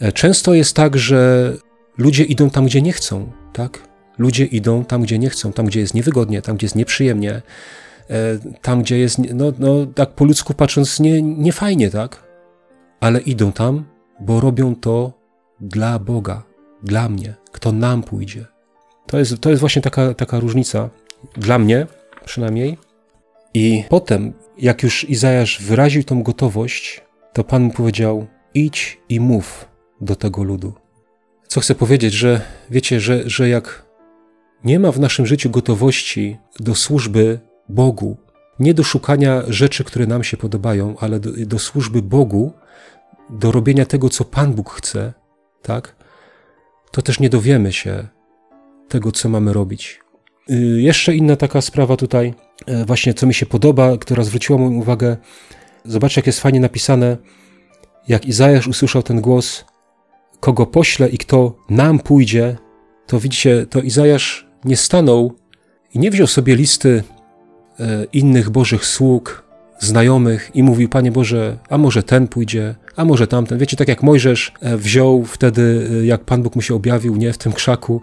e, 0.00 0.12
często 0.12 0.54
jest 0.54 0.76
tak, 0.76 0.96
że 0.96 1.52
ludzie 1.98 2.24
idą 2.24 2.50
tam, 2.50 2.66
gdzie 2.66 2.82
nie 2.82 2.92
chcą, 2.92 3.32
tak? 3.52 3.89
Ludzie 4.18 4.44
idą 4.44 4.84
tam, 4.84 5.02
gdzie 5.02 5.18
nie 5.18 5.30
chcą, 5.30 5.52
tam, 5.52 5.66
gdzie 5.66 5.80
jest 5.80 5.94
niewygodnie, 5.94 6.42
tam, 6.42 6.56
gdzie 6.56 6.64
jest 6.64 6.76
nieprzyjemnie, 6.76 7.32
e, 7.32 7.42
tam, 8.62 8.82
gdzie 8.82 8.98
jest, 8.98 9.18
no, 9.18 9.52
no 9.58 9.86
tak 9.86 10.10
po 10.10 10.24
ludzku 10.24 10.54
patrząc, 10.54 11.00
nie, 11.00 11.22
nie 11.22 11.52
fajnie, 11.52 11.90
tak? 11.90 12.22
Ale 13.00 13.20
idą 13.20 13.52
tam, 13.52 13.84
bo 14.20 14.40
robią 14.40 14.74
to 14.74 15.12
dla 15.60 15.98
Boga, 15.98 16.42
dla 16.82 17.08
mnie, 17.08 17.34
kto 17.52 17.72
nam 17.72 18.02
pójdzie. 18.02 18.46
To 19.06 19.18
jest, 19.18 19.40
to 19.40 19.50
jest 19.50 19.60
właśnie 19.60 19.82
taka, 19.82 20.14
taka 20.14 20.40
różnica, 20.40 20.90
dla 21.36 21.58
mnie 21.58 21.86
przynajmniej, 22.24 22.78
i 23.54 23.84
potem, 23.88 24.32
jak 24.58 24.82
już 24.82 25.10
Izajasz 25.10 25.62
wyraził 25.62 26.04
tą 26.04 26.22
gotowość, 26.22 27.00
to 27.32 27.44
Pan 27.44 27.62
mu 27.62 27.70
powiedział: 27.70 28.26
idź 28.54 28.98
i 29.08 29.20
mów 29.20 29.68
do 30.00 30.16
tego 30.16 30.42
ludu. 30.42 30.72
Co 31.48 31.60
chcę 31.60 31.74
powiedzieć, 31.74 32.12
że 32.12 32.40
wiecie, 32.70 33.00
że, 33.00 33.22
że 33.26 33.48
jak 33.48 33.86
nie 34.64 34.78
ma 34.78 34.92
w 34.92 35.00
naszym 35.00 35.26
życiu 35.26 35.50
gotowości 35.50 36.38
do 36.60 36.74
służby 36.74 37.40
Bogu, 37.68 38.16
nie 38.58 38.74
do 38.74 38.84
szukania 38.84 39.42
rzeczy, 39.48 39.84
które 39.84 40.06
nam 40.06 40.24
się 40.24 40.36
podobają, 40.36 40.94
ale 40.98 41.20
do, 41.20 41.30
do 41.46 41.58
służby 41.58 42.02
Bogu, 42.02 42.52
do 43.30 43.52
robienia 43.52 43.86
tego, 43.86 44.08
co 44.08 44.24
Pan 44.24 44.54
Bóg 44.54 44.70
chce, 44.70 45.12
tak? 45.62 45.96
To 46.92 47.02
też 47.02 47.20
nie 47.20 47.30
dowiemy 47.30 47.72
się 47.72 48.08
tego, 48.88 49.12
co 49.12 49.28
mamy 49.28 49.52
robić. 49.52 50.00
Y, 50.50 50.54
jeszcze 50.80 51.16
inna 51.16 51.36
taka 51.36 51.60
sprawa 51.60 51.96
tutaj, 51.96 52.34
e, 52.66 52.84
właśnie 52.84 53.14
co 53.14 53.26
mi 53.26 53.34
się 53.34 53.46
podoba, 53.46 53.98
która 53.98 54.24
zwróciła 54.24 54.58
moją 54.58 54.72
uwagę. 54.72 55.16
Zobaczcie, 55.84 56.18
jak 56.18 56.26
jest 56.26 56.40
fajnie 56.40 56.60
napisane, 56.60 57.16
jak 58.08 58.26
Izajasz 58.26 58.66
usłyszał 58.66 59.02
ten 59.02 59.20
głos, 59.20 59.64
kogo 60.40 60.66
pośle 60.66 61.08
i 61.08 61.18
kto 61.18 61.56
nam 61.68 61.98
pójdzie, 61.98 62.56
to 63.06 63.20
widzicie, 63.20 63.66
to 63.66 63.80
Izajasz 63.80 64.49
nie 64.64 64.76
stanął 64.76 65.32
i 65.94 65.98
nie 65.98 66.10
wziął 66.10 66.26
sobie 66.26 66.56
listy 66.56 67.02
e, 67.80 68.04
innych 68.12 68.50
Bożych 68.50 68.86
sług, 68.86 69.50
znajomych 69.78 70.50
i 70.54 70.62
mówił, 70.62 70.88
Panie 70.88 71.12
Boże, 71.12 71.56
a 71.68 71.78
może 71.78 72.02
ten 72.02 72.28
pójdzie, 72.28 72.74
a 72.96 73.04
może 73.04 73.26
tamten. 73.26 73.58
Wiecie, 73.58 73.76
tak 73.76 73.88
jak 73.88 74.02
Mojżesz 74.02 74.52
e, 74.60 74.76
wziął 74.76 75.24
wtedy, 75.24 75.88
e, 76.02 76.06
jak 76.06 76.24
Pan 76.24 76.42
Bóg 76.42 76.56
mu 76.56 76.62
się 76.62 76.74
objawił, 76.74 77.16
nie, 77.16 77.32
w 77.32 77.38
tym 77.38 77.52
krzaku 77.52 78.02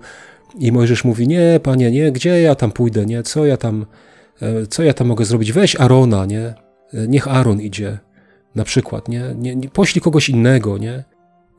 i 0.59 0.71
Mojżesz 0.71 1.03
mówi, 1.03 1.27
nie, 1.27 1.59
Panie, 1.63 1.91
nie, 1.91 2.11
gdzie 2.11 2.41
ja 2.41 2.55
tam 2.55 2.71
pójdę, 2.71 3.05
nie, 3.05 3.23
co 3.23 3.45
ja 3.45 3.57
tam, 3.57 3.85
co 4.69 4.83
ja 4.83 4.93
tam 4.93 5.07
mogę 5.07 5.25
zrobić? 5.25 5.51
Weź 5.51 5.75
Arona, 5.75 6.25
nie, 6.25 6.53
niech 7.07 7.27
Aaron 7.27 7.61
idzie, 7.61 7.97
na 8.55 8.63
przykład, 8.63 9.07
nie, 9.07 9.35
nie, 9.35 9.55
nie 9.55 9.69
poślij 9.69 10.01
kogoś 10.01 10.29
innego, 10.29 10.77
nie. 10.77 11.03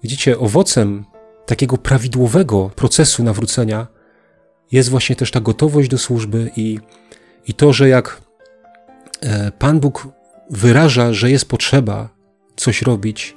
Widzicie, 0.03 0.39
owocem 0.39 1.05
takiego 1.47 1.77
prawidłowego 1.77 2.71
procesu 2.77 3.25
nawrócenia 3.25 3.87
jest 4.73 4.89
właśnie 4.89 5.17
też 5.17 5.31
ta 5.31 5.41
gotowość 5.41 5.89
do 5.89 5.99
służby 5.99 6.51
i, 6.57 6.79
i 7.47 7.55
to, 7.55 7.73
że 7.73 7.89
jak 7.89 8.23
e, 9.21 9.53
Pan 9.59 9.81
Bóg 9.81 10.09
wyraża, 10.51 11.13
że 11.13 11.31
jest 11.31 11.49
potrzeba 11.49 12.09
coś 12.57 12.83
robić, 12.83 13.35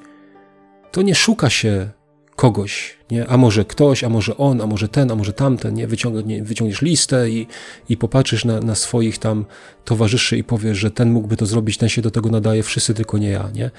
to 0.91 1.01
nie 1.01 1.15
szuka 1.15 1.49
się 1.49 1.89
kogoś, 2.35 2.97
nie? 3.11 3.27
a 3.27 3.37
może 3.37 3.65
ktoś, 3.65 4.03
a 4.03 4.09
może 4.09 4.37
on, 4.37 4.61
a 4.61 4.67
może 4.67 4.87
ten, 4.87 5.11
a 5.11 5.15
może 5.15 5.33
tamten, 5.33 5.73
nie? 5.73 5.87
Wyciągnie, 5.87 6.43
wyciągniesz 6.43 6.81
listę 6.81 7.29
i, 7.29 7.47
i 7.89 7.97
popatrzysz 7.97 8.45
na, 8.45 8.59
na 8.59 8.75
swoich 8.75 9.17
tam 9.17 9.45
towarzyszy 9.85 10.37
i 10.37 10.43
powiesz, 10.43 10.77
że 10.77 10.91
ten 10.91 11.11
mógłby 11.11 11.37
to 11.37 11.45
zrobić, 11.45 11.77
ten 11.77 11.89
się 11.89 12.01
do 12.01 12.11
tego 12.11 12.29
nadaje, 12.29 12.63
wszyscy 12.63 12.93
tylko 12.93 13.17
nie 13.17 13.29
ja, 13.29 13.49
nie? 13.53 13.71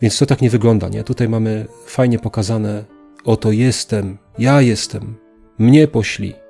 Więc 0.00 0.18
to 0.18 0.26
tak 0.26 0.42
nie 0.42 0.50
wygląda, 0.50 0.88
nie? 0.88 1.04
Tutaj 1.04 1.28
mamy 1.28 1.66
fajnie 1.86 2.18
pokazane, 2.18 2.84
oto 3.24 3.52
jestem, 3.52 4.18
ja 4.38 4.62
jestem, 4.62 5.14
mnie 5.58 5.88
pośli. 5.88 6.41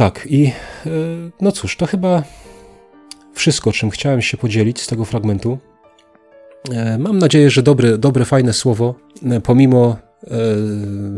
Tak, 0.00 0.26
i 0.30 0.46
e, 0.46 0.90
no 1.40 1.52
cóż, 1.52 1.76
to 1.76 1.86
chyba 1.86 2.22
wszystko, 3.34 3.72
czym 3.72 3.90
chciałem 3.90 4.22
się 4.22 4.36
podzielić 4.36 4.80
z 4.80 4.86
tego 4.86 5.04
fragmentu. 5.04 5.58
E, 6.70 6.98
mam 6.98 7.18
nadzieję, 7.18 7.50
że 7.50 7.62
dobre, 7.62 7.98
dobre 7.98 8.24
fajne 8.24 8.52
słowo, 8.52 8.94
e, 9.30 9.40
pomimo, 9.40 9.96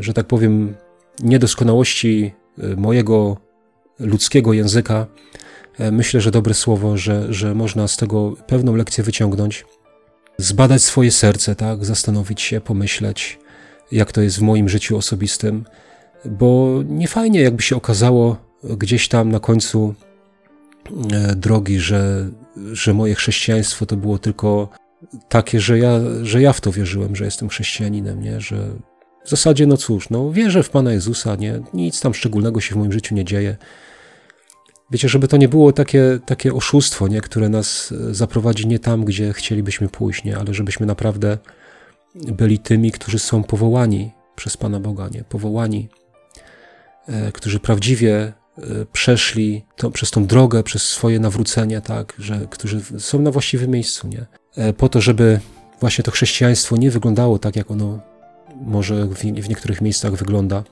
że 0.01 0.13
tak 0.13 0.27
powiem, 0.27 0.75
niedoskonałości 1.23 2.33
mojego 2.77 3.37
ludzkiego 3.99 4.53
języka, 4.53 5.07
myślę, 5.93 6.21
że 6.21 6.31
dobre 6.31 6.55
słowo, 6.55 6.97
że, 6.97 7.33
że 7.35 7.55
można 7.55 7.89
z 7.89 7.97
tego 7.97 8.35
pewną 8.47 8.77
lekcję 8.77 9.05
wyciągnąć, 9.05 9.65
zbadać 10.39 10.83
swoje 10.83 11.11
serce, 11.11 11.57
tak, 11.57 11.85
zastanowić 11.85 12.41
się, 12.41 12.61
pomyśleć, 12.61 13.39
jak 13.93 14.13
to 14.13 14.23
jest 14.23 14.39
w 14.39 14.43
moim 14.43 14.69
życiu 14.69 14.97
osobistym, 14.97 15.65
bo 16.25 16.81
nie 16.87 17.09
fajnie, 17.09 17.41
jakby 17.41 17.63
się 17.63 17.77
okazało 17.77 18.52
gdzieś 18.65 19.09
tam 19.09 19.31
na 19.31 19.41
końcu 19.41 19.95
e, 21.13 21.37
drogi, 21.37 21.81
że, 21.81 22.31
że 22.73 22.95
moje 22.95 23.15
chrześcijaństwo 23.15 23.87
to 23.87 23.97
było 23.97 24.19
tylko 24.19 24.69
takie, 25.29 25.61
że 25.61 25.79
ja, 25.79 26.01
że 26.23 26.43
ja 26.43 26.53
w 26.53 26.61
to 26.61 26.73
wierzyłem, 26.73 27.17
że 27.17 27.25
jestem 27.25 27.49
chrześcijaninem, 27.49 28.23
nie? 28.23 28.41
że 28.41 28.69
w 29.25 29.31
zasadzie, 29.31 29.67
no 29.67 29.77
cóż, 29.77 30.11
no 30.11 30.31
wierzę 30.31 30.63
w 30.63 30.71
Pana 30.71 30.93
Jezusa, 30.93 31.37
nie? 31.37 31.61
nic 31.75 32.01
tam 32.01 32.15
szczególnego 32.15 32.61
się 32.61 32.75
w 32.75 32.79
moim 32.79 32.93
życiu 32.93 33.15
nie 33.15 33.25
dzieje. 33.25 33.57
Wiecie, 34.91 35.09
żeby 35.09 35.29
to 35.29 35.37
nie 35.37 35.49
było 35.49 35.73
takie, 35.73 36.19
takie 36.27 36.55
oszustwo, 36.55 37.09
nie? 37.09 37.21
które 37.21 37.49
nas 37.49 37.93
e, 38.11 38.15
zaprowadzi 38.15 38.67
nie 38.67 38.79
tam, 38.79 39.05
gdzie 39.05 39.33
chcielibyśmy 39.33 39.89
pójść, 39.89 40.25
nie? 40.25 40.39
ale 40.39 40.55
żebyśmy 40.55 40.87
naprawdę 40.87 41.39
byli 42.15 42.59
tymi, 42.59 42.93
którzy 42.93 43.19
są 43.19 43.45
powołani 43.45 44.11
przez 44.37 44.57
Pana 44.57 44.81
Boga, 44.81 45.09
nie? 45.09 45.25
powołani, 45.25 45.89
e, 47.09 47.33
którzy 47.33 47.61
prawdziwie 47.61 48.33
przeszli 48.93 49.65
to, 49.77 49.91
przez 49.91 50.11
tą 50.11 50.27
drogę, 50.27 50.63
przez 50.63 50.83
swoje 50.83 51.21
nawrócenie, 51.21 51.81
tak, 51.81 52.15
że, 52.19 52.47
którzy 52.51 52.81
są 52.99 53.19
na 53.19 53.31
właściwym 53.31 53.71
miejscu, 53.71 54.09
nie? 54.09 54.27
po 54.73 54.89
to, 54.89 55.01
żeby 55.01 55.41
właśnie 55.81 56.05
to 56.05 56.11
chrześcijaństwo 56.11 56.77
nie 56.77 56.91
wyglądało 56.91 57.39
tak, 57.39 57.57
jak 57.57 57.71
ono 57.71 58.01
może 58.61 59.07
w, 59.07 59.15
w 59.19 59.49
niektórych 59.49 59.81
miejscach 59.81 60.13
wygląda 60.15 60.65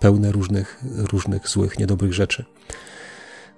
pełne 0.00 0.32
różnych, 0.32 0.80
różnych 1.12 1.48
złych, 1.48 1.78
niedobrych 1.78 2.14
rzeczy. 2.14 2.44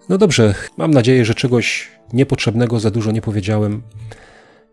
No 0.08 0.18
dobrze, 0.18 0.54
mam 0.76 0.90
nadzieję, 0.90 1.24
że 1.24 1.34
czegoś 1.34 1.88
niepotrzebnego 2.12 2.80
za 2.80 2.90
dużo 2.90 3.12
nie 3.12 3.22
powiedziałem 3.22 3.82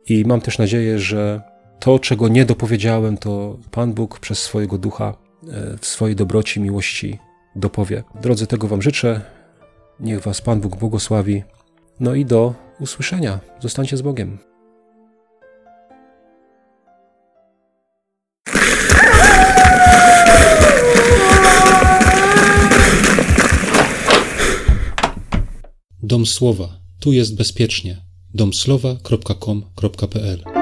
i 0.09 0.25
mam 0.25 0.41
też 0.41 0.57
nadzieję, 0.57 0.99
że 0.99 1.41
to, 1.79 1.99
czego 1.99 2.27
nie 2.27 2.45
dopowiedziałem, 2.45 3.17
to 3.17 3.57
Pan 3.71 3.93
Bóg 3.93 4.19
przez 4.19 4.39
swojego 4.39 4.77
ducha 4.77 5.13
e, 5.47 5.77
w 5.77 5.85
swojej 5.85 6.15
dobroci, 6.15 6.59
miłości 6.59 7.19
dopowie. 7.55 8.03
Drodzy, 8.21 8.47
tego 8.47 8.67
Wam 8.67 8.81
życzę. 8.81 9.21
Niech 9.99 10.21
Was 10.21 10.41
Pan 10.41 10.61
Bóg 10.61 10.77
błogosławi. 10.77 11.43
No 11.99 12.15
i 12.15 12.25
do 12.25 12.53
usłyszenia. 12.79 13.39
Zostańcie 13.59 13.97
z 13.97 14.01
Bogiem. 14.01 14.37
Dom 26.03 26.25
Słowa. 26.25 26.69
Tu 26.99 27.13
jest 27.13 27.37
bezpiecznie. 27.37 27.97
domslowa.com.pl 28.33 30.54